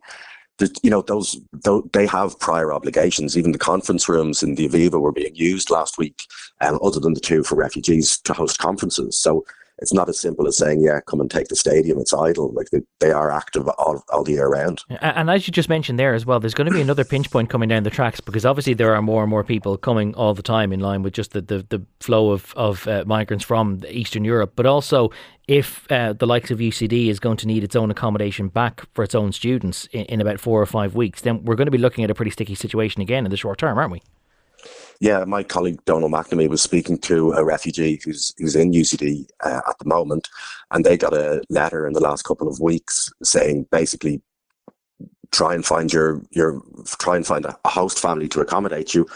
you 0.82 0.90
know 0.90 1.02
those, 1.02 1.36
those, 1.52 1.84
they 1.92 2.06
have 2.06 2.38
prior 2.38 2.72
obligations. 2.72 3.36
Even 3.36 3.52
the 3.52 3.58
conference 3.58 4.08
rooms 4.08 4.42
in 4.42 4.54
the 4.54 4.68
Aviva 4.68 5.00
were 5.00 5.12
being 5.12 5.34
used 5.34 5.70
last 5.70 5.98
week 5.98 6.22
um, 6.60 6.78
other 6.82 7.00
than 7.00 7.14
the 7.14 7.20
two 7.20 7.42
for 7.42 7.56
refugees 7.56 8.18
to 8.18 8.32
host 8.32 8.58
conferences. 8.58 9.16
So 9.16 9.44
it's 9.78 9.92
not 9.92 10.08
as 10.08 10.18
simple 10.18 10.46
as 10.46 10.56
saying, 10.56 10.80
yeah, 10.80 11.00
come 11.06 11.20
and 11.20 11.30
take 11.30 11.48
the 11.48 11.56
stadium. 11.56 11.98
It's 11.98 12.14
idle. 12.14 12.52
Like 12.52 12.70
they, 12.70 12.80
they 13.00 13.10
are 13.10 13.30
active 13.30 13.68
all, 13.68 14.04
all 14.12 14.22
the 14.22 14.32
year 14.32 14.48
round. 14.48 14.82
And 15.00 15.28
as 15.28 15.46
you 15.46 15.52
just 15.52 15.68
mentioned 15.68 15.98
there 15.98 16.14
as 16.14 16.24
well, 16.24 16.38
there's 16.38 16.54
going 16.54 16.68
to 16.68 16.74
be 16.74 16.80
another 16.80 17.04
pinch 17.04 17.30
point 17.30 17.50
coming 17.50 17.68
down 17.68 17.82
the 17.82 17.90
tracks 17.90 18.20
because 18.20 18.46
obviously 18.46 18.74
there 18.74 18.94
are 18.94 19.02
more 19.02 19.22
and 19.22 19.30
more 19.30 19.42
people 19.42 19.76
coming 19.76 20.14
all 20.14 20.32
the 20.32 20.42
time 20.42 20.72
in 20.72 20.80
line 20.80 21.02
with 21.02 21.12
just 21.12 21.32
the, 21.32 21.40
the, 21.40 21.66
the 21.68 21.84
flow 22.00 22.30
of, 22.30 22.54
of 22.56 22.86
uh, 22.86 23.04
migrants 23.06 23.44
from 23.44 23.82
Eastern 23.88 24.24
Europe. 24.24 24.52
But 24.54 24.66
also, 24.66 25.10
if 25.48 25.90
uh, 25.90 26.12
the 26.12 26.26
likes 26.26 26.50
of 26.50 26.58
UCD 26.58 27.08
is 27.08 27.18
going 27.18 27.36
to 27.38 27.46
need 27.46 27.64
its 27.64 27.74
own 27.74 27.90
accommodation 27.90 28.48
back 28.48 28.82
for 28.94 29.02
its 29.02 29.14
own 29.14 29.32
students 29.32 29.86
in, 29.92 30.04
in 30.06 30.20
about 30.20 30.38
four 30.40 30.62
or 30.62 30.66
five 30.66 30.94
weeks, 30.94 31.22
then 31.22 31.44
we're 31.44 31.56
going 31.56 31.66
to 31.66 31.72
be 31.72 31.78
looking 31.78 32.04
at 32.04 32.10
a 32.10 32.14
pretty 32.14 32.30
sticky 32.30 32.54
situation 32.54 33.02
again 33.02 33.24
in 33.24 33.30
the 33.30 33.36
short 33.36 33.58
term, 33.58 33.76
aren't 33.76 33.92
we? 33.92 34.02
Yeah, 35.00 35.24
my 35.24 35.42
colleague 35.42 35.84
Donald 35.84 36.12
McNamee 36.12 36.48
was 36.48 36.62
speaking 36.62 36.98
to 36.98 37.32
a 37.32 37.44
refugee 37.44 38.00
who's 38.04 38.32
who's 38.38 38.56
in 38.56 38.72
UCD 38.72 39.28
uh, 39.42 39.60
at 39.68 39.78
the 39.78 39.88
moment, 39.88 40.28
and 40.70 40.84
they 40.84 40.96
got 40.96 41.12
a 41.12 41.42
letter 41.50 41.86
in 41.86 41.92
the 41.92 42.00
last 42.00 42.22
couple 42.22 42.48
of 42.48 42.60
weeks 42.60 43.12
saying 43.22 43.66
basically 43.70 44.22
try 45.32 45.54
and 45.54 45.66
find 45.66 45.92
your 45.92 46.22
your 46.30 46.62
try 47.00 47.16
and 47.16 47.26
find 47.26 47.44
a, 47.44 47.58
host 47.66 47.98
family 47.98 48.28
to 48.28 48.40
accommodate 48.40 48.94
you, 48.94 49.06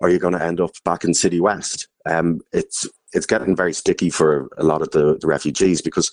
or 0.00 0.10
you're 0.10 0.18
going 0.18 0.34
to 0.34 0.42
end 0.42 0.60
up 0.60 0.72
back 0.84 1.04
in 1.04 1.12
Citywest. 1.12 1.86
Um, 2.04 2.40
it's 2.52 2.86
it's 3.12 3.26
getting 3.26 3.56
very 3.56 3.72
sticky 3.72 4.10
for 4.10 4.48
a 4.58 4.64
lot 4.64 4.82
of 4.82 4.90
the, 4.90 5.18
the 5.18 5.26
refugees 5.26 5.80
because 5.80 6.10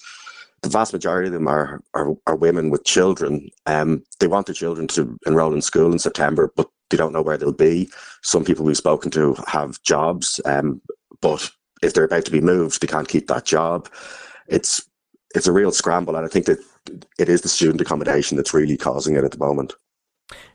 the 0.62 0.70
vast 0.70 0.94
majority 0.94 1.28
of 1.28 1.34
them 1.34 1.48
are, 1.48 1.82
are, 1.94 2.16
are 2.26 2.36
women 2.36 2.70
with 2.70 2.86
children. 2.86 3.50
Um, 3.66 4.04
they 4.20 4.28
want 4.28 4.48
their 4.48 4.56
children 4.56 4.88
to 4.90 5.18
enroll 5.26 5.54
in 5.54 5.62
school 5.62 5.92
in 5.92 6.00
September, 6.00 6.52
but 6.56 6.70
they 6.90 6.98
don't 6.98 7.14
know 7.14 7.22
where 7.22 7.38
they'll 7.38 7.52
be. 7.52 7.90
Some 8.22 8.44
people 8.44 8.66
we've 8.66 8.78
spoken 8.78 9.12
to 9.12 9.36
have 9.48 9.82
jobs, 9.84 10.40
um, 10.46 10.82
but 11.22 11.50
if 11.82 11.94
they're 11.94 12.04
about 12.04 12.26
to 12.26 12.32
be 12.32 12.42
moved, 12.42 12.82
they 12.82 12.88
can't 12.88 13.08
keep 13.08 13.28
that 13.28 13.46
job. 13.46 13.90
It's 14.48 14.88
it's 15.34 15.48
a 15.48 15.52
real 15.52 15.72
scramble, 15.72 16.16
and 16.16 16.26
I 16.26 16.30
think 16.30 16.46
that 16.46 16.60
it 17.20 17.30
is 17.30 17.42
the 17.42 17.50
student 17.50 17.82
accommodation 17.82 18.38
that's 18.38 18.54
really 18.54 18.78
causing 18.78 19.16
it 19.16 19.24
at 19.24 19.32
the 19.32 19.38
moment. 19.38 19.74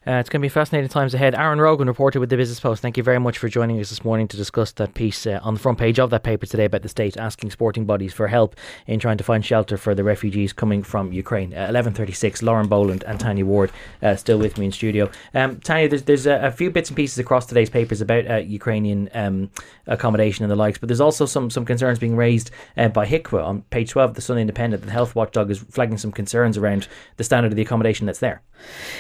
Uh, 0.07 0.13
it's 0.13 0.31
going 0.31 0.41
to 0.41 0.45
be 0.45 0.49
fascinating 0.49 0.89
times 0.89 1.13
ahead. 1.13 1.35
Aaron 1.35 1.61
Rogan, 1.61 1.87
reporter 1.87 2.19
with 2.21 2.31
the 2.31 2.37
Business 2.39 2.59
Post, 2.59 2.81
thank 2.81 2.97
you 2.97 3.03
very 3.03 3.21
much 3.21 3.37
for 3.37 3.51
joining 3.51 3.79
us 3.81 3.91
this 3.91 4.03
morning 4.03 4.27
to 4.29 4.37
discuss 4.39 4.73
that 4.73 4.95
piece 4.95 5.27
uh, 5.27 5.39
on 5.43 5.53
the 5.53 5.61
front 5.61 5.77
page 5.77 5.99
of 5.99 6.09
that 6.09 6.23
paper 6.23 6.47
today 6.47 6.65
about 6.65 6.81
the 6.81 6.89
state 6.89 7.19
asking 7.19 7.51
sporting 7.51 7.85
bodies 7.85 8.15
for 8.15 8.27
help 8.27 8.57
in 8.87 8.99
trying 8.99 9.19
to 9.19 9.25
find 9.25 9.45
shelter 9.45 9.77
for 9.77 9.95
the 9.95 10.03
refugees 10.03 10.55
coming 10.55 10.83
from 10.83 11.13
Ukraine. 11.13 11.53
Uh, 11.53 11.69
11.36, 11.69 12.43
Lauren 12.43 12.67
Boland 12.67 13.05
and 13.07 13.21
Tanya 13.21 13.45
Ward 13.45 13.71
uh, 14.01 14.17
still 14.17 14.39
with 14.39 14.57
me 14.57 14.65
in 14.65 14.73
studio. 14.73 15.11
Um, 15.35 15.61
Tanya, 15.61 15.87
there's, 15.87 16.05
there's 16.05 16.25
a, 16.25 16.47
a, 16.47 16.51
few 16.51 16.71
bits 16.71 16.89
and 16.89 16.97
pieces 16.97 17.19
across 17.19 17.45
today's 17.45 17.69
papers 17.69 18.01
about 18.01 18.27
uh, 18.27 18.37
Ukrainian 18.37 19.11
um, 19.13 19.51
accommodation 19.87 20.47
and 20.47 20.51
the 20.51 20.57
likes, 20.57 20.79
but 20.79 20.89
there's 20.89 21.03
also 21.03 21.27
some, 21.27 21.51
some 21.51 21.67
concerns 21.67 21.99
being 21.99 22.17
raised 22.17 22.51
uh, 22.79 22.89
by 22.89 23.05
HIQA 23.05 23.45
on 23.45 23.63
page 23.69 23.91
12 23.91 24.11
of 24.13 24.17
the 24.17 24.23
Sun 24.23 24.39
Independent. 24.39 24.83
The 24.83 24.93
health 24.93 25.15
watchdog 25.15 25.51
is 25.51 25.59
flagging 25.59 25.99
some 25.99 26.11
concerns 26.11 26.57
around 26.57 26.89
the 27.19 27.25
standard 27.25 27.53
of 27.53 27.57
the 27.57 27.63
accommodation 27.63 28.07
that's 28.07 28.21
there. 28.21 28.41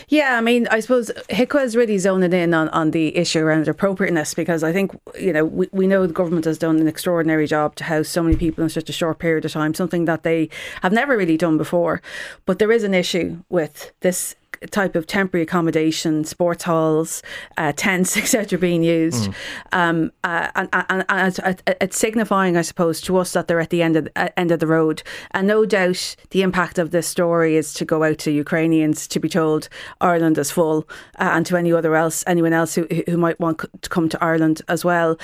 Yeah, 0.08 0.36
I 0.36 0.40
mean, 0.40 0.66
I 0.70 0.80
suppose 0.80 0.89
HIQA 0.90 1.64
is 1.64 1.76
really 1.76 1.98
zoning 1.98 2.32
in 2.32 2.54
on, 2.54 2.68
on 2.70 2.90
the 2.90 3.16
issue 3.16 3.40
around 3.40 3.68
appropriateness 3.68 4.34
because 4.34 4.62
I 4.62 4.72
think, 4.72 4.92
you 5.18 5.32
know, 5.32 5.44
we, 5.44 5.68
we 5.72 5.86
know 5.86 6.06
the 6.06 6.12
government 6.12 6.44
has 6.44 6.58
done 6.58 6.78
an 6.78 6.88
extraordinary 6.88 7.46
job 7.46 7.76
to 7.76 7.84
house 7.84 8.08
so 8.08 8.22
many 8.22 8.36
people 8.36 8.64
in 8.64 8.70
such 8.70 8.88
a 8.88 8.92
short 8.92 9.18
period 9.18 9.44
of 9.44 9.52
time, 9.52 9.74
something 9.74 10.04
that 10.06 10.22
they 10.22 10.48
have 10.82 10.92
never 10.92 11.16
really 11.16 11.36
done 11.36 11.56
before. 11.56 12.02
But 12.46 12.58
there 12.58 12.72
is 12.72 12.84
an 12.84 12.94
issue 12.94 13.42
with 13.48 13.92
this 14.00 14.36
type 14.70 14.94
of 14.94 15.06
temporary 15.06 15.42
accommodation, 15.42 16.24
sports 16.24 16.64
halls, 16.64 17.22
uh, 17.56 17.72
tents, 17.74 18.16
etc., 18.16 18.58
being 18.58 18.82
used, 18.82 19.30
mm. 19.30 19.34
um, 19.72 20.12
uh, 20.24 20.50
and, 20.54 20.68
and, 20.72 21.04
and, 21.08 21.62
it's 21.80 21.98
signifying, 21.98 22.56
I 22.56 22.62
suppose, 22.62 23.00
to 23.02 23.16
us 23.16 23.32
that 23.32 23.48
they're 23.48 23.60
at 23.60 23.70
the 23.70 23.82
end 23.82 23.96
of 23.96 24.04
the, 24.04 24.12
uh, 24.16 24.28
end 24.36 24.50
of 24.50 24.60
the 24.60 24.66
road. 24.66 25.02
And 25.30 25.46
no 25.46 25.64
doubt, 25.64 26.16
the 26.30 26.42
impact 26.42 26.78
of 26.78 26.90
this 26.90 27.08
story 27.08 27.56
is 27.56 27.72
to 27.74 27.84
go 27.84 28.04
out 28.04 28.18
to 28.18 28.30
Ukrainians 28.30 29.06
to 29.08 29.20
be 29.20 29.28
told 29.28 29.68
Ireland 30.00 30.38
is 30.38 30.50
full, 30.50 30.88
uh, 31.18 31.30
and 31.32 31.46
to 31.46 31.56
any 31.56 31.72
other 31.72 31.94
else, 31.94 32.22
anyone 32.26 32.52
else 32.52 32.74
who 32.74 32.86
who 33.06 33.16
might 33.16 33.40
want 33.40 33.60
to 33.82 33.88
come 33.88 34.08
to 34.08 34.22
Ireland 34.22 34.62
as 34.68 34.84
well 34.84 35.18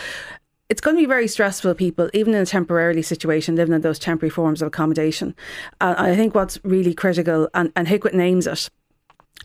it's 0.68 0.80
going 0.80 0.96
to 0.96 1.02
be 1.02 1.06
very 1.06 1.28
stressful 1.28 1.70
for 1.70 1.74
people, 1.76 2.10
even 2.12 2.34
in 2.34 2.42
a 2.42 2.46
temporarily 2.46 3.02
situation, 3.02 3.54
living 3.54 3.74
in 3.74 3.82
those 3.82 3.98
temporary 3.98 4.30
forms 4.30 4.62
of 4.62 4.68
accommodation. 4.68 5.34
Uh, 5.80 5.94
I 5.96 6.16
think 6.16 6.34
what's 6.34 6.58
really 6.64 6.92
critical, 6.92 7.48
and, 7.54 7.72
and 7.76 7.86
HIQA 7.86 8.14
names 8.14 8.46
it, 8.48 8.68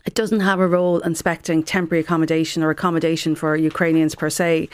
it 0.04 0.14
doesn't 0.14 0.40
have 0.40 0.58
a 0.58 0.66
role 0.66 0.98
inspecting 1.00 1.62
temporary 1.62 2.00
accommodation 2.00 2.62
or 2.62 2.70
accommodation 2.70 3.34
for 3.34 3.54
Ukrainians 3.54 4.14
per 4.14 4.30
se. 4.30 4.68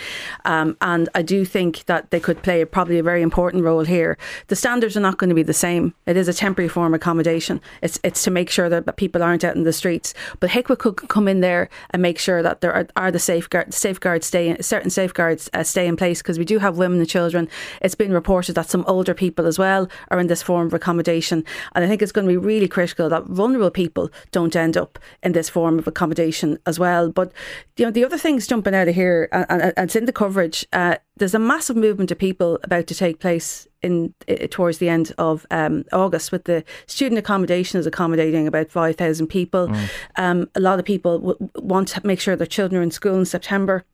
Um, 0.45 0.77
and 0.81 1.09
I 1.15 1.23
do 1.23 1.45
think 1.45 1.85
that 1.85 2.11
they 2.11 2.21
could 2.21 2.43
play 2.43 2.65
probably 2.65 2.99
a 2.99 3.03
very 3.03 3.21
important 3.21 3.63
role 3.63 3.85
here. 3.85 4.17
The 4.47 4.57
standards 4.57 4.97
are 4.97 5.01
not 5.01 5.19
going 5.19 5.29
to 5.29 5.35
be 5.35 5.43
the 5.43 5.53
same. 5.53 5.95
It 6.07 6.17
is 6.17 6.29
a 6.29 6.33
temporary 6.33 6.69
form 6.69 6.95
of 6.95 6.99
accommodation. 6.99 7.61
It's 7.83 8.01
it's 8.03 8.23
to 8.25 8.31
make 8.31 8.49
sure 8.49 8.69
that 8.69 8.97
people 8.97 9.23
aren't 9.23 9.45
out 9.45 9.57
in 9.57 9.65
the 9.65 9.73
streets. 9.73 10.15
But 10.41 10.51
HIQA 10.51 10.79
could 10.79 11.09
come 11.09 11.29
in 11.29 11.41
there 11.41 11.69
and 11.91 12.01
make 12.01 12.19
sure 12.19 12.43
that 12.43 12.61
there 12.61 12.73
are, 12.73 12.87
are 12.97 13.11
the 13.11 13.19
safeguard, 13.19 13.75
safeguards 13.75 14.27
stay 14.27 14.57
certain 14.61 14.91
safeguards 14.91 15.51
uh, 15.53 15.63
stay 15.63 15.87
in 15.87 15.97
place 15.97 16.23
because 16.23 16.39
we 16.39 16.45
do 16.45 16.59
have 16.59 16.79
women 16.79 17.01
and 17.01 17.09
children. 17.09 17.49
It's 17.83 17.95
been 17.95 18.13
reported 18.13 18.55
that 18.55 18.71
some 18.71 18.85
older 18.87 19.15
people 19.15 19.47
as 19.47 19.59
well 19.59 19.89
are 20.11 20.19
in 20.19 20.29
this 20.29 20.43
form 20.43 20.69
of 20.69 20.75
accommodation. 20.75 21.45
And 21.75 21.85
I 21.85 21.89
think 21.89 22.01
it's 22.01 22.13
going 22.13 22.27
to 22.27 22.33
be 22.33 22.37
really 22.37 22.69
critical 22.69 23.09
that 23.11 23.25
vulnerable 23.25 23.71
people 23.71 24.11
don't 24.33 24.57
end 24.57 24.77
up 24.77 24.99
in 25.23 25.33
this 25.33 25.49
form 25.49 25.79
of 25.79 25.87
accommodation 25.87 26.59
as 26.67 26.79
well. 26.79 27.11
But 27.11 27.33
you 27.77 27.85
know, 27.85 27.91
the 27.91 28.05
other 28.05 28.19
things 28.19 28.47
jumping 28.47 28.75
out 28.75 28.89
of 28.89 28.95
here, 28.95 29.29
and, 29.33 29.47
and, 29.49 29.63
and 29.63 29.85
it's 29.87 29.97
in 29.97 30.05
the 30.05 30.13
coverage. 30.13 30.67
Uh, 30.73 30.97
there's 31.17 31.35
a 31.35 31.39
massive 31.39 31.77
movement 31.77 32.11
of 32.11 32.19
people 32.19 32.59
about 32.63 32.87
to 32.87 32.95
take 32.95 33.19
place 33.19 33.67
in 33.83 34.15
uh, 34.29 34.47
towards 34.51 34.79
the 34.79 34.89
end 34.89 35.13
of 35.19 35.47
um, 35.51 35.85
August, 35.93 36.33
with 36.33 36.45
the 36.45 36.65
student 36.87 37.19
accommodation 37.19 37.79
is 37.79 37.87
accommodating 37.87 38.47
about 38.47 38.71
five 38.71 38.97
thousand 38.97 39.29
people. 39.29 39.69
Mm. 39.69 39.89
Um, 40.17 40.51
a 40.55 40.61
lot 40.61 40.79
of 40.79 40.85
people 40.85 41.19
w- 41.19 41.51
want 41.57 41.89
to 41.89 42.07
make 42.07 42.21
sure 42.21 42.37
their 42.37 42.47
children 42.47 42.81
are 42.81 42.85
in 42.85 42.91
school 42.91 43.19
in 43.19 43.25
September 43.25 43.85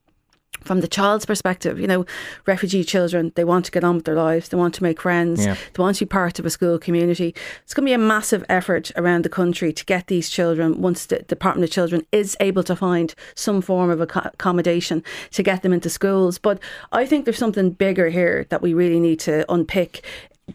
from 0.65 0.81
the 0.81 0.87
child's 0.87 1.25
perspective, 1.25 1.79
you 1.79 1.87
know, 1.87 2.05
refugee 2.45 2.83
children, 2.83 3.31
they 3.35 3.43
want 3.43 3.65
to 3.65 3.71
get 3.71 3.83
on 3.83 3.95
with 3.95 4.05
their 4.05 4.15
lives, 4.15 4.49
they 4.49 4.57
want 4.57 4.73
to 4.75 4.83
make 4.83 5.01
friends, 5.01 5.45
yeah. 5.45 5.55
they 5.73 5.81
want 5.81 5.97
to 5.97 6.05
be 6.05 6.09
part 6.09 6.39
of 6.39 6.45
a 6.45 6.49
school 6.49 6.77
community. 6.79 7.33
It's 7.63 7.73
going 7.73 7.85
to 7.85 7.89
be 7.89 7.93
a 7.93 7.97
massive 7.97 8.43
effort 8.49 8.91
around 8.95 9.23
the 9.23 9.29
country 9.29 9.71
to 9.71 9.85
get 9.85 10.07
these 10.07 10.29
children, 10.29 10.81
once 10.81 11.05
the 11.05 11.19
Department 11.19 11.63
of 11.63 11.71
Children 11.71 12.05
is 12.11 12.35
able 12.39 12.63
to 12.63 12.75
find 12.75 13.13
some 13.35 13.61
form 13.61 13.89
of 13.89 14.01
accommodation, 14.01 15.03
to 15.31 15.43
get 15.43 15.61
them 15.61 15.71
into 15.71 15.89
schools. 15.89 16.37
But 16.37 16.59
I 16.91 17.05
think 17.05 17.25
there's 17.25 17.37
something 17.37 17.71
bigger 17.71 18.09
here 18.09 18.45
that 18.49 18.61
we 18.61 18.73
really 18.73 18.99
need 18.99 19.19
to 19.21 19.45
unpick 19.51 20.03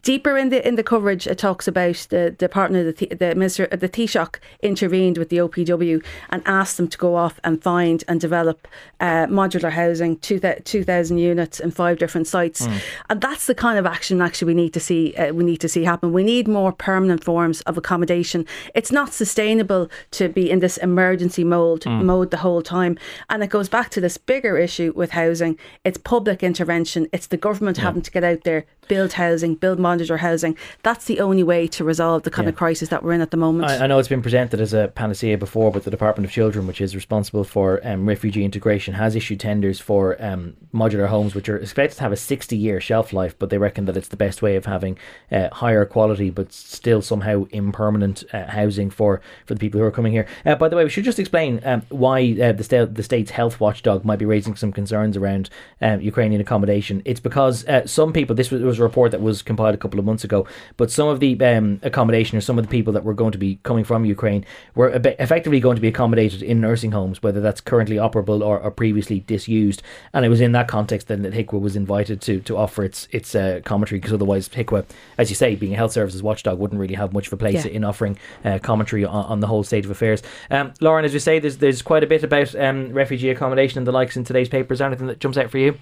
deeper 0.02 0.36
in 0.36 0.50
the 0.50 0.66
in 0.66 0.76
the 0.76 0.82
coverage, 0.82 1.26
it 1.26 1.38
talks 1.38 1.66
about 1.66 2.06
the 2.10 2.30
department 2.30 2.86
of 2.86 2.96
the 2.96 3.14
the 3.14 3.34
minister 3.34 3.66
the 3.66 3.88
Taoiseach 3.88 4.36
intervened 4.62 5.18
with 5.18 5.30
the 5.30 5.38
OPW 5.38 6.02
and 6.30 6.42
asked 6.46 6.76
them 6.76 6.88
to 6.88 6.98
go 6.98 7.16
off 7.16 7.40
and 7.42 7.62
find 7.62 8.04
and 8.06 8.20
develop 8.20 8.68
uh, 9.00 9.26
modular 9.26 9.72
housing, 9.72 10.16
two 10.18 10.38
thousand 10.38 11.18
units 11.18 11.58
in 11.58 11.70
five 11.70 11.98
different 11.98 12.26
sites, 12.26 12.66
mm. 12.66 12.80
and 13.08 13.20
that's 13.20 13.46
the 13.46 13.54
kind 13.54 13.78
of 13.78 13.86
action 13.86 14.20
actually 14.20 14.46
we 14.46 14.54
need 14.54 14.72
to 14.72 14.80
see 14.80 15.14
uh, 15.16 15.32
we 15.32 15.44
need 15.44 15.60
to 15.60 15.68
see 15.68 15.84
happen. 15.84 16.12
We 16.12 16.24
need 16.24 16.46
more 16.46 16.72
permanent 16.72 17.24
forms 17.24 17.60
of 17.62 17.76
accommodation. 17.76 18.46
It's 18.74 18.92
not 18.92 19.12
sustainable 19.12 19.90
to 20.12 20.28
be 20.28 20.50
in 20.50 20.60
this 20.60 20.76
emergency 20.78 21.42
mode 21.42 21.82
mm. 21.82 22.04
mode 22.04 22.30
the 22.30 22.38
whole 22.38 22.62
time, 22.62 22.96
and 23.28 23.42
it 23.42 23.50
goes 23.50 23.68
back 23.68 23.90
to 23.90 24.00
this 24.00 24.18
bigger 24.18 24.56
issue 24.56 24.92
with 24.94 25.10
housing. 25.10 25.58
It's 25.84 25.98
public 25.98 26.44
intervention. 26.44 27.08
It's 27.12 27.26
the 27.26 27.36
government 27.36 27.78
yeah. 27.78 27.84
having 27.84 28.02
to 28.02 28.10
get 28.10 28.22
out 28.22 28.44
there, 28.44 28.66
build 28.86 29.14
housing, 29.14 29.56
build 29.56 29.79
modular 29.80 30.18
housing. 30.18 30.56
That's 30.82 31.06
the 31.06 31.20
only 31.20 31.42
way 31.42 31.66
to 31.68 31.84
resolve 31.84 32.22
the 32.22 32.30
kind 32.30 32.46
yeah. 32.46 32.50
of 32.50 32.56
crisis 32.56 32.88
that 32.90 33.02
we're 33.02 33.12
in 33.12 33.20
at 33.20 33.30
the 33.30 33.36
moment. 33.36 33.70
I, 33.70 33.84
I, 33.84 33.86
know 33.86 33.98
it's 33.98 34.08
been 34.08 34.22
presented 34.22 34.60
as 34.60 34.72
a 34.72 34.88
panacea 34.88 35.38
before, 35.38 35.70
but 35.70 35.84
the 35.84 35.90
Department 35.90 36.26
of 36.26 36.32
Children, 36.32 36.66
which 36.66 36.80
is 36.80 36.94
responsible 36.94 37.44
for 37.44 37.80
um, 37.86 38.08
refugee 38.08 38.44
integration, 38.44 38.94
has 38.94 39.16
issued 39.16 39.40
tenders 39.40 39.80
for 39.80 40.22
um, 40.22 40.56
modular 40.74 41.08
homes, 41.08 41.34
which 41.34 41.48
are 41.48 41.56
expected 41.56 41.96
to 41.96 42.02
have 42.02 42.12
a 42.12 42.16
60 42.16 42.56
year 42.56 42.80
shelf 42.80 43.12
life, 43.12 43.38
but 43.38 43.50
they 43.50 43.58
reckon 43.58 43.84
that 43.86 43.96
it's 43.96 44.08
the 44.08 44.16
best 44.16 44.42
way 44.42 44.56
of 44.56 44.66
having 44.66 44.98
uh, 45.32 45.48
higher 45.52 45.84
quality, 45.84 46.30
but 46.30 46.52
still 46.52 47.02
somehow 47.02 47.44
impermanent 47.50 48.24
uh, 48.32 48.46
housing 48.46 48.90
for, 48.90 49.20
for 49.46 49.54
the 49.54 49.60
people 49.60 49.80
who 49.80 49.86
are 49.86 49.90
coming 49.90 50.12
here. 50.12 50.26
Uh, 50.44 50.54
by 50.54 50.68
the 50.68 50.76
way, 50.76 50.84
we 50.84 50.90
should 50.90 51.04
just 51.04 51.18
explain 51.18 51.60
um, 51.64 51.82
why 51.88 52.36
uh, 52.40 52.52
the, 52.52 52.64
state, 52.64 52.94
the 52.94 53.02
state's 53.02 53.30
health 53.30 53.60
watchdog 53.60 54.04
might 54.04 54.18
be 54.18 54.24
raising 54.24 54.56
some 54.56 54.72
concerns 54.72 55.16
around 55.16 55.50
um, 55.80 56.00
Ukrainian 56.00 56.40
accommodation. 56.40 57.02
It's 57.04 57.20
because 57.20 57.66
uh, 57.66 57.86
some 57.86 58.12
people, 58.12 58.36
this 58.36 58.50
was, 58.50 58.62
was 58.62 58.78
a 58.78 58.82
report 58.82 59.10
that 59.12 59.20
was 59.20 59.42
compiled 59.42 59.69
a 59.74 59.78
couple 59.78 59.98
of 59.98 60.04
months 60.04 60.24
ago, 60.24 60.46
but 60.76 60.90
some 60.90 61.08
of 61.08 61.20
the 61.20 61.40
um, 61.44 61.80
accommodation 61.82 62.36
or 62.36 62.40
some 62.40 62.58
of 62.58 62.64
the 62.64 62.70
people 62.70 62.92
that 62.92 63.04
were 63.04 63.14
going 63.14 63.32
to 63.32 63.38
be 63.38 63.58
coming 63.62 63.84
from 63.84 64.04
Ukraine 64.04 64.44
were 64.74 64.90
effectively 64.90 65.60
going 65.60 65.76
to 65.76 65.82
be 65.82 65.88
accommodated 65.88 66.42
in 66.42 66.60
nursing 66.60 66.92
homes, 66.92 67.22
whether 67.22 67.40
that's 67.40 67.60
currently 67.60 67.96
operable 67.96 68.44
or, 68.44 68.58
or 68.58 68.70
previously 68.70 69.20
disused. 69.20 69.82
And 70.12 70.24
it 70.24 70.28
was 70.28 70.40
in 70.40 70.52
that 70.52 70.68
context 70.68 71.08
then 71.08 71.22
that 71.22 71.32
HIQA 71.32 71.60
was 71.60 71.76
invited 71.76 72.20
to 72.22 72.40
to 72.40 72.56
offer 72.56 72.84
its 72.84 73.08
its 73.10 73.34
uh, 73.34 73.60
commentary 73.64 73.98
because 73.98 74.12
otherwise 74.12 74.48
HIQA, 74.48 74.84
as 75.18 75.30
you 75.30 75.36
say, 75.36 75.54
being 75.54 75.74
a 75.74 75.76
health 75.76 75.92
services 75.92 76.22
watchdog, 76.22 76.58
wouldn't 76.58 76.80
really 76.80 76.94
have 76.94 77.12
much 77.12 77.26
of 77.26 77.32
a 77.32 77.36
place 77.36 77.64
yeah. 77.64 77.72
in 77.72 77.84
offering 77.84 78.18
uh, 78.44 78.58
commentary 78.58 79.04
on, 79.04 79.24
on, 79.26 79.40
the 79.40 79.46
whole 79.46 79.62
state 79.62 79.84
of 79.84 79.90
affairs. 79.90 80.22
Um, 80.50 80.72
Lauren, 80.80 81.04
as 81.04 81.14
you 81.14 81.20
say, 81.20 81.38
there's 81.38 81.58
there's 81.58 81.82
quite 81.82 82.02
a 82.02 82.06
bit 82.06 82.22
about 82.22 82.54
um, 82.54 82.92
refugee 82.92 83.30
accommodation 83.30 83.78
and 83.78 83.86
the 83.86 83.92
likes 83.92 84.16
in 84.16 84.24
today's 84.24 84.48
papers. 84.48 84.80
Anything 84.80 85.06
that 85.06 85.20
jumps 85.20 85.38
out 85.38 85.50
for 85.50 85.58
you? 85.58 85.78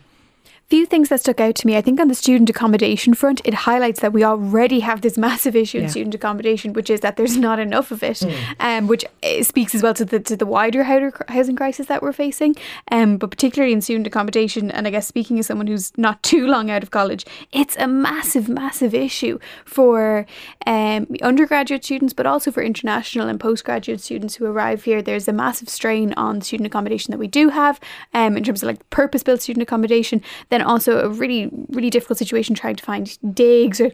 Few 0.69 0.85
things 0.85 1.09
that 1.09 1.21
stuck 1.21 1.41
out 1.41 1.55
to 1.55 1.67
me. 1.67 1.77
I 1.77 1.81
think 1.81 1.99
on 1.99 2.09
the 2.09 2.15
student 2.15 2.51
accommodation 2.51 3.15
front, 3.15 3.41
it 3.45 3.55
highlights 3.55 4.01
that 4.01 4.13
we 4.13 4.23
already 4.23 4.81
have 4.81 5.01
this 5.01 5.17
massive 5.29 5.57
issue 5.57 5.79
yeah. 5.79 5.85
in 5.85 5.91
student 5.91 6.15
accommodation, 6.15 6.75
which 6.75 6.91
is 6.91 7.01
that 7.01 7.17
there's 7.17 7.39
not 7.39 7.59
enough 7.59 7.91
of 7.91 8.03
it, 8.03 8.19
mm. 8.19 8.55
um, 8.61 8.87
which 8.87 9.05
eh, 9.23 9.43
speaks 9.43 9.75
as 9.75 9.83
well 9.83 9.95
to 9.95 10.05
the 10.05 10.21
to 10.21 10.37
the 10.37 10.45
wider 10.45 10.85
housing 11.29 11.57
crisis 11.57 11.87
that 11.87 12.03
we're 12.03 12.13
facing. 12.13 12.55
Um, 12.91 13.17
but 13.17 13.31
particularly 13.31 13.73
in 13.73 13.81
student 13.81 14.07
accommodation, 14.07 14.71
and 14.71 14.87
I 14.87 14.91
guess 14.91 15.07
speaking 15.07 15.39
as 15.39 15.47
someone 15.47 15.67
who's 15.67 15.97
not 15.97 16.23
too 16.29 16.47
long 16.47 16.71
out 16.71 16.83
of 16.83 16.91
college, 16.91 17.25
it's 17.53 17.77
a 17.79 17.87
massive, 17.87 18.49
massive 18.49 18.95
issue 18.95 19.39
for 19.65 20.27
um, 20.67 21.07
undergraduate 21.23 21.85
students, 21.85 22.13
but 22.13 22.27
also 22.27 22.51
for 22.51 22.63
international 22.63 23.29
and 23.29 23.41
postgraduate 23.41 24.03
students 24.03 24.35
who 24.35 24.45
arrive 24.45 24.85
here. 24.85 25.01
There's 25.01 25.29
a 25.29 25.33
massive 25.33 25.71
strain 25.71 26.13
on 26.15 26.43
student 26.43 26.67
accommodation 26.67 27.13
that 27.13 27.19
we 27.19 27.27
do 27.27 27.49
have, 27.49 27.81
um, 28.13 28.37
in 28.37 28.45
terms 28.45 28.63
of 28.63 28.67
like 28.67 28.91
purpose 28.91 29.23
built 29.23 29.41
student 29.41 29.63
accommodation. 29.63 30.21
Then 30.51 30.58
then 30.59 30.67
also 30.67 31.01
a 31.01 31.09
really, 31.09 31.51
really 31.71 31.91
difficult 31.91 32.19
situation 32.19 32.55
trying 32.55 32.77
to 32.77 32.85
find 32.85 33.19
digs 33.35 33.81
or 33.81 33.93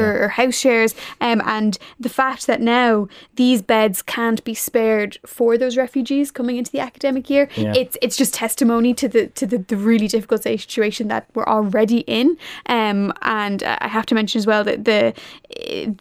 or, 0.00 0.24
or, 0.24 0.28
house 0.28 0.58
shares. 0.58 0.94
Um, 1.20 1.42
and 1.44 1.78
the 1.98 2.08
fact 2.08 2.46
that 2.46 2.60
now 2.60 3.08
these 3.36 3.62
beds 3.62 4.02
can't 4.02 4.42
be 4.44 4.54
spared 4.54 5.18
for 5.26 5.58
those 5.58 5.76
refugees 5.76 6.30
coming 6.30 6.56
into 6.56 6.70
the 6.70 6.80
academic 6.80 7.28
year, 7.30 7.48
yeah. 7.56 7.72
it's 7.76 7.96
it's 8.02 8.16
just 8.16 8.34
testimony 8.34 8.94
to 8.94 9.08
the 9.08 9.28
to 9.28 9.46
the, 9.46 9.58
the 9.58 9.76
really 9.76 10.08
difficult 10.08 10.42
situation 10.42 11.08
that 11.08 11.28
we're 11.34 11.46
already 11.46 12.00
in. 12.00 12.36
Um, 12.66 13.12
and 13.22 13.62
I 13.62 13.88
have 13.88 14.06
to 14.06 14.14
mention 14.14 14.38
as 14.38 14.46
well 14.46 14.64
that 14.64 14.84
the 14.84 15.14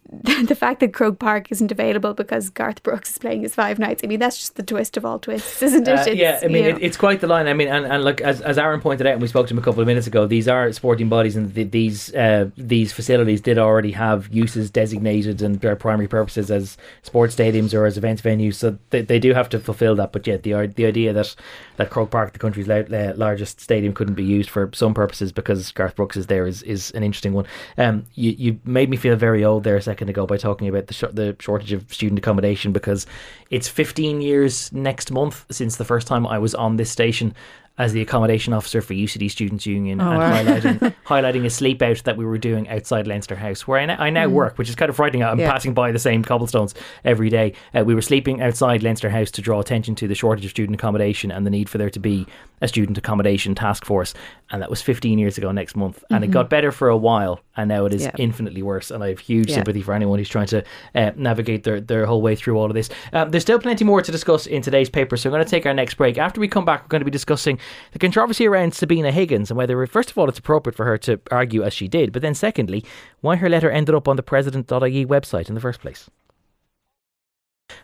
the 0.47 0.55
fact 0.55 0.79
that 0.79 0.93
Croke 0.93 1.19
Park 1.19 1.51
isn't 1.51 1.71
available 1.71 2.13
because 2.13 2.49
Garth 2.49 2.83
Brooks 2.83 3.11
is 3.11 3.17
playing 3.17 3.41
his 3.41 3.55
five 3.55 3.79
nights. 3.79 4.01
I 4.03 4.07
mean, 4.07 4.19
that's 4.19 4.37
just 4.37 4.55
the 4.55 4.63
twist 4.63 4.97
of 4.97 5.05
all 5.05 5.19
twists, 5.19 5.61
isn't 5.63 5.87
it? 5.87 6.07
Uh, 6.07 6.11
yeah, 6.11 6.39
I 6.43 6.47
mean, 6.47 6.65
it, 6.65 6.77
it's 6.81 6.97
quite 6.97 7.21
the 7.21 7.27
line. 7.27 7.47
I 7.47 7.53
mean, 7.53 7.67
and, 7.67 7.85
and 7.85 8.03
look, 8.03 8.21
as, 8.21 8.41
as 8.41 8.57
Aaron 8.57 8.81
pointed 8.81 9.07
out, 9.07 9.13
and 9.13 9.21
we 9.21 9.27
spoke 9.27 9.47
to 9.47 9.53
him 9.53 9.57
a 9.57 9.61
couple 9.61 9.81
of 9.81 9.87
minutes 9.87 10.07
ago, 10.07 10.25
these 10.25 10.47
are 10.47 10.71
sporting 10.71 11.09
bodies, 11.09 11.35
and 11.35 11.53
the, 11.53 11.63
these 11.63 12.13
uh, 12.15 12.49
these 12.57 12.93
facilities 12.93 13.41
did 13.41 13.57
already 13.57 13.80
already 13.81 13.93
have 13.93 14.31
uses 14.31 14.69
designated 14.69 15.41
and 15.41 15.59
their 15.61 15.75
primary 15.75 16.07
purposes 16.07 16.51
as 16.51 16.77
sports 17.01 17.35
stadiums 17.35 17.73
or 17.73 17.85
as 17.85 17.97
events 17.97 18.21
venues, 18.21 18.55
so 18.55 18.77
they, 18.91 19.01
they 19.01 19.17
do 19.17 19.33
have 19.33 19.49
to 19.49 19.59
fulfil 19.59 19.95
that. 19.95 20.11
But 20.11 20.27
yet, 20.27 20.43
the 20.43 20.67
the 20.75 20.85
idea 20.85 21.13
that 21.13 21.35
that 21.77 21.89
Croke 21.89 22.11
Park, 22.11 22.33
the 22.33 22.39
country's 22.39 22.67
largest 22.67 23.59
stadium, 23.59 23.93
couldn't 23.93 24.13
be 24.13 24.23
used 24.23 24.51
for 24.51 24.69
some 24.73 24.93
purposes 24.93 25.31
because 25.31 25.71
Garth 25.71 25.95
Brooks 25.95 26.15
is 26.15 26.27
there 26.27 26.45
is, 26.45 26.61
is 26.63 26.91
an 26.91 27.01
interesting 27.01 27.33
one. 27.33 27.45
Um, 27.77 28.05
you 28.13 28.31
you 28.37 28.59
made 28.65 28.89
me 28.89 28.97
feel 28.97 29.15
very 29.15 29.43
old 29.43 29.63
there 29.63 29.77
a 29.77 29.81
second 29.81 30.09
ago 30.09 30.27
by 30.27 30.37
talking 30.37 30.67
about 30.67 30.85
the 30.85 30.93
sh- 30.93 31.13
the 31.13 31.35
shortage 31.39 31.71
of 31.71 31.91
student 31.91 32.19
accommodation 32.19 32.71
because 32.71 33.07
it's 33.49 33.67
15 33.67 34.21
years 34.21 34.71
next 34.71 35.11
month 35.11 35.45
since 35.49 35.77
the 35.77 35.85
first 35.85 36.07
time 36.07 36.27
I 36.27 36.37
was 36.37 36.53
on 36.53 36.77
this 36.77 36.91
station 36.91 37.33
as 37.81 37.93
the 37.93 38.01
accommodation 38.01 38.53
officer 38.53 38.79
for 38.79 38.93
UCD 38.93 39.31
Students 39.31 39.65
Union 39.65 39.99
oh, 39.99 40.11
and 40.11 40.19
wow. 40.19 40.31
highlighting, 40.31 40.95
highlighting 41.05 41.45
a 41.45 41.49
sleep 41.49 41.81
out 41.81 42.03
that 42.03 42.15
we 42.15 42.23
were 42.23 42.37
doing 42.37 42.69
outside 42.69 43.07
Leinster 43.07 43.35
House, 43.35 43.67
where 43.67 43.79
I, 43.79 43.85
now, 43.87 43.95
I 43.97 44.11
now 44.11 44.27
mm. 44.27 44.33
work, 44.33 44.59
which 44.59 44.69
is 44.69 44.75
kind 44.75 44.87
of 44.87 44.95
frightening. 44.95 45.23
I'm 45.23 45.39
yeah. 45.39 45.51
passing 45.51 45.73
by 45.73 45.91
the 45.91 45.97
same 45.97 46.23
cobblestones 46.23 46.75
every 47.03 47.31
day. 47.31 47.53
Uh, 47.73 47.83
we 47.83 47.95
were 47.95 48.03
sleeping 48.03 48.39
outside 48.39 48.83
Leinster 48.83 49.09
House 49.09 49.31
to 49.31 49.41
draw 49.41 49.59
attention 49.59 49.95
to 49.95 50.07
the 50.07 50.13
shortage 50.13 50.45
of 50.45 50.51
student 50.51 50.75
accommodation 50.75 51.31
and 51.31 51.43
the 51.43 51.49
need 51.49 51.69
for 51.69 51.79
there 51.79 51.89
to 51.89 51.99
be 51.99 52.27
a 52.61 52.67
student 52.67 52.99
accommodation 52.99 53.55
task 53.55 53.83
force. 53.83 54.13
And 54.51 54.61
that 54.61 54.69
was 54.69 54.81
15 54.81 55.17
years 55.17 55.37
ago 55.39 55.51
next 55.51 55.75
month. 55.75 56.03
And 56.09 56.17
mm-hmm. 56.17 56.25
it 56.25 56.33
got 56.33 56.49
better 56.49 56.71
for 56.71 56.89
a 56.89 56.97
while, 56.97 57.39
and 57.57 57.69
now 57.69 57.85
it 57.85 57.93
is 57.93 58.03
yeah. 58.03 58.11
infinitely 58.17 58.61
worse. 58.61 58.91
And 58.91 59.03
I 59.03 59.09
have 59.09 59.19
huge 59.19 59.49
yeah. 59.49 59.55
sympathy 59.55 59.81
for 59.81 59.93
anyone 59.93 60.19
who's 60.19 60.29
trying 60.29 60.47
to 60.47 60.63
uh, 60.93 61.11
navigate 61.15 61.63
their, 61.63 61.81
their 61.81 62.05
whole 62.05 62.21
way 62.21 62.35
through 62.35 62.57
all 62.57 62.65
of 62.65 62.73
this. 62.73 62.89
Um, 63.13 63.31
there's 63.31 63.43
still 63.43 63.59
plenty 63.59 63.85
more 63.85 64.01
to 64.01 64.11
discuss 64.11 64.45
in 64.45 64.61
today's 64.61 64.89
paper, 64.89 65.17
so 65.17 65.29
I'm 65.29 65.33
going 65.33 65.43
to 65.43 65.49
take 65.49 65.65
our 65.65 65.73
next 65.73 65.95
break. 65.95 66.17
After 66.19 66.39
we 66.39 66.47
come 66.47 66.65
back, 66.65 66.83
we're 66.83 66.89
going 66.89 67.01
to 67.01 67.05
be 67.05 67.11
discussing 67.11 67.59
the 67.91 67.99
controversy 67.99 68.47
around 68.47 68.73
Sabina 68.73 69.11
Higgins 69.11 69.51
and 69.51 69.57
whether, 69.57 69.85
first 69.87 70.11
of 70.11 70.17
all, 70.17 70.29
it's 70.29 70.39
appropriate 70.39 70.75
for 70.75 70.85
her 70.85 70.97
to 70.99 71.19
argue 71.29 71.63
as 71.63 71.73
she 71.73 71.87
did, 71.87 72.11
but 72.11 72.21
then 72.21 72.35
secondly, 72.35 72.83
why 73.21 73.35
her 73.35 73.49
letter 73.49 73.69
ended 73.69 73.95
up 73.95 74.07
on 74.07 74.15
the 74.15 74.23
president.ie 74.23 75.05
website 75.05 75.49
in 75.49 75.55
the 75.55 75.61
first 75.61 75.81
place. 75.81 76.09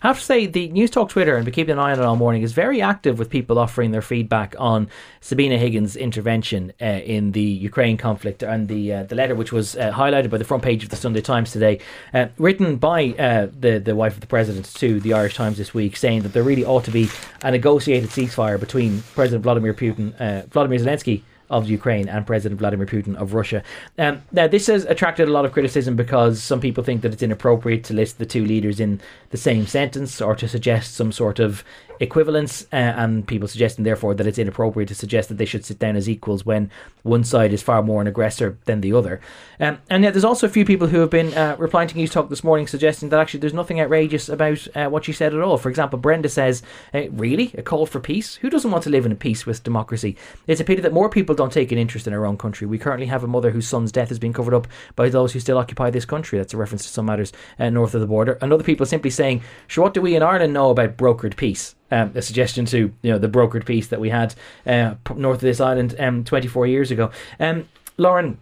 I 0.01 0.07
have 0.07 0.19
to 0.19 0.25
say, 0.25 0.45
the 0.45 0.69
Newstalk 0.69 1.09
Twitter, 1.09 1.35
and 1.35 1.45
we 1.45 1.51
keep 1.51 1.69
an 1.69 1.79
eye 1.79 1.91
on 1.91 1.99
it 1.99 2.05
all 2.05 2.15
morning, 2.15 2.41
is 2.41 2.53
very 2.53 2.81
active 2.81 3.19
with 3.19 3.29
people 3.29 3.57
offering 3.57 3.91
their 3.91 4.01
feedback 4.01 4.55
on 4.59 4.89
Sabina 5.21 5.57
Higgins' 5.57 5.95
intervention 5.95 6.73
uh, 6.81 6.85
in 6.85 7.31
the 7.31 7.41
Ukraine 7.41 7.97
conflict 7.97 8.43
and 8.43 8.67
the 8.67 8.93
uh, 8.93 9.03
the 9.03 9.15
letter, 9.15 9.35
which 9.35 9.51
was 9.51 9.75
uh, 9.75 9.91
highlighted 9.91 10.29
by 10.29 10.37
the 10.37 10.43
front 10.43 10.63
page 10.63 10.83
of 10.83 10.89
the 10.89 10.95
Sunday 10.95 11.21
Times 11.21 11.51
today, 11.51 11.79
uh, 12.13 12.27
written 12.37 12.77
by 12.77 13.09
uh, 13.19 13.47
the 13.59 13.79
the 13.79 13.95
wife 13.95 14.13
of 14.13 14.21
the 14.21 14.27
president 14.27 14.73
to 14.75 14.99
the 14.99 15.13
Irish 15.13 15.35
Times 15.35 15.57
this 15.57 15.73
week, 15.73 15.97
saying 15.97 16.21
that 16.21 16.33
there 16.33 16.43
really 16.43 16.65
ought 16.65 16.83
to 16.85 16.91
be 16.91 17.09
a 17.43 17.51
negotiated 17.51 18.09
ceasefire 18.09 18.59
between 18.59 19.03
President 19.15 19.43
Vladimir 19.43 19.73
Putin, 19.73 20.13
uh, 20.19 20.45
Vladimir 20.47 20.79
Zelensky 20.79 21.23
of 21.49 21.69
Ukraine 21.69 22.09
and 22.09 22.25
President 22.25 22.59
Vladimir 22.59 22.85
Putin 22.85 23.15
of 23.15 23.33
Russia. 23.33 23.63
Um, 23.97 24.21
now, 24.31 24.47
this 24.47 24.67
has 24.67 24.85
attracted 24.85 25.27
a 25.27 25.31
lot 25.31 25.45
of 25.45 25.51
criticism 25.51 25.95
because 25.95 26.41
some 26.41 26.59
people 26.59 26.83
think 26.83 27.01
that 27.01 27.13
it's 27.13 27.23
inappropriate 27.23 27.83
to 27.85 27.93
list 27.93 28.17
the 28.17 28.25
two 28.25 28.45
leaders 28.45 28.79
in 28.79 28.99
the 29.29 29.37
same 29.37 29.65
sentence 29.65 30.21
or 30.21 30.35
to 30.35 30.47
suggest 30.47 30.95
some 30.95 31.11
sort 31.11 31.39
of 31.39 31.63
equivalence, 31.99 32.63
uh, 32.73 32.75
and 32.75 33.27
people 33.27 33.47
suggesting 33.47 33.83
therefore 33.83 34.13
that 34.15 34.27
it's 34.27 34.37
inappropriate 34.37 34.87
to 34.89 34.95
suggest 34.95 35.29
that 35.29 35.37
they 35.37 35.45
should 35.45 35.65
sit 35.65 35.79
down 35.79 35.95
as 35.95 36.09
equals 36.09 36.45
when 36.45 36.69
one 37.03 37.23
side 37.23 37.53
is 37.53 37.61
far 37.61 37.81
more 37.81 38.01
an 38.01 38.07
aggressor 38.07 38.57
than 38.65 38.81
the 38.81 38.93
other. 38.93 39.19
Um, 39.59 39.79
and 39.89 40.03
yet, 40.03 40.13
there's 40.13 40.23
also 40.23 40.47
a 40.47 40.49
few 40.51 40.65
people 40.65 40.87
who 40.87 40.99
have 40.99 41.09
been 41.09 41.33
uh, 41.33 41.55
replying 41.57 41.87
to 41.87 41.95
Newstalk 41.95 42.29
this 42.29 42.43
morning 42.43 42.67
suggesting 42.67 43.09
that 43.09 43.19
actually 43.19 43.39
there's 43.39 43.53
nothing 43.53 43.79
outrageous 43.81 44.29
about 44.29 44.67
uh, 44.75 44.87
what 44.89 45.05
she 45.05 45.13
said 45.13 45.33
at 45.33 45.41
all. 45.41 45.57
For 45.57 45.69
example, 45.69 45.99
Brenda 45.99 46.29
says, 46.29 46.61
uh, 46.93 47.09
"Really, 47.11 47.53
a 47.57 47.61
call 47.61 47.85
for 47.85 47.99
peace? 47.99 48.35
Who 48.35 48.49
doesn't 48.49 48.71
want 48.71 48.83
to 48.83 48.89
live 48.89 49.05
in 49.05 49.15
peace 49.15 49.45
with 49.45 49.63
democracy? 49.63 50.15
It's 50.45 50.61
a 50.61 50.65
pity 50.65 50.81
that 50.81 50.93
more 50.93 51.09
people 51.09 51.35
don't 51.35 51.51
take 51.51 51.71
an 51.71 51.77
interest 51.77 52.07
in 52.07 52.13
our 52.13 52.25
own 52.25 52.37
country. 52.37 52.67
We 52.67 52.77
currently 52.77 53.07
have 53.07 53.23
a 53.23 53.27
mother 53.27 53.51
whose 53.51 53.67
son's 53.67 53.91
death 53.91 54.09
has 54.09 54.19
been 54.19 54.33
covered 54.33 54.53
up 54.53 54.67
by 54.95 55.09
those 55.09 55.33
who 55.33 55.39
still 55.39 55.57
occupy 55.57 55.89
this 55.89 56.05
country. 56.05 56.37
That's 56.37 56.53
a 56.53 56.57
reference 56.57 56.83
to 56.85 56.91
some 56.91 57.05
matters 57.05 57.33
uh, 57.59 57.69
north 57.69 57.95
of 57.95 58.01
the 58.01 58.07
border. 58.07 58.37
And 58.41 58.53
other 58.53 58.63
people 58.63 58.85
simply 58.85 59.09
saying, 59.09 59.41
"Sure, 59.67 59.85
what 59.85 59.93
do 59.93 60.01
we 60.01 60.15
in 60.15 60.23
Ireland 60.23 60.53
know 60.53 60.69
about 60.69 60.97
brokered 60.97 61.35
peace?" 61.35 61.75
Um, 61.91 62.11
a 62.15 62.21
suggestion 62.21 62.65
to 62.65 62.93
you 63.01 63.11
know 63.11 63.17
the 63.17 63.29
brokered 63.29 63.65
peace 63.65 63.87
that 63.87 63.99
we 63.99 64.09
had 64.09 64.35
uh, 64.65 64.95
north 65.15 65.37
of 65.37 65.41
this 65.41 65.61
island 65.61 65.95
um, 65.99 66.23
24 66.23 66.67
years 66.67 66.91
ago. 66.91 67.11
Um, 67.39 67.67
Lauren, 67.97 68.39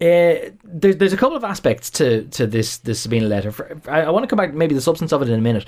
uh, 0.00 0.50
there's 0.64 0.96
there's 0.96 1.12
a 1.12 1.16
couple 1.16 1.36
of 1.36 1.44
aspects 1.44 1.90
to, 1.90 2.24
to 2.24 2.46
this 2.46 2.78
this 2.78 3.00
Sabina 3.00 3.26
letter. 3.26 3.80
I, 3.86 4.02
I 4.02 4.10
want 4.10 4.24
to 4.24 4.26
come 4.26 4.36
back 4.36 4.52
maybe 4.52 4.74
the 4.74 4.80
substance 4.80 5.12
of 5.12 5.22
it 5.22 5.28
in 5.28 5.38
a 5.38 5.42
minute, 5.42 5.64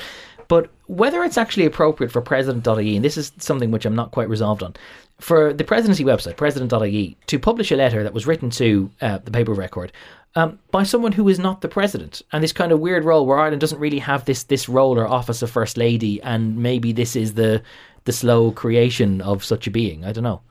But 0.48 0.70
whether 0.87 1.24
it's 1.24 1.38
actually 1.38 1.66
appropriate 1.66 2.12
for 2.12 2.20
president.ie, 2.20 2.96
and 2.96 3.04
this 3.04 3.16
is 3.16 3.33
something 3.38 3.70
which 3.70 3.87
I'm 3.87 3.94
not 3.94 4.11
quite 4.11 4.28
resolved 4.28 4.62
on, 4.62 4.74
for 5.20 5.52
the 5.52 5.64
presidency 5.64 6.04
website, 6.04 6.37
president.ie, 6.37 7.16
to 7.26 7.38
publish 7.38 7.70
a 7.70 7.76
letter 7.76 8.02
that 8.02 8.14
was 8.14 8.26
written 8.26 8.50
to 8.50 8.90
uh, 9.00 9.18
the 9.18 9.30
paper 9.30 9.54
record 9.54 9.92
um, 10.37 10.59
by 10.70 10.83
someone 10.83 11.12
who 11.12 11.28
is 11.28 11.38
not 11.38 11.61
the 11.61 11.68
president, 11.68 12.22
and 12.33 12.42
this 12.42 12.52
kind 12.52 12.72
of 12.72 12.80
weird 12.80 13.04
role 13.04 13.26
where 13.26 13.38
Ireland 13.38 13.61
doesn't 13.61 13.78
really 13.78 14.00
have 14.00 14.24
this 14.24 14.44
this 14.44 14.68
role 14.68 14.98
or 14.98 15.07
office 15.07 15.42
of 15.42 15.50
first 15.50 15.76
lady, 15.76 16.20
and 16.22 16.57
maybe 16.57 16.92
this 16.92 17.14
is 17.14 17.35
the 17.35 17.62
the 18.04 18.12
slow 18.12 18.50
creation 18.50 19.20
of 19.20 19.44
such 19.44 19.66
a 19.66 19.70
being. 19.70 20.04
I 20.04 20.12
don't 20.12 20.24
know. 20.24 20.42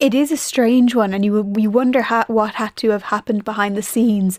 It 0.00 0.14
is 0.14 0.30
a 0.30 0.36
strange 0.36 0.94
one, 0.94 1.12
and 1.12 1.24
you 1.24 1.52
you 1.56 1.70
wonder 1.70 2.02
ha- 2.02 2.26
what 2.28 2.54
had 2.54 2.76
to 2.76 2.90
have 2.90 3.04
happened 3.04 3.44
behind 3.44 3.76
the 3.76 3.82
scenes 3.82 4.38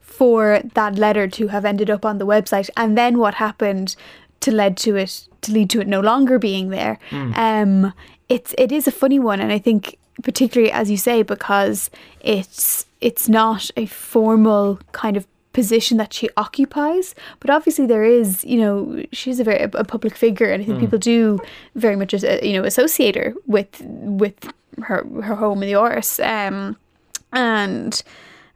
for 0.00 0.60
that 0.74 0.94
letter 0.96 1.26
to 1.28 1.48
have 1.48 1.64
ended 1.64 1.90
up 1.90 2.04
on 2.04 2.18
the 2.18 2.26
website, 2.26 2.70
and 2.76 2.96
then 2.96 3.18
what 3.18 3.34
happened 3.34 3.96
to 4.46 4.52
lead 4.60 4.74
to 4.86 4.90
it 4.96 5.12
to 5.42 5.52
lead 5.52 5.68
to 5.70 5.80
it 5.82 5.88
no 5.96 6.00
longer 6.10 6.38
being 6.38 6.66
there. 6.78 6.94
Um, 7.44 7.92
it's 8.34 8.54
it 8.64 8.70
is 8.72 8.84
a 8.88 8.94
funny 9.02 9.20
one, 9.30 9.38
and 9.44 9.52
I 9.52 9.60
think 9.60 9.98
particularly 10.22 10.72
as 10.80 10.90
you 10.90 10.96
say 10.96 11.22
because 11.22 11.90
it's 12.34 12.86
it's 13.00 13.28
not 13.28 13.70
a 13.76 13.84
formal 13.86 14.78
kind 14.92 15.16
of 15.16 15.26
position 15.52 15.96
that 15.98 16.12
she 16.12 16.28
occupies 16.36 17.14
but 17.40 17.48
obviously 17.50 17.86
there 17.86 18.04
is 18.04 18.44
you 18.44 18.58
know 18.62 19.02
she's 19.12 19.38
a 19.40 19.44
very 19.44 19.60
a 19.82 19.84
public 19.84 20.14
figure 20.16 20.50
and 20.52 20.62
I 20.62 20.66
think 20.66 20.80
people 20.80 20.98
do 20.98 21.38
very 21.74 21.96
much 21.96 22.12
uh, 22.14 22.38
you 22.42 22.54
know 22.56 22.64
associate 22.64 23.14
her 23.16 23.32
with 23.46 23.70
with 24.22 24.38
her 24.88 24.98
her 25.28 25.34
home 25.36 25.62
in 25.62 25.68
the 25.70 25.78
Áras 25.84 26.10
um 26.34 26.76
and 27.32 28.02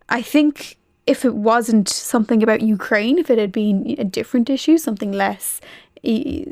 I 0.09 0.21
think 0.23 0.77
if 1.07 1.25
it 1.25 1.35
wasn't 1.35 1.89
something 1.89 2.43
about 2.43 2.61
Ukraine 2.61 3.19
if 3.19 3.31
it 3.31 3.39
had 3.39 3.53
been 3.53 3.95
a 3.99 4.05
different 4.05 4.49
issue 4.51 4.79
something 4.79 5.13
less 5.13 5.61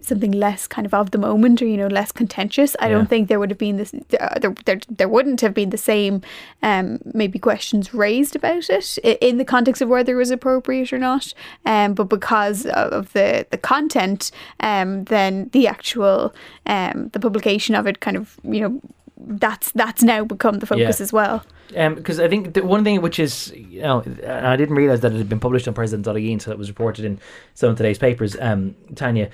something 0.03 0.33
less 0.33 0.67
kind 0.67 0.85
of 0.87 0.93
of 0.93 1.11
the 1.11 1.17
moment 1.19 1.63
or 1.63 1.67
you 1.67 1.77
know 1.79 1.87
less 1.87 2.13
contentious 2.13 2.77
I 2.81 2.89
Yeah. 2.89 2.95
don't 2.97 3.09
think 3.09 3.29
there 3.29 3.39
would 3.41 3.49
have 3.51 3.59
been 3.59 3.79
this 3.79 3.95
uh, 3.95 4.39
there, 4.39 4.55
there, 4.67 4.81
there 4.91 5.09
wouldn't 5.09 5.41
have 5.41 5.55
been 5.55 5.71
the 5.71 5.79
same 5.79 6.21
um 6.63 6.99
maybe 7.15 7.39
questions 7.39 7.95
raised 7.95 8.37
about 8.37 8.69
it 8.69 8.99
in 9.23 9.39
the 9.39 9.47
context 9.47 9.81
of 9.81 9.89
whether 9.89 10.13
it 10.13 10.17
was 10.17 10.31
appropriate 10.31 10.93
or 10.93 10.99
not 10.99 11.33
um 11.65 11.95
but 11.95 12.11
because 12.11 12.67
of 12.67 13.11
the 13.15 13.47
the 13.51 13.57
content 13.57 14.31
um 14.61 15.05
then 15.05 15.49
the 15.53 15.67
actual 15.67 16.35
um 16.67 17.09
the 17.15 17.21
publication 17.21 17.75
of 17.75 17.87
it 17.87 18.01
kind 18.01 18.19
of 18.19 18.39
you 18.45 18.61
know 18.61 18.81
that's 19.21 19.73
that's 19.73 20.03
now 20.03 20.25
become 20.25 20.59
the 20.59 20.67
focus 20.67 21.01
Yeah. 21.01 21.05
as 21.05 21.13
well 21.13 21.45
because 21.71 22.19
I 22.19 22.29
think 22.29 22.55
the 22.55 22.65
one 22.65 22.83
thing 22.83 23.03
which 23.03 23.19
is, 23.19 23.53
you 23.55 23.83
know, 23.83 24.01
and 24.01 24.47
I 24.47 24.57
didn't 24.57 24.75
realize 24.77 25.01
that 25.01 25.13
it 25.13 25.19
had 25.19 25.29
been 25.29 25.41
published 25.41 25.69
on 25.69 25.75
President 25.75 26.05
President.ie 26.05 26.33
until 26.33 26.53
it 26.53 26.59
was 26.59 26.69
reported 26.71 27.05
in 27.05 27.21
some 27.55 27.71
of 27.71 27.77
today's 27.77 27.99
papers. 27.99 28.37
Um, 28.41 28.75
Tanya, 28.95 29.29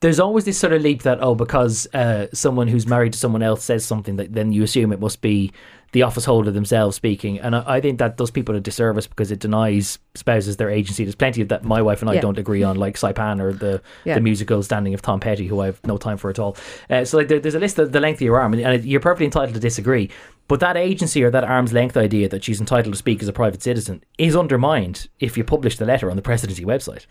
there's 0.00 0.20
always 0.20 0.44
this 0.44 0.58
sort 0.58 0.72
of 0.72 0.82
leap 0.82 1.02
that 1.02 1.18
oh, 1.22 1.34
because 1.34 1.86
uh, 1.94 2.26
someone 2.32 2.68
who's 2.68 2.86
married 2.86 3.12
to 3.14 3.18
someone 3.18 3.42
else 3.42 3.64
says 3.64 3.84
something, 3.84 4.16
that 4.16 4.32
then 4.32 4.52
you 4.52 4.62
assume 4.62 4.92
it 4.92 5.00
must 5.00 5.20
be 5.20 5.52
the 5.92 6.02
office 6.02 6.24
holder 6.24 6.50
themselves 6.50 6.96
speaking, 6.96 7.38
and 7.38 7.54
I, 7.54 7.62
I 7.76 7.80
think 7.80 7.98
that 8.00 8.16
does 8.16 8.30
people 8.30 8.56
a 8.56 8.60
disservice 8.60 9.06
because 9.06 9.30
it 9.30 9.38
denies 9.38 9.98
spouses 10.16 10.56
their 10.56 10.68
agency. 10.68 11.04
There's 11.04 11.14
plenty 11.14 11.40
of 11.40 11.48
that 11.48 11.62
my 11.64 11.82
wife 11.82 12.02
and 12.02 12.10
I 12.10 12.14
Yeah. 12.14 12.20
don't 12.20 12.38
agree 12.38 12.64
on, 12.64 12.76
like 12.76 12.96
Saipan 12.96 13.40
or 13.40 13.52
the 13.52 13.80
Yeah. 14.04 14.14
the 14.14 14.20
musical 14.20 14.62
Standing 14.62 14.92
of 14.94 15.02
Tom 15.02 15.20
Petty, 15.20 15.46
who 15.46 15.60
I 15.60 15.66
have 15.66 15.80
no 15.86 15.96
time 15.96 16.16
for 16.16 16.30
at 16.30 16.38
all. 16.40 16.56
Uh, 16.90 17.04
so 17.04 17.16
like 17.18 17.28
there, 17.28 17.38
there's 17.38 17.54
a 17.54 17.60
list 17.60 17.78
of 17.78 17.92
the 17.92 18.00
length 18.00 18.16
of 18.18 18.22
your 18.22 18.40
arm, 18.40 18.52
and, 18.54 18.62
and 18.62 18.84
you're 18.84 19.00
perfectly 19.00 19.26
entitled 19.26 19.54
to 19.54 19.60
disagree. 19.60 20.10
But 20.46 20.60
that 20.60 20.76
agency 20.76 21.24
or 21.24 21.30
that 21.30 21.44
arm's 21.44 21.72
length 21.72 21.96
idea 21.96 22.28
that 22.28 22.44
she's 22.44 22.60
entitled 22.60 22.92
to 22.92 22.98
speak 22.98 23.22
as 23.22 23.28
a 23.28 23.32
private 23.32 23.62
citizen 23.62 24.04
is 24.18 24.36
undermined 24.36 25.08
if 25.18 25.38
you 25.38 25.44
publish 25.44 25.78
the 25.78 25.86
letter 25.86 26.10
on 26.10 26.16
the 26.16 26.22
presidency 26.22 26.64
website. 26.64 27.06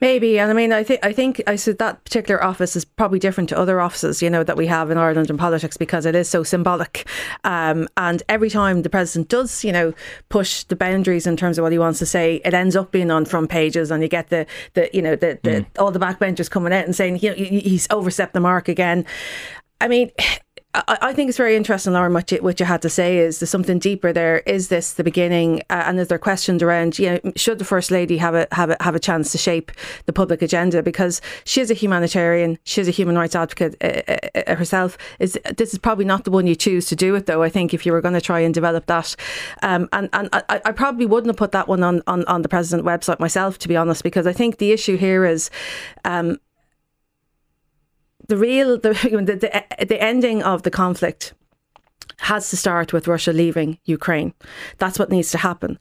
Maybe, 0.00 0.38
and 0.38 0.50
I 0.50 0.54
mean, 0.54 0.72
I 0.72 0.82
think 0.82 1.04
I 1.04 1.12
think 1.12 1.40
I 1.46 1.54
said 1.54 1.78
that 1.78 2.02
particular 2.04 2.42
office 2.42 2.74
is 2.74 2.84
probably 2.84 3.20
different 3.20 3.48
to 3.50 3.58
other 3.58 3.80
offices, 3.80 4.20
you 4.20 4.28
know, 4.28 4.42
that 4.42 4.56
we 4.56 4.66
have 4.66 4.90
in 4.90 4.98
Ireland 4.98 5.30
in 5.30 5.38
politics 5.38 5.76
because 5.76 6.06
it 6.06 6.16
is 6.16 6.28
so 6.28 6.42
symbolic. 6.42 7.06
Um, 7.44 7.88
and 7.96 8.22
every 8.28 8.50
time 8.50 8.82
the 8.82 8.90
president 8.90 9.28
does, 9.28 9.62
you 9.62 9.72
know, 9.72 9.94
push 10.28 10.64
the 10.64 10.76
boundaries 10.76 11.26
in 11.26 11.36
terms 11.36 11.58
of 11.58 11.62
what 11.62 11.72
he 11.72 11.78
wants 11.78 12.00
to 12.00 12.06
say, 12.06 12.40
it 12.44 12.52
ends 12.52 12.74
up 12.74 12.90
being 12.90 13.12
on 13.12 13.26
front 13.26 13.48
pages, 13.48 13.92
and 13.92 14.02
you 14.02 14.08
get 14.08 14.28
the 14.30 14.44
the 14.74 14.90
you 14.92 15.02
know 15.02 15.14
the, 15.14 15.38
the 15.44 15.66
all 15.78 15.92
the 15.92 16.00
backbenchers 16.00 16.50
coming 16.50 16.72
out 16.72 16.84
and 16.84 16.96
saying 16.96 17.20
you 17.20 17.30
know, 17.30 17.36
he's 17.36 17.86
overstepped 17.90 18.34
the 18.34 18.40
mark 18.40 18.68
again. 18.68 19.06
I 19.80 19.86
mean. 19.86 20.10
I, 20.76 20.98
I 21.00 21.12
think 21.12 21.28
it's 21.28 21.38
very 21.38 21.56
interesting, 21.56 21.94
Lauren, 21.94 22.12
what 22.12 22.30
you, 22.30 22.38
what 22.38 22.60
you 22.60 22.66
had 22.66 22.82
to 22.82 22.90
say 22.90 23.18
is 23.18 23.40
there's 23.40 23.50
something 23.50 23.78
deeper 23.78 24.12
there. 24.12 24.40
Is 24.40 24.68
this 24.68 24.92
the 24.92 25.04
beginning? 25.04 25.62
Uh, 25.70 25.84
and 25.86 25.98
is 25.98 26.08
there 26.08 26.18
questions 26.18 26.62
around, 26.62 26.98
you 26.98 27.10
know, 27.10 27.32
should 27.34 27.58
the 27.58 27.64
First 27.64 27.90
Lady 27.90 28.18
have 28.18 28.34
a, 28.34 28.46
have 28.52 28.70
a, 28.70 28.76
have 28.80 28.94
a 28.94 29.00
chance 29.00 29.32
to 29.32 29.38
shape 29.38 29.72
the 30.04 30.12
public 30.12 30.42
agenda? 30.42 30.82
Because 30.82 31.20
she 31.44 31.60
is 31.60 31.70
a 31.70 31.74
humanitarian, 31.74 32.58
she 32.64 32.80
is 32.80 32.88
a 32.88 32.90
human 32.90 33.16
rights 33.16 33.34
advocate 33.34 33.74
uh, 33.82 34.02
uh, 34.06 34.40
uh, 34.46 34.54
herself. 34.56 34.98
Is 35.18 35.38
This 35.56 35.72
is 35.72 35.78
probably 35.78 36.04
not 36.04 36.24
the 36.24 36.30
one 36.30 36.46
you 36.46 36.54
choose 36.54 36.86
to 36.86 36.96
do 36.96 37.14
it, 37.14 37.26
though, 37.26 37.42
I 37.42 37.48
think, 37.48 37.72
if 37.72 37.86
you 37.86 37.92
were 37.92 38.02
going 38.02 38.14
to 38.14 38.20
try 38.20 38.40
and 38.40 38.52
develop 38.52 38.86
that. 38.86 39.16
Um, 39.62 39.88
and 39.92 40.10
and 40.12 40.28
I, 40.32 40.60
I 40.64 40.72
probably 40.72 41.06
wouldn't 41.06 41.28
have 41.28 41.36
put 41.36 41.52
that 41.52 41.68
one 41.68 41.82
on, 41.82 42.02
on, 42.06 42.24
on 42.26 42.42
the 42.42 42.48
President 42.48 42.86
website 42.86 43.18
myself, 43.18 43.58
to 43.58 43.68
be 43.68 43.76
honest, 43.76 44.02
because 44.02 44.26
I 44.26 44.32
think 44.32 44.58
the 44.58 44.72
issue 44.72 44.96
here 44.96 45.24
is 45.24 45.50
um, 46.04 46.38
the 48.28 48.36
real 48.36 48.78
the, 48.78 48.92
the 48.92 49.86
the 49.86 50.02
ending 50.02 50.42
of 50.42 50.62
the 50.62 50.70
conflict 50.70 51.34
has 52.18 52.50
to 52.50 52.56
start 52.56 52.92
with 52.92 53.08
Russia 53.08 53.32
leaving 53.32 53.78
Ukraine. 53.84 54.32
That's 54.78 54.98
what 54.98 55.10
needs 55.10 55.30
to 55.32 55.38
happen. 55.38 55.78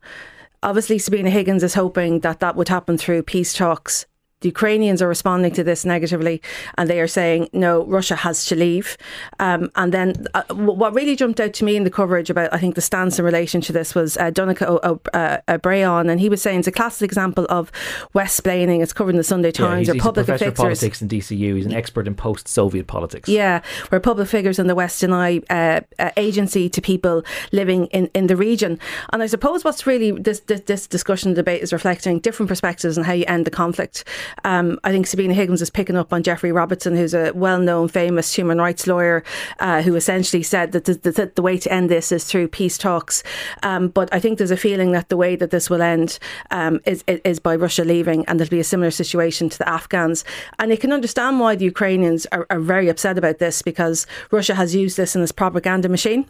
Obviously, 0.64 0.98
Sabina 1.00 1.30
Higgins 1.30 1.64
is 1.64 1.76
hoping 1.76 2.22
that 2.22 2.40
that 2.40 2.56
would 2.56 2.70
happen 2.70 2.98
through 2.98 3.24
peace 3.24 3.54
talks. 3.54 4.06
The 4.46 4.50
Ukrainians 4.50 5.02
are 5.02 5.08
responding 5.08 5.54
to 5.54 5.64
this 5.64 5.86
negatively, 5.86 6.40
and 6.78 6.88
they 6.88 7.02
are 7.02 7.08
saying 7.08 7.50
no, 7.52 7.84
Russia 7.86 8.16
has 8.16 8.46
to 8.46 8.56
leave. 8.56 8.96
Um, 9.40 9.72
and 9.76 9.92
then, 9.92 10.28
uh, 10.36 10.44
what 10.54 10.94
really 10.94 11.16
jumped 11.16 11.40
out 11.40 11.54
to 11.54 11.66
me 11.66 11.76
in 11.76 11.84
the 11.84 11.90
coverage 11.90 12.30
about, 12.30 12.54
I 12.54 12.60
think, 12.60 12.76
the 12.76 12.82
stance 12.82 13.18
in 13.18 13.26
relation 13.26 13.60
to 13.62 13.74
this 13.74 13.96
was 13.96 14.18
uh, 14.18 14.30
Donnacha 14.30 15.00
uh, 15.16 15.38
O'Brien, 15.50 16.12
and 16.12 16.20
he 16.20 16.30
was 16.30 16.44
saying 16.44 16.60
it's 16.60 16.68
a 16.68 16.72
classic 16.72 17.08
example 17.08 17.48
of 17.50 17.72
West 18.14 18.40
splaining. 18.44 18.84
It's 18.84 18.94
covered 18.94 19.10
in 19.10 19.18
the 19.18 19.24
Sunday 19.24 19.52
Times 19.52 19.80
he's, 19.80 19.90
or 19.90 19.94
he's 19.94 20.02
a 20.02 20.04
public 20.04 20.28
professor 20.28 20.50
of 20.50 20.56
figures. 20.56 20.80
politics 20.80 21.02
in 21.02 21.08
DCU. 21.08 21.56
He's 21.56 21.66
an 21.66 21.74
expert 21.74 22.06
in 22.06 22.14
post-Soviet 22.14 22.86
politics. 22.86 23.28
Yeah, 23.28 23.64
where 23.90 24.00
public 24.00 24.28
figures 24.28 24.60
in 24.60 24.68
the 24.68 24.76
West 24.76 25.02
deny 25.02 25.42
uh, 25.50 25.82
uh, 25.98 26.12
agency 26.18 26.70
to 26.70 26.82
people 26.82 27.24
living 27.52 27.88
in, 27.88 28.12
in 28.14 28.28
the 28.28 28.36
region. 28.36 28.78
And 29.12 29.24
I 29.24 29.26
suppose 29.26 29.64
what's 29.64 29.88
really 29.88 30.12
this, 30.12 30.42
this, 30.42 30.62
this 30.62 30.86
discussion 30.86 31.34
debate 31.34 31.64
is 31.64 31.74
reflecting 31.74 32.20
different 32.20 32.48
perspectives 32.48 32.96
on 32.96 33.06
how 33.06 33.14
you 33.14 33.26
end 33.28 33.46
the 33.46 33.52
conflict. 33.52 34.04
Um, 34.44 34.80
I 34.84 34.92
think 34.92 35.08
Sabina 35.08 35.34
Higgins 35.34 35.62
is 35.62 35.70
picking 35.70 35.96
up 35.96 36.14
on 36.14 36.24
Geoffrey 36.24 36.52
Robertson, 36.52 36.96
who's 36.96 37.14
a 37.14 37.32
well 37.34 37.60
known, 37.60 37.88
famous 37.88 38.34
human 38.34 38.60
rights 38.60 38.88
lawyer, 38.88 39.24
uh, 39.60 39.82
who 39.82 39.96
essentially 39.96 40.44
said 40.44 40.72
that 40.74 40.86
the, 40.86 40.94
the, 40.94 41.32
the 41.36 41.42
way 41.42 41.58
to 41.58 41.72
end 41.72 41.90
this 41.90 42.12
is 42.12 42.26
through 42.26 42.48
peace 42.48 42.78
talks. 42.78 43.24
Um, 43.64 43.88
but 43.90 44.14
I 44.14 44.20
think 44.20 44.38
there's 44.38 44.52
a 44.52 44.58
feeling 44.58 44.92
that 44.92 45.10
the 45.10 45.18
way 45.18 45.36
that 45.36 45.52
this 45.52 45.70
will 45.70 45.82
end 45.82 46.20
um, 46.52 46.80
is, 46.86 47.04
is, 47.08 47.40
by 47.40 47.56
Russia 47.56 47.84
leaving, 47.84 48.26
and 48.26 48.40
there'll 48.40 48.50
be 48.50 48.60
a 48.60 48.64
similar 48.64 48.92
situation 48.92 49.50
to 49.50 49.58
the 49.58 49.70
Afghans. 49.70 50.24
And 50.60 50.72
you 50.72 50.78
can 50.78 50.92
understand 50.92 51.40
why 51.40 51.56
the 51.56 51.66
Ukrainians 51.66 52.26
are, 52.32 52.46
are 52.50 52.60
very 52.60 52.90
upset 52.90 53.18
about 53.18 53.40
this 53.40 53.62
because 53.62 54.08
Russia 54.32 54.56
has 54.56 54.76
used 54.76 54.98
this 54.98 55.16
in 55.16 55.22
its 55.22 55.32
propaganda 55.32 55.90
machine 55.90 56.26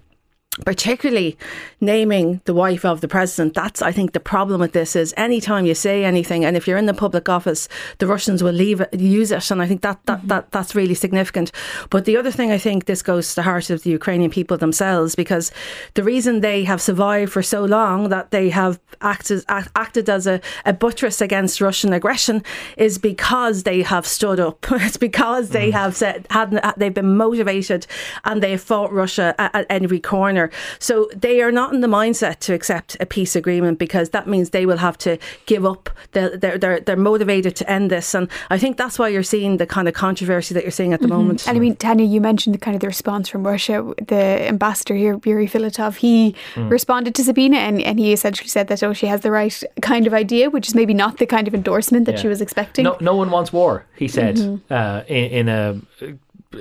particularly 0.63 1.37
naming 1.81 2.39
the 2.45 2.53
wife 2.53 2.85
of 2.85 3.01
the 3.01 3.07
president 3.07 3.53
that's 3.53 3.81
i 3.81 3.91
think 3.91 4.13
the 4.13 4.19
problem 4.19 4.61
with 4.61 4.71
this 4.71 4.95
is 4.95 5.13
anytime 5.17 5.65
you 5.65 5.75
say 5.75 6.05
anything 6.05 6.45
and 6.45 6.55
if 6.55 6.65
you're 6.65 6.77
in 6.77 6.85
the 6.85 6.93
public 6.93 7.27
office 7.27 7.67
the 7.97 8.07
russians 8.07 8.41
will 8.41 8.53
leave 8.53 8.79
it, 8.79 8.93
use 8.93 9.31
it 9.31 9.51
and 9.51 9.61
i 9.61 9.67
think 9.67 9.81
that, 9.81 9.99
that, 10.05 10.25
that 10.27 10.51
that's 10.51 10.73
really 10.73 10.93
significant. 10.93 11.51
But 11.89 12.05
the 12.05 12.15
other 12.15 12.31
thing 12.31 12.51
i 12.51 12.57
think 12.57 12.85
this 12.85 13.01
goes 13.01 13.29
to 13.29 13.35
the 13.35 13.41
heart 13.41 13.69
of 13.69 13.83
the 13.83 13.89
ukrainian 13.89 14.31
people 14.31 14.57
themselves 14.57 15.13
because 15.13 15.51
the 15.95 16.03
reason 16.03 16.39
they 16.39 16.63
have 16.63 16.81
survived 16.81 17.33
for 17.33 17.43
so 17.43 17.65
long 17.65 18.09
that 18.09 18.31
they 18.31 18.49
have 18.49 18.79
acted 19.01 19.43
act, 19.49 19.69
acted 19.75 20.09
as 20.09 20.25
a, 20.25 20.39
a 20.65 20.71
buttress 20.71 21.19
against 21.19 21.59
russian 21.59 21.91
aggression 21.91 22.41
is 22.77 22.97
because 22.97 23.63
they 23.63 23.81
have 23.81 24.05
stood 24.05 24.39
up. 24.39 24.65
It's 24.85 24.97
because 24.97 25.49
they 25.49 25.69
mm. 25.69 25.73
have 25.73 25.95
said 25.95 26.27
had 26.29 26.51
they've 26.77 26.93
been 26.93 27.17
motivated 27.17 27.87
and 28.23 28.41
they 28.41 28.55
fought 28.55 28.91
russia 28.91 29.33
at, 29.37 29.53
at 29.55 29.65
every 29.69 29.99
corner 29.99 30.44
so 30.79 31.09
they 31.15 31.41
are 31.41 31.51
not 31.51 31.73
in 31.73 31.81
the 31.81 31.87
mindset 31.87 32.39
to 32.39 32.53
accept 32.53 32.97
a 32.99 33.05
peace 33.05 33.35
agreement 33.35 33.79
because 33.79 34.09
that 34.11 34.27
means 34.27 34.49
they 34.51 34.65
will 34.65 34.77
have 34.77 34.97
to 34.99 35.17
give 35.45 35.65
up. 35.65 35.89
They're, 36.11 36.35
they're, 36.37 36.57
they're, 36.57 36.79
they're 36.79 36.95
motivated 36.95 37.55
to 37.57 37.69
end 37.69 37.89
this. 37.91 38.13
And 38.13 38.29
I 38.49 38.57
think 38.57 38.77
that's 38.77 38.97
why 38.99 39.07
you're 39.09 39.23
seeing 39.23 39.57
the 39.57 39.65
kind 39.65 39.87
of 39.87 39.93
controversy 39.93 40.53
that 40.53 40.63
you're 40.63 40.71
seeing 40.71 40.93
at 40.93 41.01
the 41.01 41.07
moment. 41.07 41.47
And 41.47 41.57
I 41.57 41.59
mean, 41.59 41.75
Tanya, 41.75 42.05
you 42.05 42.21
mentioned 42.21 42.53
the 42.55 42.59
kind 42.59 42.75
of 42.75 42.81
the 42.81 42.87
response 42.87 43.29
from 43.29 43.45
Russia. 43.45 43.93
The 44.07 44.47
ambassador 44.47 44.95
here, 44.95 45.19
Yuri 45.25 45.47
Filatov, 45.47 45.95
he 45.97 46.35
responded 46.55 47.15
to 47.15 47.23
Sabina 47.23 47.57
and, 47.57 47.81
and 47.81 47.99
he 47.99 48.13
essentially 48.13 48.47
said 48.49 48.67
that, 48.67 48.83
oh, 48.83 48.93
she 48.93 49.07
has 49.07 49.21
the 49.21 49.31
right 49.31 49.63
kind 49.81 50.07
of 50.07 50.13
idea, 50.13 50.49
which 50.49 50.67
is 50.67 50.75
maybe 50.75 50.93
not 50.93 51.17
the 51.17 51.25
kind 51.25 51.47
of 51.47 51.53
endorsement 51.53 52.05
that 52.05 52.15
Yeah. 52.15 52.21
she 52.21 52.27
was 52.27 52.41
expecting. 52.41 52.83
No, 52.85 52.97
no 53.01 53.15
one 53.15 53.29
wants 53.31 53.51
war, 53.53 53.85
he 53.95 54.07
said 54.07 54.35
Mm-hmm. 54.35 54.73
uh, 54.73 55.01
in, 55.07 55.47
in 55.47 55.49
a, 55.49 55.81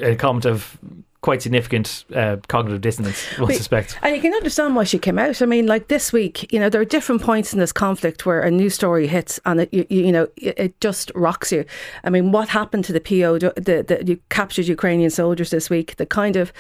a 0.02 0.16
comment 0.16 0.44
of 0.44 0.78
quite 1.24 1.40
significant 1.42 2.04
uh, 2.14 2.36
cognitive 2.48 2.80
dissonance, 2.82 3.18
I 3.38 3.46
But- 3.46 3.54
suspect. 3.56 3.98
And 4.02 4.14
you 4.14 4.20
can 4.20 4.34
understand 4.34 4.76
why 4.76 4.84
she 4.84 4.98
came 4.98 5.18
out. 5.18 5.40
I 5.40 5.46
mean, 5.46 5.66
like 5.66 5.88
this 5.88 6.12
week, 6.12 6.52
you 6.52 6.60
know, 6.60 6.68
there 6.68 6.80
are 6.80 6.84
different 6.96 7.22
points 7.22 7.52
in 7.54 7.58
this 7.58 7.72
conflict 7.72 8.26
where 8.26 8.40
a 8.42 8.50
news 8.50 8.74
story 8.74 9.06
hits 9.06 9.40
and 9.46 9.62
it, 9.62 9.68
you, 9.72 9.86
you 9.88 10.12
know, 10.12 10.26
it, 10.36 10.54
it 10.64 10.80
just 10.80 11.10
rocks 11.14 11.50
you. 11.50 11.64
I 12.04 12.10
mean, 12.10 12.30
what 12.30 12.48
happened 12.50 12.84
to 12.84 12.92
the 12.92 13.00
PO, 13.00 13.38
the, 13.38 13.52
the, 13.56 13.98
the 14.08 14.20
captured 14.28 14.66
Ukrainian 14.68 15.10
soldiers 15.10 15.48
this 15.50 15.70
week, 15.70 15.96
the 15.96 16.06
kind 16.06 16.36
of 16.36 16.52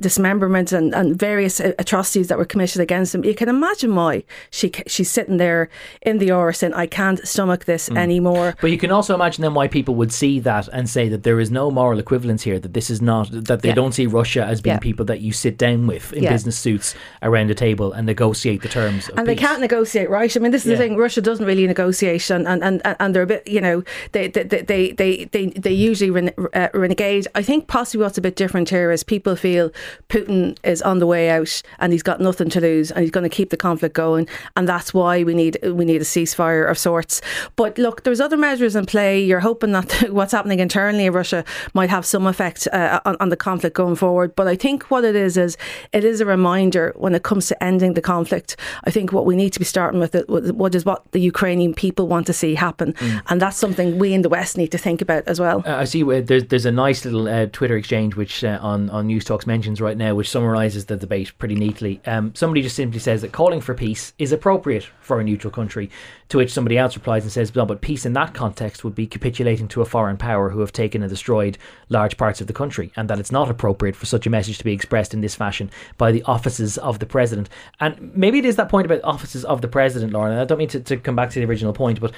dismemberment 0.00 0.72
and, 0.72 0.94
and 0.94 1.18
various 1.18 1.60
uh, 1.60 1.72
atrocities 1.78 2.28
that 2.28 2.38
were 2.38 2.44
committed 2.44 2.80
against 2.80 3.12
them. 3.12 3.24
You 3.24 3.34
can 3.34 3.48
imagine 3.48 3.94
why 3.94 4.24
she 4.50 4.72
she's 4.86 5.10
sitting 5.10 5.36
there 5.38 5.68
in 6.02 6.18
the 6.18 6.32
aura 6.32 6.54
saying, 6.54 6.74
I 6.74 6.86
can't 6.86 7.20
stomach 7.26 7.64
this 7.64 7.90
anymore. 7.90 8.54
But 8.60 8.70
you 8.70 8.78
can 8.78 8.90
also 8.90 9.14
imagine 9.14 9.42
then 9.42 9.54
why 9.54 9.68
people 9.68 9.94
would 9.96 10.12
see 10.12 10.40
that 10.40 10.68
and 10.72 10.88
say 10.88 11.08
that 11.08 11.22
there 11.22 11.40
is 11.40 11.50
no 11.50 11.70
moral 11.70 11.98
equivalence 11.98 12.42
here, 12.42 12.58
that 12.58 12.74
this 12.74 12.90
is 12.90 13.00
not, 13.00 13.28
that 13.32 13.62
they 13.62 13.68
Yeah. 13.68 13.74
don't 13.74 13.92
see 13.92 14.06
Russia 14.08 14.44
as 14.44 14.60
being 14.60 14.74
Yeah. 14.76 14.80
people 14.80 15.04
that 15.06 15.20
you 15.20 15.32
sit 15.32 15.56
down 15.58 15.86
with 15.86 16.12
in 16.12 16.22
Yeah. 16.24 16.32
business 16.32 16.58
suits 16.58 16.94
around 17.22 17.50
a 17.50 17.54
table 17.54 17.92
and 17.92 18.06
negotiate 18.06 18.62
the 18.62 18.68
terms 18.68 19.08
of 19.08 19.18
and 19.18 19.26
they 19.26 19.36
can't 19.36 19.60
negotiate, 19.60 20.10
right? 20.10 20.34
I 20.36 20.40
mean, 20.40 20.52
this 20.52 20.64
is 20.64 20.72
Yeah. 20.72 20.76
the 20.78 20.82
thing. 20.84 20.96
Russia 20.96 21.20
doesn't 21.20 21.44
really 21.46 21.66
negotiate, 21.66 22.30
and 22.30 22.46
and, 22.48 22.62
and, 22.62 22.82
and 22.84 23.14
they're 23.14 23.22
a 23.22 23.26
bit, 23.26 23.46
you 23.46 23.60
know, 23.60 23.82
they 24.12 24.28
they 24.28 24.42
they 24.44 24.92
they 24.92 25.24
they, 25.32 25.46
they 25.46 25.72
usually 25.72 26.10
ren, 26.10 26.30
uh, 26.54 26.68
renegade. 26.74 27.26
I 27.34 27.42
think 27.42 27.66
possibly 27.66 28.04
what's 28.04 28.18
a 28.18 28.20
bit 28.22 28.36
different 28.36 28.70
here 28.70 28.90
is 28.90 29.02
people 29.04 29.36
feel 29.36 29.70
Putin 30.08 30.56
is 30.64 30.82
on 30.82 30.98
the 30.98 31.06
way 31.06 31.30
out, 31.30 31.62
and 31.78 31.92
he's 31.92 32.02
got 32.02 32.20
nothing 32.20 32.48
to 32.50 32.60
lose, 32.60 32.90
and 32.90 33.00
he's 33.02 33.10
going 33.10 33.28
to 33.28 33.34
keep 33.34 33.50
the 33.50 33.56
conflict 33.56 33.94
going, 33.94 34.26
and 34.56 34.68
that's 34.68 34.94
why 34.94 35.22
we 35.24 35.34
need 35.34 35.58
we 35.62 35.84
need 35.84 36.00
a 36.00 36.04
ceasefire 36.04 36.68
of 36.70 36.78
sorts. 36.78 37.20
But 37.56 37.78
look, 37.78 38.04
there's 38.04 38.20
other 38.20 38.36
measures 38.36 38.74
in 38.76 38.86
play. 38.86 39.20
You're 39.22 39.40
hoping 39.40 39.72
that 39.72 39.92
what's 40.10 40.32
happening 40.32 40.60
internally 40.60 41.06
in 41.06 41.12
Russia 41.12 41.44
might 41.74 41.90
have 41.90 42.04
some 42.06 42.26
effect 42.26 42.68
uh, 42.72 43.00
on, 43.04 43.16
on 43.20 43.28
the 43.28 43.36
conflict 43.36 43.76
going 43.76 43.96
forward. 43.98 44.34
But 44.38 44.46
I 44.54 44.56
think 44.56 44.90
what 44.92 45.04
it 45.04 45.16
is 45.16 45.36
is 45.36 45.56
it 45.92 46.04
is 46.04 46.20
a 46.20 46.26
reminder 46.26 46.94
when 46.96 47.14
it 47.14 47.22
comes 47.22 47.48
to 47.48 47.54
ending 47.62 47.94
the 47.94 48.02
conflict. 48.14 48.56
I 48.84 48.90
think 48.90 49.12
what 49.12 49.26
we 49.26 49.36
need 49.36 49.52
to 49.56 49.58
be 49.58 49.64
starting 49.64 50.00
with 50.00 50.14
it, 50.14 50.24
what 50.28 50.74
is 50.74 50.84
what 50.84 51.00
the 51.12 51.20
Ukrainian 51.32 51.74
people 51.74 52.06
want 52.14 52.26
to 52.26 52.32
see 52.32 52.54
happen, 52.54 52.94
and 53.28 53.36
that's 53.42 53.56
something 53.64 53.98
we 53.98 54.08
in 54.16 54.22
the 54.22 54.28
West 54.38 54.56
need 54.56 54.72
to 54.76 54.78
think 54.78 55.00
about 55.02 55.22
as 55.26 55.38
well. 55.40 55.58
Uh, 55.66 55.82
I 55.82 55.84
see. 55.84 56.02
uh, 56.02 56.20
There's 56.28 56.44
there's 56.50 56.66
a 56.66 56.72
nice 56.86 57.04
little 57.04 57.26
uh, 57.28 57.46
Twitter 57.58 57.76
exchange 57.76 58.16
which 58.16 58.44
uh, 58.44 58.58
on 58.72 58.88
on 58.90 59.08
Newstalk's 59.08 59.46
mentions 59.46 59.80
right 59.80 59.96
now, 59.96 60.14
which 60.14 60.30
summarises 60.30 60.84
the 60.86 60.96
debate 60.96 61.32
pretty 61.38 61.54
neatly. 61.54 62.00
Um, 62.06 62.34
somebody 62.34 62.62
just 62.62 62.76
simply 62.76 63.00
says 63.00 63.20
that 63.22 63.32
calling 63.32 63.60
for 63.60 63.74
peace 63.74 64.12
is 64.18 64.32
appropriate 64.32 64.86
for 65.00 65.20
a 65.20 65.24
neutral 65.24 65.50
country, 65.50 65.90
to 66.28 66.36
which 66.36 66.52
somebody 66.52 66.76
else 66.76 66.94
replies 66.94 67.22
and 67.22 67.32
says, 67.32 67.54
"No, 67.54 67.64
but 67.64 67.80
peace 67.80 68.04
in 68.04 68.12
that 68.12 68.34
context 68.34 68.84
would 68.84 68.94
be 68.94 69.06
capitulating 69.06 69.68
to 69.68 69.80
a 69.80 69.86
foreign 69.86 70.16
power 70.16 70.50
who 70.50 70.60
have 70.60 70.72
taken 70.72 71.02
and 71.02 71.10
destroyed 71.10 71.58
large 71.88 72.16
parts 72.16 72.40
of 72.40 72.46
the 72.46 72.52
country, 72.52 72.92
and 72.96 73.08
that 73.08 73.18
it's 73.18 73.32
not 73.32 73.50
appropriate 73.50 73.96
for 73.96 74.06
such 74.06 74.26
a 74.26 74.30
message 74.30 74.58
to 74.58 74.64
be 74.64 74.72
expressed 74.72 75.14
in 75.14 75.20
this 75.20 75.34
fashion 75.34 75.70
by 75.96 76.12
the 76.12 76.22
offices 76.24 76.78
of 76.78 76.98
the 76.98 77.06
president." 77.06 77.48
And 77.80 78.12
maybe 78.14 78.38
it 78.38 78.44
is 78.44 78.56
that 78.56 78.68
point 78.68 78.86
about 78.86 79.00
offices 79.04 79.44
of 79.44 79.62
the 79.62 79.68
president, 79.68 80.12
Lauren. 80.12 80.38
I 80.38 80.44
don't 80.44 80.58
mean 80.58 80.68
to, 80.68 80.80
to 80.80 80.96
come 80.96 81.16
back 81.16 81.30
to 81.30 81.40
the 81.40 81.46
original 81.46 81.72
point, 81.72 82.00
but 82.00 82.12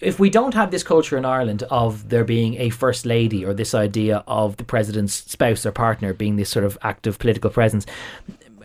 if 0.00 0.18
we 0.18 0.28
don't 0.28 0.54
have 0.54 0.70
this 0.70 0.82
culture 0.82 1.16
in 1.16 1.24
Ireland 1.24 1.62
of 1.70 2.08
there 2.08 2.24
being 2.24 2.60
a 2.60 2.68
first 2.70 3.06
lady 3.06 3.44
or 3.44 3.54
this 3.54 3.74
idea 3.74 4.24
of 4.26 4.56
the 4.56 4.64
president's 4.64 5.14
spouse 5.14 5.64
or 5.64 5.72
partner 5.72 6.12
being 6.12 6.36
this 6.36 6.50
sort 6.50 6.64
of 6.64 6.76
active 6.82 7.18
political 7.18 7.50
presence, 7.50 7.86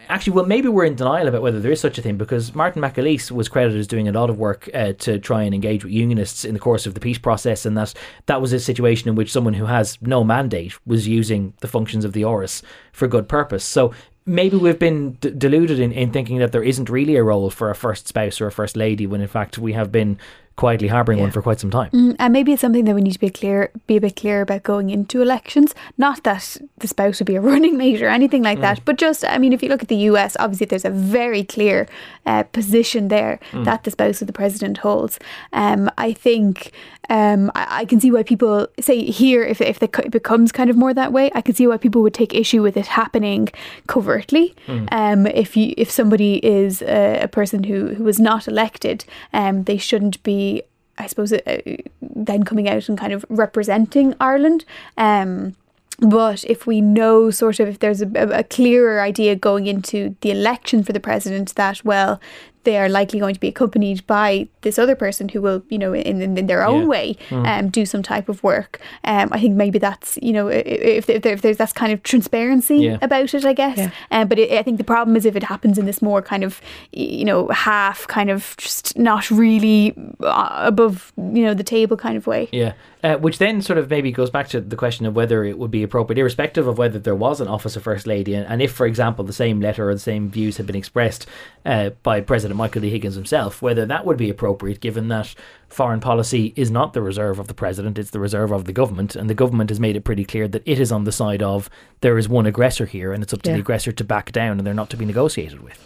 actually, 0.09 0.33
well, 0.33 0.45
maybe 0.45 0.67
we're 0.67 0.85
in 0.85 0.95
denial 0.95 1.27
about 1.27 1.41
whether 1.41 1.59
there 1.59 1.71
is 1.71 1.79
such 1.79 1.97
a 1.97 2.01
thing 2.01 2.17
because 2.17 2.55
Martin 2.55 2.81
McAleese 2.81 3.31
was 3.31 3.47
credited 3.47 3.79
as 3.79 3.87
doing 3.87 4.07
a 4.07 4.11
lot 4.11 4.29
of 4.29 4.37
work 4.37 4.69
uh, 4.73 4.93
to 4.93 5.19
try 5.19 5.43
and 5.43 5.53
engage 5.53 5.83
with 5.83 5.93
unionists 5.93 6.43
in 6.43 6.53
the 6.53 6.59
course 6.59 6.85
of 6.85 6.95
the 6.95 6.99
peace 6.99 7.19
process, 7.19 7.65
and 7.65 7.77
that 7.77 7.93
that 8.25 8.41
was 8.41 8.51
a 8.51 8.59
situation 8.59 9.07
in 9.07 9.15
which 9.15 9.31
someone 9.31 9.53
who 9.53 9.65
has 9.65 10.01
no 10.01 10.23
mandate 10.23 10.73
was 10.85 11.07
using 11.07 11.53
the 11.61 11.67
functions 11.67 12.03
of 12.03 12.13
the 12.13 12.23
Áras 12.23 12.61
for 12.91 13.07
good 13.07 13.29
purpose. 13.29 13.63
So 13.63 13.93
maybe 14.25 14.57
we've 14.57 14.79
been 14.79 15.13
d- 15.13 15.31
deluded 15.31 15.79
in, 15.79 15.91
in 15.91 16.11
thinking 16.11 16.37
that 16.39 16.51
there 16.51 16.63
isn't 16.63 16.89
really 16.89 17.15
a 17.15 17.23
role 17.23 17.49
for 17.49 17.69
a 17.69 17.75
first 17.75 18.07
spouse 18.07 18.39
or 18.39 18.47
a 18.47 18.51
first 18.51 18.75
lady 18.75 19.07
when 19.07 19.21
in 19.21 19.27
fact 19.27 19.57
we 19.57 19.73
have 19.73 19.91
been 19.91 20.17
quietly 20.59 20.89
harbouring 20.89 21.19
one 21.19 21.31
for 21.31 21.41
quite 21.41 21.57
some 21.57 21.71
time. 21.71 21.89
Mm, 21.91 22.17
and 22.19 22.33
maybe 22.33 22.51
it's 22.51 22.61
something 22.61 22.83
that 22.83 22.93
we 22.93 23.01
need 23.01 23.13
to 23.13 23.19
be 23.19 23.29
clear, 23.29 23.71
be 23.87 23.95
a 23.95 24.01
bit 24.01 24.17
clear 24.17 24.41
about 24.41 24.63
going 24.63 24.89
into 24.89 25.21
elections. 25.21 25.73
Not 25.97 26.25
that 26.25 26.57
the 26.79 26.87
spouse 26.87 27.19
would 27.19 27.27
be 27.27 27.37
a 27.37 27.41
running 27.51 27.77
mate 27.77 28.01
or 28.01 28.09
anything 28.09 28.43
like 28.43 28.59
that, 28.59 28.83
but 28.83 28.97
just, 28.97 29.23
I 29.23 29.37
mean, 29.37 29.53
if 29.53 29.63
you 29.63 29.69
look 29.69 29.81
at 29.81 29.87
the 29.87 30.03
US, 30.11 30.35
obviously 30.37 30.65
there's 30.65 30.83
a 30.83 30.89
very 30.89 31.45
clear 31.45 31.87
uh, 32.25 32.43
position 32.43 33.07
there 33.07 33.39
that 33.53 33.85
the 33.85 33.91
spouse 33.91 34.19
of 34.19 34.27
the 34.27 34.33
president 34.33 34.79
holds. 34.79 35.17
Um, 35.53 35.89
I 35.97 36.11
think 36.11 36.73
um, 37.09 37.51
I, 37.55 37.81
I 37.81 37.85
can 37.85 37.99
see 37.99 38.11
why 38.11 38.23
people 38.23 38.67
say 38.79 39.05
here, 39.05 39.43
if 39.43 39.61
if 39.61 39.81
it 39.81 40.11
becomes 40.11 40.51
kind 40.51 40.69
of 40.69 40.77
more 40.77 40.93
that 40.93 41.11
way, 41.11 41.31
I 41.33 41.41
can 41.41 41.55
see 41.55 41.67
why 41.67 41.77
people 41.77 42.01
would 42.01 42.13
take 42.13 42.33
issue 42.33 42.61
with 42.61 42.77
it 42.77 42.87
happening 42.87 43.49
covertly. 43.87 44.55
Um, 44.91 45.27
if 45.27 45.57
you 45.57 45.73
if 45.77 45.89
somebody 45.89 46.37
is 46.45 46.81
a, 46.81 47.21
a 47.21 47.27
person 47.27 47.63
who 47.63 47.95
who 47.95 48.03
was 48.03 48.19
not 48.19 48.47
elected, 48.47 49.05
um, 49.33 49.63
they 49.63 49.77
shouldn't 49.77 50.21
be 50.23 50.63
I 50.99 51.07
suppose, 51.07 51.31
uh, 51.31 51.61
then 52.01 52.43
coming 52.43 52.67
out 52.67 52.89
and 52.89 52.97
kind 52.97 53.13
of 53.13 53.25
representing 53.29 54.15
Ireland. 54.19 54.65
Um, 54.97 55.55
but 55.99 56.43
if 56.45 56.65
we 56.65 56.81
know 56.81 57.29
sort 57.29 57.59
of 57.59 57.67
if 57.67 57.79
there's 57.79 58.01
a, 58.01 58.09
a 58.15 58.43
clearer 58.43 59.01
idea 59.01 59.35
going 59.35 59.67
into 59.67 60.15
the 60.21 60.31
election 60.31 60.83
for 60.83 60.93
the 60.93 60.99
president 60.99 61.55
that, 61.55 61.83
well, 61.83 62.19
they 62.65 62.77
are 62.77 62.89
likely 62.89 63.19
going 63.19 63.33
to 63.33 63.39
be 63.39 63.47
accompanied 63.47 64.05
by 64.05 64.47
this 64.61 64.77
other 64.77 64.95
person 64.95 65.29
who 65.29 65.41
will, 65.41 65.63
you 65.69 65.77
know, 65.77 65.93
in, 65.93 66.21
in, 66.21 66.37
in 66.37 66.47
their 66.47 66.65
own 66.65 66.81
Yeah. 66.81 66.87
way, 66.87 67.15
um, 67.31 67.69
do 67.69 67.85
some 67.85 68.03
type 68.03 68.27
of 68.27 68.43
work. 68.43 68.79
Um, 69.05 69.29
I 69.31 69.39
think 69.39 69.55
maybe 69.55 69.79
that's, 69.79 70.19
you 70.21 70.33
know, 70.33 70.49
i- 70.49 70.55
i- 70.55 70.57
if, 70.99 71.09
if, 71.09 71.25
if 71.25 71.41
there's 71.41 71.55
that's 71.57 71.71
kind 71.73 71.93
of 71.93 72.03
transparency 72.03 72.77
Yeah. 72.77 72.97
about 73.01 73.33
it, 73.33 73.45
I 73.45 73.53
guess. 73.53 73.77
Yeah. 73.77 73.91
Um, 74.11 74.27
but 74.27 74.39
it, 74.39 74.51
I 74.51 74.61
think 74.63 74.77
the 74.77 74.83
problem 74.83 75.15
is 75.15 75.25
if 75.25 75.35
it 75.37 75.43
happens 75.43 75.77
in 75.77 75.85
this 75.85 76.01
more 76.01 76.21
kind 76.21 76.43
of, 76.43 76.59
you 76.91 77.23
know, 77.23 77.47
half 77.47 78.05
kind 78.07 78.29
of 78.29 78.55
just 78.57 78.97
not 78.97 79.31
really 79.31 79.93
uh, 80.21 80.49
above, 80.65 81.13
you 81.17 81.43
know, 81.45 81.53
the 81.53 81.63
table 81.63 81.95
kind 81.95 82.17
of 82.17 82.27
way. 82.27 82.49
Yeah, 82.51 82.73
uh, 83.03 83.15
which 83.15 83.37
then 83.37 83.61
sort 83.61 83.79
of 83.79 83.89
maybe 83.89 84.11
goes 84.11 84.29
back 84.29 84.49
to 84.49 84.59
the 84.59 84.75
question 84.75 85.05
of 85.05 85.15
whether 85.15 85.43
it 85.45 85.57
would 85.57 85.71
be 85.71 85.83
appropriate, 85.83 86.19
irrespective 86.19 86.67
of 86.67 86.77
whether 86.77 86.99
there 86.99 87.15
was 87.15 87.39
an 87.39 87.47
office 87.47 87.75
of 87.75 87.83
First 87.83 88.05
Lady, 88.05 88.33
and, 88.33 88.45
and 88.47 88.61
if, 88.61 88.73
for 88.73 88.85
example, 88.85 89.23
the 89.23 89.31
same 89.31 89.61
letter 89.61 89.89
or 89.89 89.93
the 89.93 89.99
same 89.99 90.29
views 90.29 90.57
had 90.57 90.65
been 90.65 90.75
expressed 90.75 91.25
uh, 91.65 91.91
by 92.03 92.19
President 92.19 92.57
Michael 92.57 92.81
D. 92.81 92.89
Higgins 92.89 93.15
himself, 93.15 93.61
whether 93.61 93.85
that 93.85 94.05
would 94.05 94.17
be 94.17 94.29
appropriate 94.29 94.81
given 94.81 95.07
that 95.07 95.33
foreign 95.69 95.99
policy 95.99 96.53
is 96.55 96.69
not 96.69 96.93
the 96.93 97.01
reserve 97.01 97.39
of 97.39 97.47
the 97.47 97.53
president, 97.53 97.97
it's 97.97 98.09
the 98.09 98.19
reserve 98.19 98.51
of 98.51 98.65
the 98.65 98.73
government, 98.73 99.15
and 99.15 99.29
the 99.29 99.33
government 99.33 99.69
has 99.69 99.79
made 99.79 99.95
it 99.95 100.03
pretty 100.03 100.25
clear 100.25 100.47
that 100.47 100.63
it 100.65 100.79
is 100.79 100.91
on 100.91 101.05
the 101.05 101.11
side 101.11 101.41
of 101.41 101.69
there 102.01 102.17
is 102.17 102.27
one 102.27 102.45
aggressor 102.45 102.85
here, 102.85 103.13
and 103.13 103.23
it's 103.23 103.33
up 103.33 103.41
to 103.43 103.51
the 103.51 103.59
aggressor 103.59 103.91
to 103.91 104.03
back 104.03 104.31
down, 104.31 104.57
and 104.57 104.67
they're 104.67 104.73
not 104.73 104.89
to 104.89 104.97
be 104.97 105.05
negotiated 105.05 105.61
with. 105.61 105.79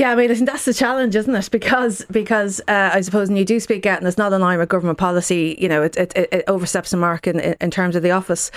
Yeah, 0.00 0.12
I 0.12 0.14
mean, 0.14 0.44
that's 0.46 0.64
the 0.64 0.72
challenge, 0.72 1.14
isn't 1.14 1.34
it? 1.34 1.50
Because 1.50 2.06
because 2.10 2.58
uh, 2.68 2.88
I 2.94 3.02
suppose 3.02 3.28
when 3.28 3.36
you 3.36 3.44
do 3.44 3.60
speak 3.60 3.84
out 3.84 3.98
and 3.98 4.08
it's 4.08 4.16
not 4.16 4.32
in 4.32 4.40
line 4.40 4.58
with 4.58 4.70
government 4.70 4.96
policy, 4.96 5.58
you 5.60 5.68
know, 5.68 5.82
it, 5.82 5.94
it, 5.98 6.14
it 6.16 6.44
oversteps 6.48 6.92
the 6.92 6.96
mark 6.96 7.26
in, 7.26 7.38
in 7.38 7.70
terms 7.70 7.94
of 7.94 8.02
the 8.02 8.10
office. 8.10 8.50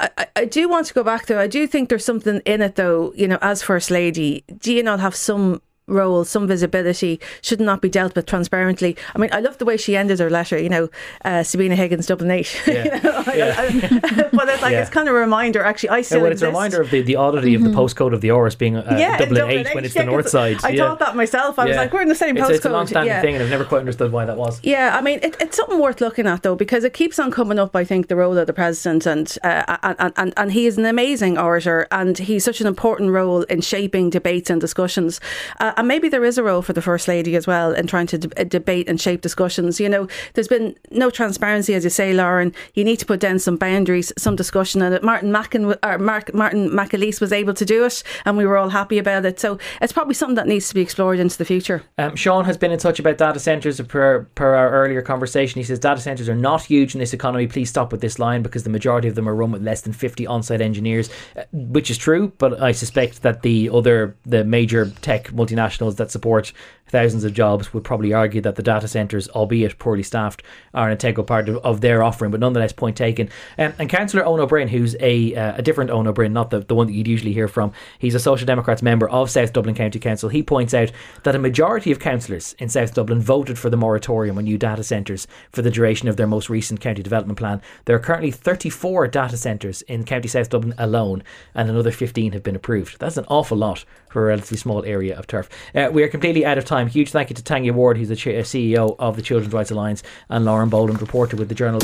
I- 0.00 0.26
I 0.36 0.46
do 0.46 0.70
want 0.70 0.86
to 0.86 0.94
go 0.94 1.04
back 1.04 1.26
though. 1.26 1.38
I 1.38 1.48
do 1.48 1.66
think 1.66 1.90
there's 1.90 2.04
something 2.04 2.40
in 2.46 2.62
it 2.62 2.76
though. 2.76 3.12
You 3.14 3.28
know, 3.28 3.36
as 3.42 3.62
first 3.62 3.90
lady, 3.90 4.42
do 4.58 4.72
you 4.72 4.82
not 4.82 5.00
have 5.00 5.14
some 5.14 5.60
role, 5.86 6.24
some 6.24 6.46
visibility, 6.46 7.20
should 7.42 7.60
not 7.60 7.80
be 7.80 7.88
dealt 7.88 8.14
with 8.16 8.26
transparently. 8.26 8.96
I 9.14 9.18
mean, 9.18 9.30
I 9.32 9.40
love 9.40 9.58
the 9.58 9.64
way 9.64 9.76
she 9.76 9.96
ended 9.96 10.18
her 10.18 10.30
letter, 10.30 10.58
you 10.58 10.68
know, 10.68 10.88
uh, 11.24 11.42
Sabina 11.42 11.76
Higgins, 11.76 12.06
Dublin 12.06 12.30
8. 12.30 12.62
Yeah. 12.66 12.84
You 12.84 13.02
know, 13.02 13.24
Yeah. 13.34 14.28
But 14.32 14.48
it's 14.48 14.62
like, 14.62 14.72
Yeah. 14.72 14.82
it's 14.82 14.90
kind 14.90 15.08
of 15.08 15.14
a 15.14 15.18
reminder, 15.18 15.62
actually, 15.62 15.90
I 15.90 15.98
Yeah, 15.98 16.02
still 16.02 16.22
well, 16.22 16.32
it's 16.32 16.42
a 16.42 16.46
reminder 16.48 16.80
of 16.80 16.90
the, 16.90 17.02
the 17.02 17.16
oddity 17.16 17.54
of 17.54 17.62
the 17.62 17.70
postcode 17.70 18.12
of 18.12 18.20
the 18.20 18.28
Áras 18.28 18.56
being 18.58 18.76
uh, 18.76 18.82
Mm-hmm. 18.82 18.98
Yeah, 18.98 19.18
Dublin, 19.18 19.40
Dublin 19.40 19.66
8 19.66 19.74
when 19.74 19.84
it's 19.84 19.94
yeah, 19.94 20.04
the 20.04 20.10
north 20.10 20.28
side. 20.28 20.58
I 20.64 20.70
yeah. 20.70 20.88
thought 20.88 20.98
that 21.00 21.16
myself. 21.16 21.58
I 21.58 21.66
was 21.66 21.76
like, 21.76 21.92
we're 21.92 22.02
in 22.02 22.08
the 22.08 22.14
same 22.14 22.36
it's, 22.36 22.46
postcode. 22.46 22.54
It's 22.54 22.64
a 22.64 22.70
long-standing 22.70 23.08
yeah. 23.08 23.20
thing, 23.20 23.34
and 23.34 23.42
I've 23.42 23.50
never 23.50 23.64
quite 23.64 23.80
understood 23.80 24.12
why 24.12 24.24
that 24.24 24.36
was. 24.36 24.60
Yeah, 24.62 24.96
I 24.96 25.00
mean, 25.00 25.20
it, 25.22 25.36
it's 25.40 25.56
something 25.56 25.80
worth 25.80 26.00
looking 26.00 26.26
at 26.26 26.42
though, 26.42 26.54
because 26.54 26.84
it 26.84 26.92
keeps 26.92 27.18
on 27.18 27.30
coming 27.30 27.58
up. 27.58 27.74
I 27.74 27.84
think 27.84 28.08
the 28.08 28.16
role 28.16 28.36
of 28.38 28.46
the 28.46 28.52
president, 28.52 29.06
and 29.06 29.36
uh, 29.42 29.76
and, 29.82 30.12
and 30.16 30.32
and 30.36 30.52
he 30.52 30.66
is 30.66 30.78
an 30.78 30.84
amazing 30.86 31.38
orator, 31.38 31.86
and 31.90 32.16
he's 32.18 32.44
such 32.44 32.60
an 32.60 32.66
important 32.66 33.10
role 33.10 33.42
in 33.44 33.60
shaping 33.60 34.10
debates 34.10 34.50
and 34.50 34.60
discussions. 34.60 35.20
Uh, 35.60 35.72
and 35.76 35.86
maybe 35.86 36.08
there 36.08 36.24
is 36.24 36.38
a 36.38 36.42
role 36.42 36.62
for 36.62 36.72
the 36.72 36.82
first 36.82 37.08
lady 37.08 37.36
as 37.36 37.46
well 37.46 37.72
in 37.72 37.86
trying 37.86 38.06
to 38.08 38.18
de- 38.18 38.44
debate 38.44 38.88
and 38.88 39.00
shape 39.00 39.20
discussions. 39.20 39.78
You 39.78 39.88
know, 39.88 40.08
there's 40.34 40.48
been 40.48 40.76
no 40.90 41.10
transparency, 41.10 41.74
as 41.74 41.84
you 41.84 41.90
say, 41.90 42.14
Lauren. 42.14 42.54
You 42.74 42.84
need 42.84 42.98
to 42.98 43.06
put 43.06 43.20
down 43.20 43.38
some 43.38 43.56
boundaries, 43.56 44.12
some 44.16 44.36
discussion, 44.36 44.82
and 44.82 45.02
Martin 45.02 45.30
Mackin, 45.32 45.74
or 45.82 45.98
Mark, 45.98 46.32
Martin 46.34 46.70
McAleese 46.70 47.20
was 47.20 47.32
able 47.32 47.54
to 47.54 47.64
do 47.64 47.84
it, 47.84 48.02
and 48.24 48.36
we 48.36 48.46
were 48.46 48.56
all 48.56 48.70
happy 48.70 48.98
about 48.98 49.24
it. 49.26 49.38
So 49.38 49.58
it's 49.82 49.92
probably 49.92 50.14
something 50.14 50.36
that 50.36 50.46
needs 50.46 50.68
to 50.68 50.74
be 50.74 50.80
explored 50.80 51.18
into 51.18 51.36
the 51.36 51.44
future. 51.44 51.82
Um, 51.98 52.16
Sean 52.16 52.44
has 52.44 52.56
been 52.56 52.72
in 52.72 52.78
touch 52.78 52.98
about 52.98 53.18
data 53.18 53.38
centres 53.38 53.80
per, 53.80 54.24
per 54.34 54.54
our 54.54 54.70
earlier 54.70 55.02
conversation. 55.02 55.58
He 55.58 55.64
says 55.64 55.78
data 55.78 56.00
centres 56.00 56.28
are 56.28 56.34
not 56.34 56.64
huge 56.64 56.94
in 56.94 57.00
this 57.00 57.12
economy. 57.12 57.46
Please 57.46 57.68
stop 57.68 57.92
with 57.92 58.00
this 58.00 58.18
line 58.18 58.42
because 58.42 58.62
the 58.62 58.70
majority 58.70 59.08
of 59.08 59.14
them 59.14 59.28
are 59.28 59.34
run 59.34 59.52
with 59.52 59.62
less 59.62 59.82
than 59.82 59.92
50 59.92 60.26
on-site 60.26 60.60
engineers, 60.60 61.10
uh, 61.36 61.42
which 61.52 61.90
is 61.90 61.98
true. 61.98 62.32
But 62.38 62.62
I 62.62 62.72
suspect 62.72 63.22
that 63.22 63.42
the 63.42 63.68
other, 63.70 64.16
the 64.24 64.44
major 64.44 64.90
tech 65.02 65.28
multinational 65.28 65.65
multinationals 65.66 65.96
that 65.96 66.10
support 66.10 66.52
thousands 66.88 67.24
of 67.24 67.32
jobs 67.32 67.74
would 67.74 67.84
probably 67.84 68.12
argue 68.12 68.40
that 68.40 68.56
the 68.56 68.62
data 68.62 68.86
centres, 68.86 69.28
albeit 69.30 69.78
poorly 69.78 70.02
staffed, 70.02 70.42
are 70.72 70.86
an 70.86 70.92
integral 70.92 71.24
part 71.24 71.48
of, 71.48 71.56
of 71.58 71.80
their 71.80 72.02
offering, 72.02 72.30
but 72.30 72.40
nonetheless, 72.40 72.72
point 72.72 72.96
taken. 72.96 73.28
Um, 73.58 73.72
and 73.78 73.88
Councillor 73.88 74.24
Ó 74.24 74.46
Broin, 74.46 74.68
who's 74.68 74.94
a, 75.00 75.34
uh, 75.34 75.56
a 75.56 75.62
different 75.62 75.90
Ó 75.90 76.12
Broin, 76.12 76.32
not 76.32 76.50
the, 76.50 76.60
the 76.60 76.74
one 76.74 76.86
that 76.86 76.92
you'd 76.92 77.08
usually 77.08 77.32
hear 77.32 77.48
from, 77.48 77.72
he's 77.98 78.14
a 78.14 78.20
Social 78.20 78.46
Democrats 78.46 78.82
member 78.82 79.08
of 79.08 79.30
South 79.30 79.52
Dublin 79.52 79.74
County 79.74 79.98
Council. 79.98 80.28
He 80.28 80.42
points 80.42 80.74
out 80.74 80.92
that 81.24 81.34
a 81.34 81.38
majority 81.38 81.90
of 81.90 81.98
councillors 81.98 82.54
in 82.58 82.68
South 82.68 82.94
Dublin 82.94 83.20
voted 83.20 83.58
for 83.58 83.70
the 83.70 83.76
moratorium 83.76 84.38
on 84.38 84.44
new 84.44 84.58
data 84.58 84.84
centres 84.84 85.26
for 85.50 85.62
the 85.62 85.70
duration 85.70 86.08
of 86.08 86.16
their 86.16 86.26
most 86.26 86.48
recent 86.48 86.80
county 86.80 87.02
development 87.02 87.38
plan. 87.38 87.60
There 87.84 87.96
are 87.96 88.00
currently 88.00 88.30
34 88.30 89.08
data 89.08 89.36
centres 89.36 89.82
in 89.82 90.04
County 90.04 90.28
South 90.28 90.50
Dublin 90.50 90.74
alone, 90.78 91.22
and 91.54 91.68
another 91.68 91.90
15 91.90 92.32
have 92.32 92.42
been 92.42 92.56
approved. 92.56 92.98
That's 93.00 93.16
an 93.16 93.26
awful 93.28 93.56
lot 93.56 93.84
for 94.16 94.24
a 94.24 94.28
relatively 94.28 94.56
small 94.56 94.82
area 94.86 95.14
of 95.14 95.26
turf. 95.26 95.46
Uh, 95.74 95.90
we 95.92 96.02
are 96.02 96.08
completely 96.08 96.46
out 96.46 96.56
of 96.56 96.64
time. 96.64 96.88
Huge 96.88 97.10
thank 97.10 97.28
you 97.28 97.36
to 97.36 97.44
Tanya 97.44 97.74
Ward, 97.74 97.98
who's 97.98 98.08
the 98.08 98.14
CEO 98.14 98.96
of 98.98 99.14
the 99.14 99.20
Children's 99.20 99.52
Rights 99.52 99.70
Alliance, 99.70 100.02
and 100.30 100.46
Lauren 100.46 100.70
Boland, 100.70 101.02
reporter 101.02 101.36
with 101.36 101.50
the 101.50 101.54
Journal. 101.54 101.82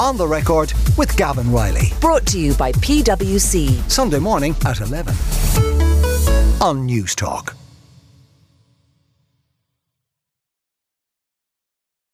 On 0.00 0.16
the 0.16 0.28
record 0.28 0.72
with 0.96 1.16
Gavan 1.16 1.50
Reilly. 1.50 1.88
Brought 2.00 2.24
to 2.26 2.38
you 2.38 2.54
by 2.54 2.70
PwC. 2.70 3.90
Sunday 3.90 4.20
morning 4.20 4.54
at 4.64 4.80
11 4.80 5.12
on 6.62 6.86
Newstalk. 6.88 7.63